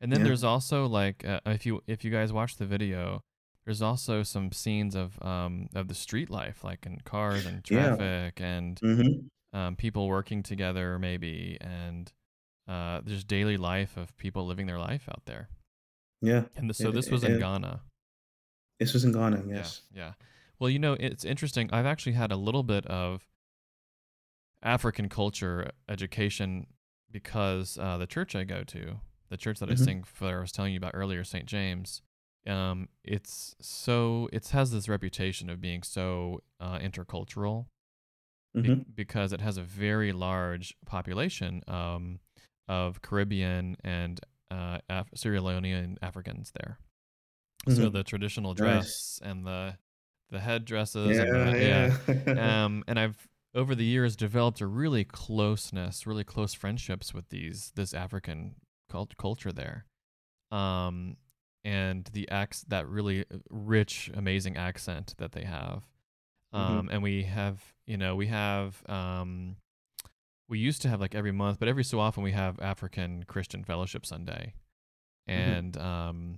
And 0.01 0.11
then 0.11 0.19
yeah, 0.21 0.25
there's 0.25 0.43
also 0.43 0.85
like 0.85 1.25
uh, 1.25 1.39
if 1.45 1.65
you 1.65 1.81
if 1.87 2.03
you 2.03 2.11
guys 2.11 2.31
watch 2.33 2.57
the 2.57 2.65
video, 2.65 3.23
there's 3.65 3.81
also 3.81 4.23
some 4.23 4.51
scenes 4.51 4.95
of 4.95 5.17
um 5.23 5.67
of 5.73 5.87
the 5.87 5.95
street 5.95 6.29
life, 6.29 6.63
like 6.63 6.85
in 6.85 6.99
cars 7.05 7.45
and 7.45 7.63
Yeah. 7.69 7.95
traffic 7.95 8.41
and 8.41 8.79
hmm 8.79 9.01
um, 9.53 9.77
people 9.77 10.07
working 10.09 10.43
together, 10.43 10.99
maybe, 10.99 11.57
and 11.61 12.11
uh, 12.67 12.99
just 13.01 13.25
daily 13.25 13.55
life 13.55 13.95
of 13.95 14.15
people 14.17 14.45
living 14.45 14.67
their 14.67 14.77
life 14.79 15.07
out 15.07 15.21
there. 15.25 15.47
Yeah. 16.21 16.43
And 16.57 16.67
th- 16.67 16.75
so 16.75 16.89
It- 16.89 16.93
this 16.93 17.09
was 17.09 17.23
in 17.23 17.33
it- 17.33 17.39
Ghana. 17.39 17.79
This 18.79 18.93
was 18.93 19.05
in 19.05 19.13
Ghana. 19.13 19.45
Yes. 19.47 19.83
Yeah, 19.93 19.97
yeah. 20.07 20.13
Well, 20.59 20.69
you 20.69 20.79
know, 20.79 20.93
it's 20.99 21.23
interesting. 21.23 21.69
I've 21.71 21.85
actually 21.85 22.13
had 22.13 22.33
a 22.33 22.35
little 22.35 22.63
bit 22.63 22.85
of 22.87 23.25
African 24.61 25.07
culture 25.09 25.69
education 25.87 26.67
because 27.11 27.77
uh, 27.77 27.97
the 27.97 28.07
church 28.07 28.35
I 28.35 28.43
go 28.43 28.63
to, 28.65 28.99
the 29.29 29.37
church 29.37 29.59
that 29.59 29.69
I 29.69 29.73
Mhm. 29.73 29.83
sing 29.85 30.03
for, 30.03 30.37
I 30.37 30.41
was 30.41 30.51
telling 30.51 30.73
you 30.73 30.77
about 30.77 30.91
earlier, 30.95 31.23
St. 31.23 31.45
James. 31.45 32.01
Um, 32.47 32.89
it's 33.03 33.55
so 33.59 34.29
it 34.31 34.47
has 34.49 34.71
this 34.71 34.87
reputation 34.87 35.49
of 35.49 35.59
being 35.61 35.81
so 35.83 36.41
uh, 36.59 36.77
intercultural 36.79 37.65
be- 38.53 38.61
hmm 38.75 38.81
because 38.93 39.33
it 39.33 39.41
has 39.41 39.57
a 39.57 39.63
very 39.63 40.11
large 40.13 40.75
population 40.85 41.63
um, 41.67 42.19
of 42.67 43.01
Caribbean 43.01 43.77
and 43.83 44.19
uh, 44.51 44.77
Af- 44.89 45.09
Sierra 45.15 45.39
Leonean 45.39 45.97
Africans 46.03 46.51
there. 46.59 46.77
So 47.67 47.89
Mhm. 47.89 47.93
the 47.93 48.03
traditional 48.03 48.51
Nice. 48.53 48.57
dress 48.57 49.19
and 49.23 49.45
the 49.45 49.77
the 50.29 50.39
headdresses 50.39 51.17
Yeah. 51.17 51.23
and 51.23 51.53
the, 51.55 51.59
yeah. 51.61 51.97
Yeah. 52.35 52.65
Um, 52.65 52.83
and 52.87 52.99
I've 52.99 53.27
over 53.55 53.73
the 53.75 53.85
years 53.85 54.15
developed 54.15 54.59
a 54.61 54.67
really 54.67 55.03
closeness, 55.05 56.05
really 56.05 56.23
close 56.23 56.53
friendships 56.53 57.13
with 57.13 57.29
these 57.29 57.71
this 57.75 57.93
African 57.93 58.55
cult- 58.89 59.17
culture 59.17 59.51
there. 59.51 59.85
Um, 60.51 61.17
and 61.63 62.05
the 62.13 62.27
ac- 62.31 62.65
that 62.67 62.87
really 62.87 63.21
uh, 63.21 63.37
rich, 63.49 64.11
amazing 64.13 64.55
accent 64.55 65.15
that 65.17 65.31
they 65.31 65.43
have. 65.43 65.83
Mhm. 66.53 66.59
Um, 66.59 66.89
and 66.91 67.03
we 67.03 67.23
have, 67.23 67.73
you 67.87 67.97
know, 67.97 68.15
we 68.15 68.27
have, 68.27 68.83
um, 68.87 69.57
we 70.47 70.59
used 70.59 70.81
to 70.83 70.89
have 70.89 71.01
like 71.01 71.15
every 71.15 71.31
month, 71.31 71.59
but 71.59 71.67
every 71.67 71.83
so 71.83 71.99
often 71.99 72.21
we 72.23 72.31
have 72.33 72.59
African 72.59 73.23
Christian 73.23 73.63
Fellowship 73.63 74.05
Sunday, 74.05 74.53
and 75.27 75.75
um, 75.77 76.37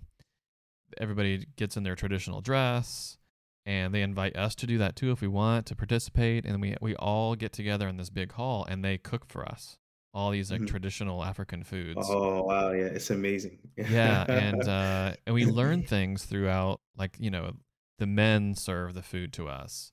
everybody 0.98 1.45
gets 1.58 1.76
in 1.76 1.84
their 1.84 1.95
traditional 1.95 2.39
dress, 2.39 3.18
and 3.66 3.93
they 3.93 4.02
invite 4.02 4.38
us 4.38 4.56
to 4.56 4.66
do 4.66 4.78
that 4.78 4.95
too 4.95 5.12
if 5.12 5.20
we 5.20 5.28
want 5.28 5.66
to 5.66 5.76
participate, 5.76 6.45
and 6.45 6.62
we 6.62 6.76
we 6.80 6.95
all 6.95 7.36
get 7.36 7.52
together 7.52 7.88
in 7.89 7.98
this 7.98 8.10
big 8.10 8.32
hall, 8.32 8.66
and 8.70 8.84
they 8.84 8.98
cook 8.98 9.26
for 9.28 9.45
us 9.45 9.78
all 10.18 10.32
these 10.32 10.49
like 10.49 10.61
Mhm. 10.61 10.68
traditional 10.68 11.24
African 11.24 11.63
foods. 11.63 12.07
oh 12.09 12.41
wow! 12.41 12.72
Yeah, 12.72 12.86
it's 12.86 13.11
amazing. 13.11 13.59
Yeah, 13.78 14.26
and 14.28 14.61
uh, 14.68 15.13
and 15.28 15.36
we 15.36 15.45
learn 15.45 15.84
things 15.84 16.26
throughout. 16.26 16.82
Like 16.97 17.15
you 17.20 17.30
know, 17.30 17.53
the 17.99 18.07
men 18.07 18.55
serve 18.55 18.95
the 18.95 19.03
food 19.03 19.32
to 19.34 19.47
us, 19.47 19.91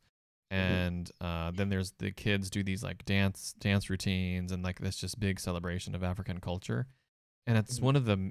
and 0.51 1.11
uh, 1.20 1.51
then 1.55 1.68
there's 1.68 1.93
the 1.99 2.11
kids 2.11 2.49
do 2.49 2.62
these 2.62 2.83
like 2.83 3.05
dance 3.05 3.55
dance 3.59 3.91
routines 3.91 4.51
and 4.51 4.62
like 4.64 4.79
this 4.81 4.97
just 4.97 5.20
big 5.20 5.39
celebration 5.39 5.95
of 5.95 6.03
African 6.03 6.41
culture, 6.41 6.87
and 7.47 7.59
it's 7.59 7.79
Mhm. 7.79 7.83
one 7.83 7.97
of 7.97 8.07
the 8.07 8.31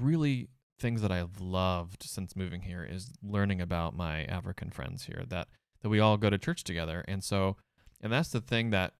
really 0.00 0.48
things 0.80 1.02
that 1.02 1.12
I've 1.12 1.40
loved 1.40 2.02
since 2.02 2.34
moving 2.36 2.62
here 2.62 2.84
is 2.84 3.12
learning 3.22 3.60
about 3.60 3.94
my 3.96 4.24
African 4.24 4.70
friends 4.70 5.04
here 5.04 5.24
that 5.28 5.46
that 5.82 5.88
we 5.88 6.00
all 6.00 6.16
go 6.16 6.30
to 6.30 6.38
church 6.38 6.64
together, 6.64 7.04
and 7.06 7.22
so 7.22 7.56
and 8.00 8.12
that's 8.12 8.30
the 8.30 8.40
thing 8.40 8.70
that 8.70 8.94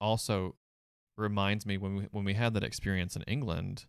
also 0.00 0.56
reminds 1.16 1.64
me 1.66 1.76
when 1.78 1.94
we 1.96 2.02
when 2.10 2.24
we 2.24 2.34
had 2.34 2.54
that 2.54 2.64
experience 2.64 3.16
in 3.16 3.22
England 3.22 3.86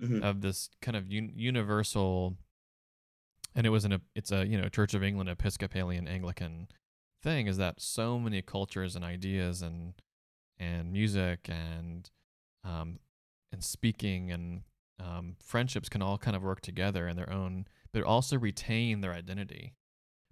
Mhm. 0.00 0.22
of 0.22 0.40
this 0.40 0.70
kind 0.80 0.96
of 0.96 1.06
un- 1.10 1.32
universal 1.34 2.36
and 3.56 3.66
it 3.66 3.70
was 3.70 3.84
in 3.84 3.92
a 3.92 4.00
it's 4.14 4.30
a 4.30 4.46
you 4.46 4.56
know 4.60 4.68
church 4.68 4.94
of 4.94 5.02
england 5.02 5.28
episcopalian 5.28 6.06
anglican 6.06 6.68
thing 7.24 7.48
is 7.48 7.56
that 7.56 7.80
so 7.80 8.16
many 8.16 8.40
cultures 8.40 8.94
and 8.94 9.04
ideas 9.04 9.62
and 9.62 9.94
and 10.58 10.92
music 10.92 11.48
and 11.48 12.10
um 12.62 13.00
and 13.52 13.64
speaking 13.64 14.30
and 14.30 14.62
um, 15.00 15.34
friendships 15.42 15.88
can 15.88 16.02
all 16.02 16.18
kind 16.18 16.36
of 16.36 16.42
work 16.44 16.60
together 16.60 17.08
in 17.08 17.16
their 17.16 17.32
own 17.32 17.64
but 17.92 18.04
also 18.04 18.38
retain 18.38 19.00
their 19.00 19.12
identity 19.12 19.74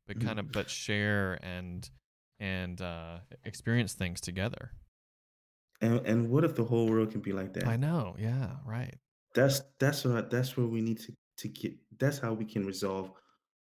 but 0.07 0.21
kind 0.21 0.39
of 0.39 0.53
but 0.53 0.71
share 0.71 1.37
and 1.43 1.91
and 2.39 2.81
uh 2.81 3.19
experience 3.45 3.95
things 3.95 4.21
together 4.21 4.71
And 5.81 6.05
and 6.07 6.29
what 6.29 6.45
if 6.45 6.55
the 6.55 6.65
whole 6.65 6.89
world 6.89 7.13
can 7.13 7.21
be 7.21 7.33
like 7.33 7.53
that? 7.55 7.67
i 7.67 7.77
know 7.77 8.17
yeah 8.19 8.57
right 8.67 8.95
That's 9.35 9.63
that's 9.79 10.05
what 10.05 10.31
that's 10.31 10.57
where 10.57 10.67
we 10.67 10.81
need 10.81 10.99
to 11.01 11.13
to 11.39 11.49
get. 11.49 11.73
That's 11.99 12.19
how 12.19 12.33
we 12.35 12.45
can 12.45 12.67
resolve 12.67 13.13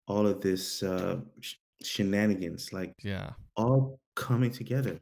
all 0.09 0.27
of 0.27 0.41
this 0.41 0.83
uh, 0.83 1.21
sh- 1.41 1.55
shenanigans. 1.83 2.73
Like 2.73 2.93
yeah 3.05 3.31
all 3.57 4.01
coming 4.17 4.51
together. 4.51 4.99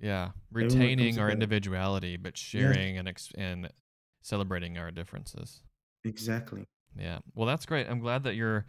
Yeah, 0.00 0.30
Everyone 0.50 0.68
comes 0.70 0.74
retaining 0.74 1.06
our 1.06 1.26
together. 1.28 1.30
individuality, 1.32 2.16
but 2.16 2.36
sharing 2.36 2.98
and 2.98 3.06
ex- 3.08 3.32
and 3.38 3.70
celebrating 4.22 4.76
our 4.78 4.90
differences. 4.90 5.62
Exactly. 6.04 6.64
Yeah, 6.98 7.18
well, 7.34 7.46
that's 7.46 7.66
great. 7.66 7.86
I'm 7.88 8.00
glad 8.00 8.24
that 8.24 8.34
you're 8.34 8.66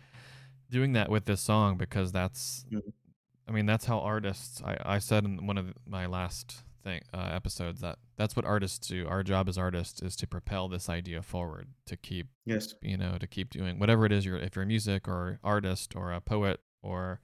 doing 0.69 0.93
that 0.93 1.09
with 1.09 1.25
this 1.25 1.41
song 1.41 1.77
because 1.77 2.11
that's, 2.11 2.65
Mhm. 2.71 2.93
I 3.47 3.51
mean, 3.51 3.65
that's 3.65 3.85
how 3.85 3.99
artists. 3.99 4.61
I 4.63 4.77
I 4.95 4.99
said 4.99 5.25
in 5.25 5.47
one 5.47 5.57
of 5.57 5.73
my 5.85 6.05
last 6.05 6.63
thing 6.87 7.01
uh, 7.13 7.29
episodes 7.31 7.81
that 7.81 7.97
that's 8.17 8.35
what 8.35 8.45
artists 8.45 8.87
do. 8.87 9.05
Our 9.07 9.21
job 9.23 9.49
as 9.49 9.57
artists 9.57 10.01
is 10.01 10.15
to 10.17 10.27
propel 10.27 10.67
this 10.69 10.87
idea 10.89 11.21
forward, 11.21 11.67
to 11.85 11.97
keep 11.97 12.27
Yes. 12.45 12.75
you 12.81 12.97
know 12.97 13.17
to 13.17 13.27
keep 13.27 13.49
doing 13.49 13.77
whatever 13.79 14.05
it 14.05 14.11
is 14.11 14.25
you're 14.25 14.37
if 14.37 14.55
you're 14.55 14.63
a 14.63 14.67
music 14.67 15.07
or 15.07 15.39
artist 15.43 15.95
or 15.95 16.11
a 16.13 16.21
poet 16.21 16.59
or 16.81 17.19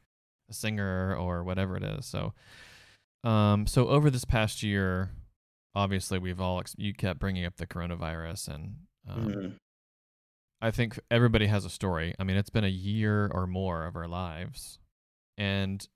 a 0.50 0.54
singer 0.54 1.16
or 1.16 1.44
whatever 1.44 1.78
it 1.78 1.84
is 1.84 2.06
so 2.06 2.34
um 3.24 3.66
so 3.66 3.88
over 3.88 4.10
this 4.10 4.26
past 4.26 4.62
year 4.64 5.12
obviously 5.74 6.20
we've 6.20 6.42
all 6.42 6.60
ex- 6.60 6.76
you 6.78 6.94
kept 6.94 7.20
bringing 7.20 7.46
up 7.46 7.56
the 7.56 7.66
coronavirus 7.66 8.50
and 8.54 8.76
um, 9.08 9.28
Mhm. 9.30 9.56
i 10.62 10.70
think 10.72 11.00
everybody 11.10 11.48
has 11.48 11.64
a 11.64 11.70
story 11.70 12.14
i 12.20 12.24
mean 12.26 12.36
it's 12.36 12.50
been 12.50 12.66
a 12.66 12.68
year 12.68 13.28
or 13.34 13.48
more 13.48 13.86
of 13.86 13.96
our 13.96 14.08
lives 14.08 14.80
and 15.38 15.88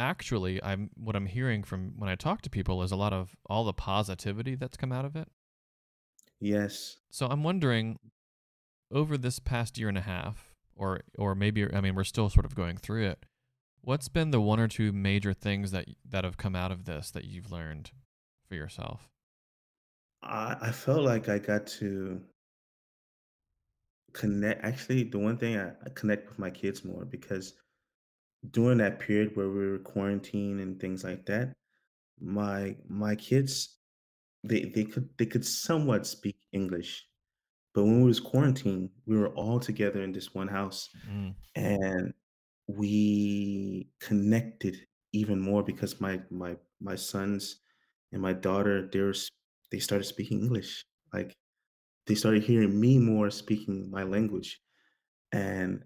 actually 0.00 0.62
i'm 0.64 0.90
what 0.96 1.14
i'm 1.14 1.26
hearing 1.26 1.62
from 1.62 1.92
when 1.98 2.08
i 2.08 2.14
talk 2.14 2.42
to 2.42 2.50
people 2.50 2.82
is 2.82 2.90
a 2.90 2.96
lot 2.96 3.12
of 3.12 3.36
all 3.46 3.64
the 3.64 3.72
positivity 3.72 4.54
that's 4.54 4.76
come 4.76 4.92
out 4.92 5.04
of 5.04 5.14
it 5.14 5.28
Yes. 6.40 6.96
so 7.10 7.26
I'm 7.26 7.42
wondering, 7.42 7.98
over 8.90 9.18
this 9.18 9.38
past 9.38 9.78
year 9.78 9.88
and 9.88 9.98
a 9.98 10.02
half, 10.02 10.54
or 10.74 11.00
or 11.18 11.34
maybe 11.34 11.66
I 11.72 11.80
mean 11.80 11.94
we're 11.94 12.04
still 12.04 12.30
sort 12.30 12.46
of 12.46 12.54
going 12.54 12.78
through 12.78 13.06
it. 13.08 13.26
What's 13.82 14.08
been 14.08 14.30
the 14.30 14.40
one 14.40 14.58
or 14.60 14.68
two 14.68 14.92
major 14.92 15.32
things 15.34 15.70
that 15.72 15.86
that 16.08 16.24
have 16.24 16.36
come 16.38 16.56
out 16.56 16.72
of 16.72 16.84
this 16.86 17.10
that 17.10 17.24
you've 17.24 17.52
learned 17.52 17.90
for 18.48 18.54
yourself? 18.54 19.08
I 20.22 20.56
I 20.60 20.72
felt 20.72 21.02
like 21.04 21.28
I 21.28 21.38
got 21.38 21.66
to 21.78 22.22
connect. 24.12 24.64
Actually, 24.64 25.04
the 25.04 25.18
one 25.18 25.36
thing 25.36 25.58
I, 25.58 25.70
I 25.84 25.90
connect 25.94 26.28
with 26.28 26.38
my 26.38 26.50
kids 26.50 26.84
more 26.84 27.04
because 27.04 27.54
during 28.48 28.78
that 28.78 29.00
period 29.00 29.36
where 29.36 29.48
we 29.50 29.66
were 29.68 29.78
quarantined 29.78 30.60
and 30.60 30.80
things 30.80 31.04
like 31.04 31.26
that, 31.26 31.54
my 32.20 32.76
my 32.88 33.16
kids 33.16 33.78
they 34.44 34.66
they 34.66 34.84
could 34.84 35.10
they 35.18 35.26
could 35.26 35.46
somewhat 35.46 36.06
speak 36.06 36.36
English, 36.52 37.06
but 37.74 37.84
when 37.84 38.00
we 38.00 38.06
was 38.08 38.20
quarantined, 38.20 38.90
we 39.06 39.16
were 39.18 39.34
all 39.34 39.60
together 39.60 40.02
in 40.02 40.12
this 40.12 40.34
one 40.34 40.48
house, 40.48 40.90
Mm, 41.06 41.34
and 41.54 42.14
we 42.68 43.90
connected 44.00 44.76
even 45.12 45.40
more 45.40 45.62
because 45.62 46.00
my 46.00 46.22
my 46.30 46.56
my 46.80 46.96
sons 46.96 47.60
and 48.12 48.22
my 48.22 48.32
daughter 48.32 48.88
they 48.92 49.00
were 49.00 49.10
s- 49.10 49.30
they 49.70 49.78
started 49.80 50.04
speaking 50.04 50.40
English. 50.40 50.84
Like 51.12 51.36
they 52.06 52.14
started 52.14 52.42
hearing 52.44 52.80
me 52.80 52.98
more 52.98 53.30
speaking 53.30 53.90
my 53.90 54.02
language 54.04 54.60
and 55.32 55.84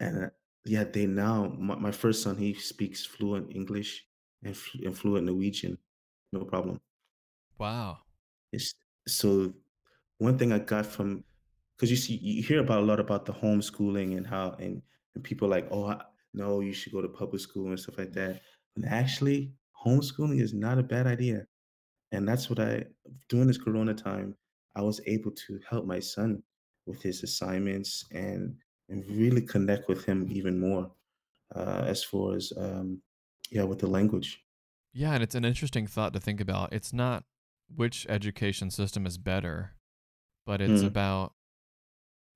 and 0.00 0.30
yeah 0.64 0.84
they 0.84 1.06
now 1.06 1.52
my, 1.58 1.74
my 1.76 1.90
first 1.90 2.22
son 2.22 2.36
he 2.36 2.54
speaks 2.54 3.06
fluent 3.06 3.54
English 3.54 4.04
and, 4.44 4.56
fl- 4.56 4.84
and 4.84 4.96
fluent 4.96 5.26
Norwegian 5.26 5.78
no 6.32 6.44
problem. 6.44 6.80
Wow. 7.58 7.98
it's, 8.52 8.74
so 9.06 9.52
one 10.18 10.38
thing 10.38 10.52
I 10.52 10.58
got 10.58 10.86
from 10.86 11.24
because 11.76 11.90
you 11.90 11.96
see 11.96 12.18
you 12.22 12.42
hear 12.42 12.60
about 12.60 12.80
a 12.80 12.86
lot 12.86 13.00
about 13.00 13.24
the 13.24 13.32
homeschooling 13.32 14.16
and 14.16 14.26
how 14.26 14.54
and 14.58 14.82
and 15.14 15.24
people 15.24 15.48
like 15.48 15.66
oh 15.70 15.86
I, 15.86 16.02
no 16.34 16.60
you 16.60 16.72
should 16.72 16.92
go 16.92 17.02
to 17.02 17.08
public 17.08 17.40
school 17.40 17.68
and 17.68 17.80
stuff 17.80 17.98
like 17.98 18.12
that. 18.12 18.40
And 18.76 18.84
actually 18.86 19.52
homeschooling 19.84 20.40
is 20.40 20.54
not 20.54 20.78
a 20.78 20.82
bad 20.82 21.06
idea. 21.06 21.46
And 22.12 22.28
that's 22.28 22.48
what 22.48 22.60
I 22.60 22.84
during 23.28 23.46
this 23.46 23.58
corona 23.58 23.94
time 23.94 24.36
I 24.76 24.82
was 24.82 25.00
able 25.06 25.32
to 25.32 25.60
help 25.68 25.86
my 25.86 25.98
son 25.98 26.42
with 26.86 27.02
his 27.02 27.22
assignments 27.22 28.04
and 28.12 28.54
and 28.90 29.04
really 29.08 29.42
connect 29.42 29.88
with 29.88 30.04
him 30.04 30.26
even 30.30 30.58
more 30.60 30.90
uh, 31.54 31.84
as 31.86 32.02
far 32.04 32.34
as 32.34 32.52
um, 32.56 33.00
yeah 33.50 33.62
with 33.64 33.78
the 33.78 33.86
language 33.86 34.40
Yeah, 34.92 35.14
and 35.14 35.22
it's 35.22 35.34
an 35.34 35.44
interesting 35.44 35.86
thought 35.86 36.12
to 36.14 36.20
think 36.20 36.40
about. 36.40 36.72
It's 36.72 36.92
not 36.92 37.24
which 37.74 38.06
education 38.08 38.70
system 38.70 39.06
is 39.06 39.18
better, 39.18 39.74
but 40.46 40.60
it's 40.60 40.82
Mm. 40.82 40.86
about 40.88 41.32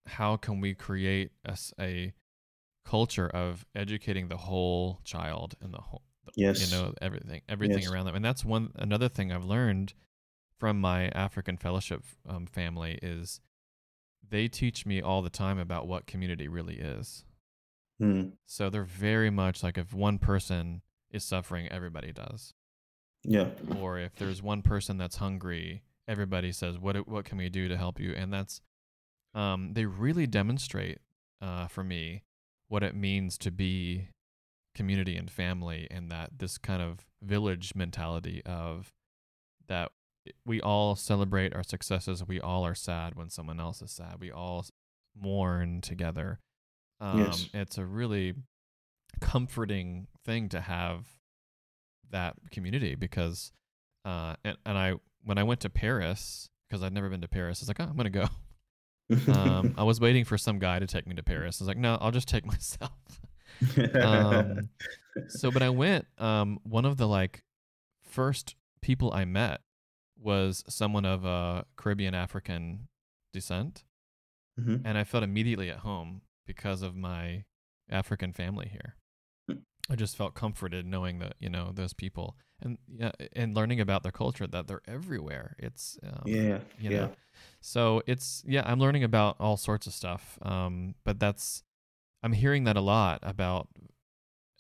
how 0.07 0.37
can 0.37 0.61
we 0.61 0.75
create 0.75 1.33
a 1.81 2.13
culture 2.85 3.29
of 3.29 3.65
educating 3.75 4.29
the 4.29 4.37
whole 4.37 5.01
child 5.05 5.55
and 5.61 5.73
the 5.73 5.81
whole 5.81 6.03
Yes. 6.37 6.61
you 6.61 6.77
know 6.77 6.93
everything 7.01 7.41
everything 7.49 7.83
Yes. 7.83 7.93
around 7.93 8.07
them 8.07 8.15
and 8.15 8.25
that's 8.25 8.45
one 8.45 8.71
another 8.77 9.09
thing 9.09 9.33
i've 9.33 9.45
learned 9.45 9.95
from 10.59 10.81
my 10.81 11.09
african 11.09 11.57
fellowship 11.57 12.03
um, 12.29 12.47
family 12.47 12.99
is 13.03 13.41
they 14.31 14.49
teach 14.49 14.87
me 14.87 15.01
all 15.01 15.23
the 15.23 15.31
time 15.31 15.59
about 15.59 15.87
what 15.87 16.07
community 16.07 16.49
really 16.49 16.77
is. 16.77 17.25
Mm, 18.03 18.33
so 18.47 18.71
they're 18.71 18.85
very 18.85 19.31
much 19.31 19.63
like 19.63 19.79
if 19.79 19.93
one 19.93 20.19
person 20.19 20.83
is 21.11 21.25
suffering 21.25 21.69
everybody 21.69 22.13
does. 22.13 22.55
Yeah. 23.27 23.49
or 23.81 23.99
if 23.99 24.17
there's 24.17 24.43
one 24.43 24.61
person 24.61 24.99
that's 24.99 25.17
hungry 25.17 25.83
everybody 26.07 26.53
says 26.53 26.79
what 26.79 27.09
what 27.09 27.25
can 27.25 27.39
we 27.39 27.49
do 27.49 27.69
to 27.69 27.77
help 27.77 27.99
you? 27.99 28.13
And 28.15 28.33
that's 28.33 28.61
um, 29.35 29.73
they 29.73 29.87
really 29.87 30.27
demonstrate 30.27 30.99
uh, 31.41 31.67
for 31.67 31.83
me 31.83 32.23
what 32.69 32.83
it 32.83 32.95
means 32.95 33.37
to 33.39 33.51
be 33.51 34.09
community 34.75 35.17
and 35.17 35.31
family 35.31 35.87
and 35.91 36.11
that 36.11 36.39
this 36.39 36.59
kind 36.59 36.83
of 36.83 37.07
village 37.23 37.73
mentality 37.75 38.43
of 38.45 38.93
that 39.69 39.91
we 40.47 40.61
all 40.61 40.97
celebrate 40.97 41.55
our 41.55 41.63
successes. 41.63 42.25
We 42.27 42.41
all 42.41 42.65
are 42.67 42.75
sad 42.75 43.15
when 43.15 43.31
someone 43.31 43.61
else 43.61 43.83
is 43.83 43.91
sad. 43.93 44.17
We 44.21 44.31
all 44.31 44.65
mourn 45.17 45.81
together. 45.81 46.41
Um, 47.01 47.19
Yes. 47.21 47.49
it's 47.53 47.79
a 47.79 47.85
really 47.85 48.35
comforting 49.21 50.07
thing 50.25 50.49
to 50.51 50.61
have 50.61 51.07
that 52.11 52.35
community 52.51 52.95
because 52.95 53.53
uh 54.05 54.35
and, 54.45 54.57
and 54.67 54.77
i 54.77 54.95
when 55.25 55.39
i 55.39 55.43
went 55.43 55.61
to 55.61 55.71
paris 55.71 56.49
because 56.69 56.83
i'd 56.83 56.93
never 56.93 57.09
been 57.09 57.21
to 57.21 57.29
paris 57.29 57.61
i 57.61 57.63
was 57.63 57.69
like 57.69 57.81
oh 57.81 57.85
i'm 57.85 57.97
gonna 57.97 58.11
go. 58.11 58.29
Um 59.33 59.75
i 59.79 59.83
was 59.85 60.01
waiting 60.01 60.25
for 60.25 60.37
some 60.37 60.59
guy 60.59 60.79
to 60.79 60.87
take 60.87 61.07
me 61.07 61.15
to 61.15 61.23
paris. 61.23 61.61
I 61.61 61.65
was 61.65 61.69
like 61.69 61.77
no 61.79 61.97
i'll 62.01 62.11
just 62.11 62.29
take 62.29 62.45
myself. 62.55 62.91
Um, 63.95 64.69
so 65.29 65.51
when 65.51 65.63
I 65.63 65.71
went, 65.71 66.07
um, 66.19 66.59
one 66.65 66.85
of 66.85 66.97
the 66.97 67.07
like 67.07 67.45
first 68.03 68.57
people 68.83 69.13
I 69.13 69.25
met 69.25 69.61
was 70.25 70.65
someone 70.69 71.05
of 71.05 71.25
uh, 71.27 71.63
Caribbean 71.77 72.15
African 72.15 72.89
descent, 73.33 73.85
Mhm. 74.59 74.83
and 74.85 74.97
I 74.99 75.05
felt 75.05 75.23
immediately 75.25 75.71
at 75.71 75.79
home 75.81 76.23
because 76.47 76.83
of 76.83 76.97
my 76.97 77.45
African 77.91 78.33
family 78.33 78.69
here. 78.69 78.97
Hmm. 79.49 79.59
I 79.91 79.97
just 79.97 80.17
felt 80.17 80.35
comforted 80.35 80.87
knowing 80.87 81.19
that 81.19 81.35
you 81.39 81.49
know 81.51 81.71
those 81.73 81.93
people 81.93 82.37
and 82.61 82.79
yeah, 82.89 83.13
and 83.35 83.55
learning 83.55 83.81
about 83.81 84.03
their 84.03 84.13
culture 84.13 84.47
that 84.47 84.67
they're 84.67 84.81
everywhere. 84.87 85.55
It's 85.59 85.99
um, 86.03 86.23
yeah. 86.27 86.61
you 86.79 86.91
yeah. 86.91 86.97
know 87.01 87.15
so 87.61 88.01
it's 88.07 88.45
yeah 88.47 88.63
i'm 88.65 88.79
learning 88.79 89.03
about 89.03 89.35
all 89.41 89.57
sorts 89.57 89.89
of 89.89 89.93
stuff 89.93 90.39
um 90.43 90.95
but 91.05 91.19
that's 91.19 91.65
i'm 92.23 92.33
hearing 92.33 92.63
that 92.63 92.77
a 92.77 92.81
lot 92.81 93.19
about 93.23 93.69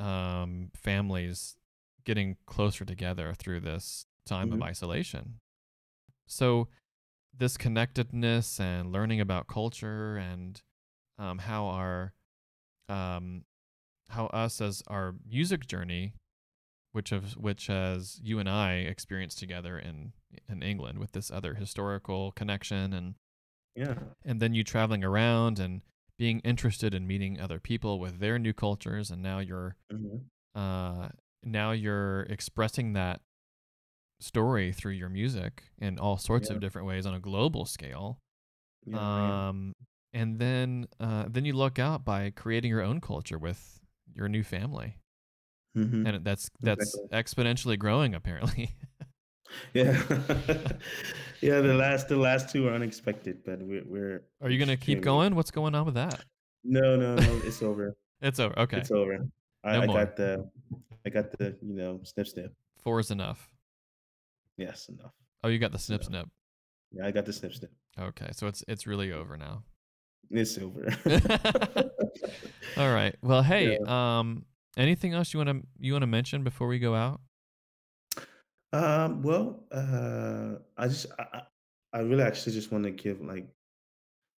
um 0.00 0.70
families 0.74 1.56
getting 2.04 2.36
closer 2.46 2.84
together 2.84 3.32
through 3.32 3.60
this 3.60 4.06
time 4.26 4.52
of 4.52 4.58
Mhm. 4.58 4.64
isolation 4.64 5.40
so 6.26 6.68
this 7.36 7.56
connectedness 7.56 8.60
and 8.60 8.92
learning 8.92 9.20
about 9.20 9.46
culture 9.46 10.16
and 10.16 10.62
um 11.18 11.38
how 11.38 11.66
our 11.66 12.12
um 12.88 13.44
how 14.08 14.26
us 14.26 14.60
as 14.60 14.82
our 14.86 15.14
music 15.28 15.66
journey 15.66 16.14
which 16.92 17.10
of 17.12 17.32
which 17.36 17.68
as 17.68 18.20
you 18.22 18.38
and 18.38 18.48
I 18.48 18.74
experienced 18.74 19.38
together 19.38 19.78
in 19.78 20.12
in 20.48 20.62
England 20.62 20.98
with 20.98 21.12
this 21.12 21.30
other 21.30 21.54
historical 21.54 22.32
connection 22.32 22.92
and 22.92 23.14
Yeah. 23.74 23.98
and 24.24 24.40
then 24.40 24.54
you 24.54 24.62
traveling 24.62 25.02
around 25.02 25.58
and 25.58 25.82
being 26.16 26.38
interested 26.40 26.94
in 26.94 27.06
meeting 27.08 27.40
other 27.40 27.58
people 27.58 27.98
with 27.98 28.20
their 28.20 28.38
new 28.38 28.52
cultures 28.52 29.10
and 29.10 29.22
now 29.22 29.40
you're 29.40 29.76
Mhm. 29.92 30.26
uh 30.54 31.08
now 31.42 31.72
you're 31.72 32.22
expressing 32.22 32.92
that 32.92 33.20
story 34.20 34.72
through 34.72 34.92
your 34.92 35.08
music 35.08 35.64
in 35.78 35.98
all 35.98 36.16
sorts 36.18 36.48
Yeah. 36.48 36.54
of 36.56 36.60
different 36.60 36.86
ways 36.86 37.04
on 37.06 37.14
a 37.14 37.20
global 37.20 37.64
scale 37.66 38.18
Yeah, 38.86 38.96
yeah. 38.96 39.48
um 39.48 39.72
and 40.12 40.38
then 40.38 40.86
uh 41.00 41.24
then 41.28 41.44
you 41.44 41.52
look 41.52 41.78
out 41.78 42.04
by 42.04 42.30
creating 42.30 42.70
your 42.70 42.82
own 42.82 43.00
culture 43.00 43.38
with 43.38 43.80
your 44.14 44.28
new 44.28 44.42
family 44.42 44.98
Mhm. 45.76 46.06
and 46.08 46.24
that's 46.24 46.48
that's 46.60 46.94
Exactly. 47.12 47.44
exponentially 47.44 47.78
growing 47.78 48.14
apparently 48.14 48.70
Yeah. 49.72 49.92
yeah, 51.40 51.60
the 51.60 51.74
last 51.74 52.08
the 52.08 52.16
last 52.16 52.48
two 52.50 52.66
are 52.68 52.74
unexpected, 52.74 53.44
but 53.44 53.60
we're 53.62 53.84
we're 53.86 54.22
Are 54.40 54.50
you 54.50 54.58
gonna 54.58 54.76
keep 54.76 55.00
going? 55.00 55.34
What's 55.36 55.50
going 55.52 55.74
on 55.76 55.84
with 55.84 55.94
that? 55.94 56.24
No, 56.64 56.96
no, 56.96 57.14
no, 57.14 57.40
it's 57.44 57.62
over. 57.70 57.94
It's 58.20 58.40
over. 58.40 58.58
Okay, 58.58 58.78
It's 58.78 58.90
over. 58.90 59.18
I, 59.62 59.76
No 59.76 59.82
I 59.82 59.86
got 59.86 60.16
the 60.16 60.50
I 61.06 61.10
got 61.10 61.30
the, 61.38 61.56
you 61.62 61.74
know, 61.74 62.00
snip 62.02 62.26
snip. 62.26 62.52
four 62.82 62.98
is 62.98 63.10
enough. 63.12 63.53
Yes, 64.56 64.88
enough. 64.88 65.12
Oh, 65.42 65.48
you 65.48 65.58
got 65.58 65.72
the 65.72 65.78
snip 65.78 66.04
snip. 66.04 66.28
Yeah, 66.92 67.06
I 67.06 67.10
got 67.10 67.26
the 67.26 67.32
snip 67.32 67.54
snip. 67.54 67.72
Okay, 67.98 68.28
so 68.32 68.46
it's 68.46 68.64
it's 68.68 68.86
really 68.86 69.12
over 69.12 69.36
now. 69.36 69.64
It's 70.30 70.58
over. 70.58 70.86
All 72.76 72.92
right. 72.92 73.14
Well, 73.22 73.42
hey, 73.42 73.76
um, 73.78 74.44
anything 74.76 75.12
else 75.12 75.32
you 75.32 75.38
want 75.38 75.50
to 75.50 75.66
you 75.78 75.92
want 75.92 76.02
to 76.02 76.08
mention 76.08 76.44
before 76.44 76.66
we 76.66 76.78
go 76.78 76.94
out? 76.94 77.20
Um, 78.72 79.22
well, 79.22 79.64
uh, 79.70 80.54
I 80.76 80.88
just 80.88 81.06
I, 81.18 81.42
I 81.92 82.00
really 82.00 82.24
actually 82.24 82.52
just 82.52 82.72
want 82.72 82.84
to 82.84 82.90
give 82.90 83.20
like 83.20 83.46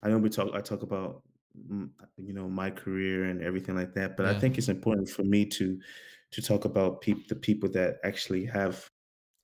I 0.03 0.09
know 0.09 0.19
we 0.19 0.29
talk 0.29 0.55
I 0.55 0.61
talk 0.61 0.83
about 0.83 1.23
mm, 1.71 1.89
you 2.19 2.35
know 2.35 2.49
my 2.49 2.71
career 2.71 3.25
and 3.25 3.43
everything 3.43 3.75
like 3.75 3.95
that, 3.95 4.17
but 4.17 4.27
I 4.27 4.39
think 4.39 4.59
it's 4.59 4.69
important 4.69 5.09
for 5.09 5.23
me 5.23 5.47
to 5.47 5.79
to 6.33 6.43
talk 6.43 6.65
about 6.65 7.01
peop 7.01 7.29
the 7.29 7.37
people 7.37 7.71
that 7.71 7.97
actually 8.05 8.45
have 8.45 8.87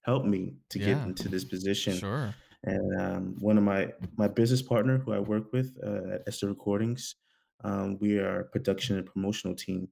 helped 0.03 0.26
me 0.26 0.57
to 0.70 0.78
get 0.78 0.88
Yeah. 0.88 1.05
into 1.07 1.28
this 1.28 1.44
position. 1.44 1.96
Sure. 1.98 2.34
And 2.64 3.00
um, 3.00 3.36
one 3.40 3.59
of 3.59 3.64
my 3.64 3.92
my 4.16 4.28
business 4.28 4.62
partner 4.62 4.98
who 4.98 5.12
I 5.12 5.18
work 5.18 5.53
with 5.53 5.76
uh, 5.82 6.14
at 6.14 6.22
Esther 6.28 6.48
Recordings, 6.48 7.16
um, 7.64 7.98
we 8.00 8.18
are 8.18 8.40
a 8.40 8.44
production 8.44 8.96
and 8.98 9.07
promotional 9.07 9.57
team, 9.57 9.88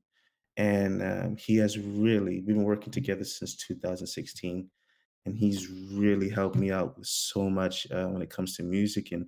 and 0.57 1.03
um, 1.03 1.37
he 1.37 1.57
has 1.57 1.79
really 1.79 2.37
we've 2.43 2.47
been 2.47 2.65
working 2.65 2.93
together 2.93 3.25
since 3.25 3.57
2016, 3.57 4.71
and 5.27 5.37
he's 5.37 5.69
really 5.69 6.29
helped 6.29 6.57
me 6.57 6.71
out 6.71 6.97
with 6.99 7.07
so 7.09 7.51
much 7.51 7.91
uh, 7.91 8.07
when 8.09 8.23
it 8.23 8.31
comes 8.31 8.57
to 8.57 8.63
music 8.63 9.13
and 9.13 9.27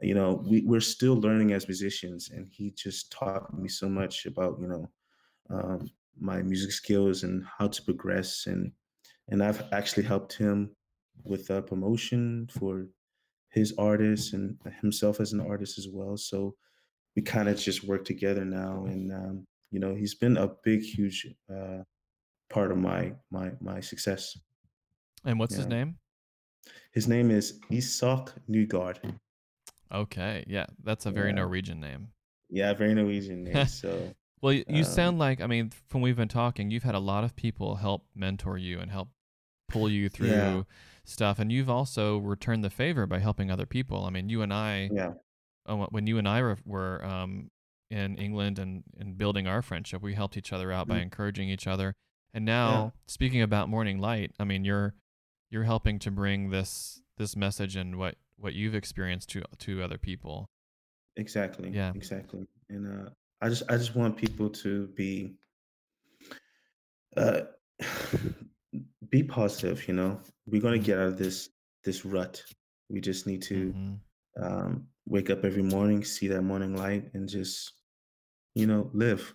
you 0.00 0.14
know 0.14 0.42
we, 0.46 0.62
we're 0.62 0.80
still 0.80 1.14
learning 1.14 1.52
as 1.52 1.68
musicians 1.68 2.30
and 2.30 2.46
he 2.48 2.70
just 2.72 3.10
taught 3.12 3.52
me 3.58 3.68
so 3.68 3.88
much 3.88 4.26
about 4.26 4.58
you 4.60 4.68
know 4.68 4.90
um, 5.50 5.90
my 6.18 6.42
music 6.42 6.72
skills 6.72 7.22
and 7.22 7.44
how 7.58 7.66
to 7.68 7.82
progress 7.82 8.46
and 8.46 8.72
and 9.28 9.42
i've 9.42 9.62
actually 9.72 10.02
helped 10.02 10.34
him 10.34 10.70
with 11.24 11.50
uh, 11.50 11.60
promotion 11.62 12.46
for 12.50 12.86
his 13.50 13.74
artists 13.78 14.32
and 14.34 14.56
himself 14.80 15.20
as 15.20 15.32
an 15.32 15.40
artist 15.40 15.78
as 15.78 15.88
well 15.88 16.16
so 16.16 16.54
we 17.16 17.22
kind 17.22 17.48
of 17.48 17.58
just 17.58 17.84
work 17.84 18.04
together 18.04 18.44
now 18.44 18.84
and 18.86 19.12
um, 19.12 19.44
you 19.70 19.80
know 19.80 19.94
he's 19.94 20.14
been 20.14 20.36
a 20.36 20.48
big 20.64 20.82
huge 20.82 21.26
uh, 21.54 21.82
part 22.50 22.70
of 22.72 22.78
my 22.78 23.12
my 23.30 23.52
my 23.60 23.80
success 23.80 24.36
And 25.24 25.38
what's 25.38 25.56
his 25.56 25.66
name? 25.66 25.98
his 26.92 27.06
name 27.08 27.30
is 27.30 27.60
isak 27.70 28.32
nygard 28.48 28.98
Okay. 29.92 30.44
Yeah, 30.48 30.66
that's 30.82 31.06
a 31.06 31.10
very 31.12 31.28
Yeah. 31.30 31.36
Norwegian 31.36 31.80
name. 31.80 32.08
yeah 32.50 32.72
very 32.74 32.94
norwegian 32.94 33.44
name 33.44 33.66
so 33.66 34.14
Well, 34.42 34.52
you 34.52 34.64
Um, 34.80 34.84
sound 34.84 35.18
like 35.18 35.40
I 35.40 35.46
mean, 35.46 35.70
from 35.88 36.00
we've 36.02 36.16
been 36.16 36.28
talking, 36.28 36.70
you've 36.70 36.82
had 36.82 36.94
a 36.94 37.00
lot 37.12 37.24
of 37.24 37.34
people 37.36 37.76
help 37.76 38.06
mentor 38.14 38.58
you 38.58 38.80
and 38.80 38.90
help 38.90 39.08
pull 39.68 39.88
you 39.90 40.08
through 40.08 40.28
Yeah. 40.28 40.62
stuff, 41.04 41.38
and 41.38 41.50
you've 41.52 41.70
also 41.70 42.18
returned 42.18 42.64
the 42.64 42.70
favor 42.70 43.06
by 43.06 43.18
helping 43.18 43.50
other 43.50 43.66
people. 43.66 44.04
I 44.04 44.10
mean, 44.10 44.28
you 44.28 44.42
and 44.42 44.52
I, 44.52 44.90
yeah 44.92 45.12
uh, 45.66 45.86
when 45.90 46.06
you 46.06 46.18
and 46.18 46.28
I 46.28 46.42
were, 46.42 46.58
were 46.64 47.04
um, 47.04 47.50
in 47.90 48.16
England 48.16 48.58
and, 48.58 48.84
and 48.98 49.18
building 49.18 49.46
our 49.48 49.62
friendship, 49.62 50.00
we 50.02 50.14
helped 50.14 50.36
each 50.36 50.52
other 50.52 50.70
out 50.72 50.86
by 50.88 50.98
Mm. 50.98 51.02
encouraging 51.02 51.48
each 51.48 51.66
other. 51.66 51.94
And 52.34 52.44
now, 52.44 52.92
speaking 53.06 53.42
about 53.42 53.68
Morning 53.68 53.98
Light, 53.98 54.32
I 54.38 54.44
mean, 54.44 54.64
you're 54.64 54.94
you're 55.50 55.64
helping 55.64 55.98
to 56.00 56.10
bring 56.10 56.50
this 56.50 57.00
this 57.16 57.34
message 57.36 57.76
and 57.76 57.96
what 57.96 58.16
what 58.36 58.52
you've 58.54 58.74
experienced 58.74 59.28
to 59.30 59.42
to 59.58 59.82
other 59.82 59.98
people. 59.98 60.46
exactly 61.16 61.70
Yeah. 61.70 61.92
exactly 61.94 62.46
and 62.68 62.86
uh 62.86 63.08
i 63.40 63.48
just 63.48 63.62
i 63.70 63.76
just 63.78 63.94
want 63.96 64.18
people 64.18 64.50
to 64.50 64.88
be 64.88 65.34
uh 67.16 67.40
be 69.10 69.22
positive 69.22 69.86
you 69.88 69.94
know 69.94 70.20
we're 70.46 70.60
going 70.60 70.74
to 70.74 70.80
Mhm. 70.80 70.86
get 70.86 70.98
out 70.98 71.08
of 71.08 71.18
this 71.18 71.50
this 71.84 72.04
rut 72.04 72.42
we 72.88 73.00
just 73.00 73.26
need 73.26 73.42
to 73.42 73.72
Mhm. 73.72 74.00
um 74.42 74.86
wake 75.06 75.30
up 75.30 75.44
every 75.44 75.62
morning 75.62 76.04
see 76.04 76.28
that 76.28 76.42
morning 76.42 76.76
light 76.76 77.10
and 77.14 77.28
just 77.28 77.72
you 78.54 78.66
know 78.66 78.90
live 78.92 79.34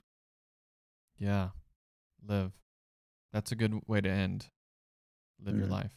Yeah, 1.17 1.49
live. 2.25 2.51
That's 3.31 3.51
a 3.51 3.55
good 3.55 3.87
way 3.87 4.01
to 4.01 4.09
end. 4.09 4.49
Live 5.39 5.55
your 5.55 5.67
Mhm. 5.67 5.71
life. 5.71 5.93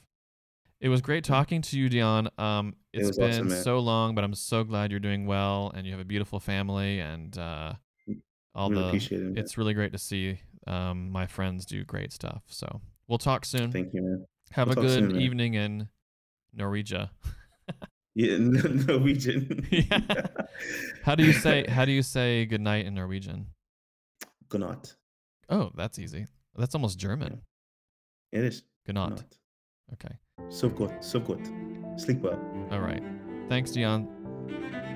It 0.81 0.89
was 0.91 1.01
great 1.01 1.25
talking 1.25 1.63
to 1.63 1.79
you, 1.79 1.89
Dion. 1.89 2.29
Um, 2.39 2.77
It 2.93 2.99
it's 2.99 3.09
was 3.09 3.19
been 3.19 3.49
awesome, 3.49 3.49
so 3.49 3.79
long, 3.79 4.15
but 4.15 4.25
I'm 4.25 4.35
so 4.35 4.65
glad 4.65 4.91
you're 4.91 5.01
doing 5.01 5.27
well 5.27 5.71
and 5.75 5.87
you 5.87 5.93
have 5.93 6.01
a 6.01 6.05
beautiful 6.05 6.41
family. 6.41 7.01
And 7.01 7.37
uh, 7.39 7.75
all 8.55 8.69
really 8.71 8.99
the 8.99 9.17
it. 9.17 9.39
it's 9.39 9.57
really 9.59 9.75
great 9.75 9.93
to 9.93 9.99
see 9.99 10.41
um, 10.67 11.11
my 11.11 11.27
friends 11.27 11.65
do 11.65 11.85
great 11.85 12.13
stuff. 12.13 12.43
So 12.49 12.81
we'll 13.09 13.19
talk 13.19 13.45
soon. 13.45 13.71
Thank 13.71 13.93
you, 13.93 14.03
man. 14.03 14.27
Have 14.53 14.69
we'll 14.69 14.79
a 14.79 14.83
good 14.83 15.11
soon, 15.11 15.21
evening 15.21 15.55
in 15.55 15.89
Norwegia. 16.57 17.11
Yeah, 18.17 18.37
Norwegian. 18.39 19.67
Yeah. 19.71 20.01
How 21.05 21.17
do 21.17 21.25
you 21.25 21.33
say 21.33 21.67
how 21.69 21.85
do 21.85 21.91
you 21.91 22.03
say 22.03 22.47
good 22.47 22.61
night 22.61 22.87
in 22.87 22.95
Norwegian? 22.95 23.49
Good 24.49 24.61
night. 24.61 24.95
Oh, 25.49 25.73
that's 25.75 25.99
easy. 25.99 26.27
That's 26.57 26.77
almost 26.77 26.99
German. 26.99 27.41
It 28.31 28.45
is. 28.45 28.63
Good 28.87 28.95
night. 28.95 29.25
Okay. 29.95 30.15
So 30.49 30.69
good. 30.69 30.93
So 31.03 31.19
good. 31.19 31.45
Sleep 31.97 32.21
well. 32.21 32.39
All 32.71 32.81
right. 32.81 33.03
Thanks, 33.49 33.73
Dion. 33.73 34.09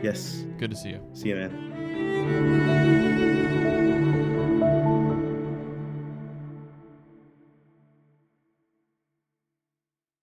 Yes. 0.02 0.46
Good 0.58 0.70
to 0.70 0.76
see 0.76 0.90
you. 0.90 1.02
See 1.12 1.30
you, 1.30 1.34
man. 1.34 2.67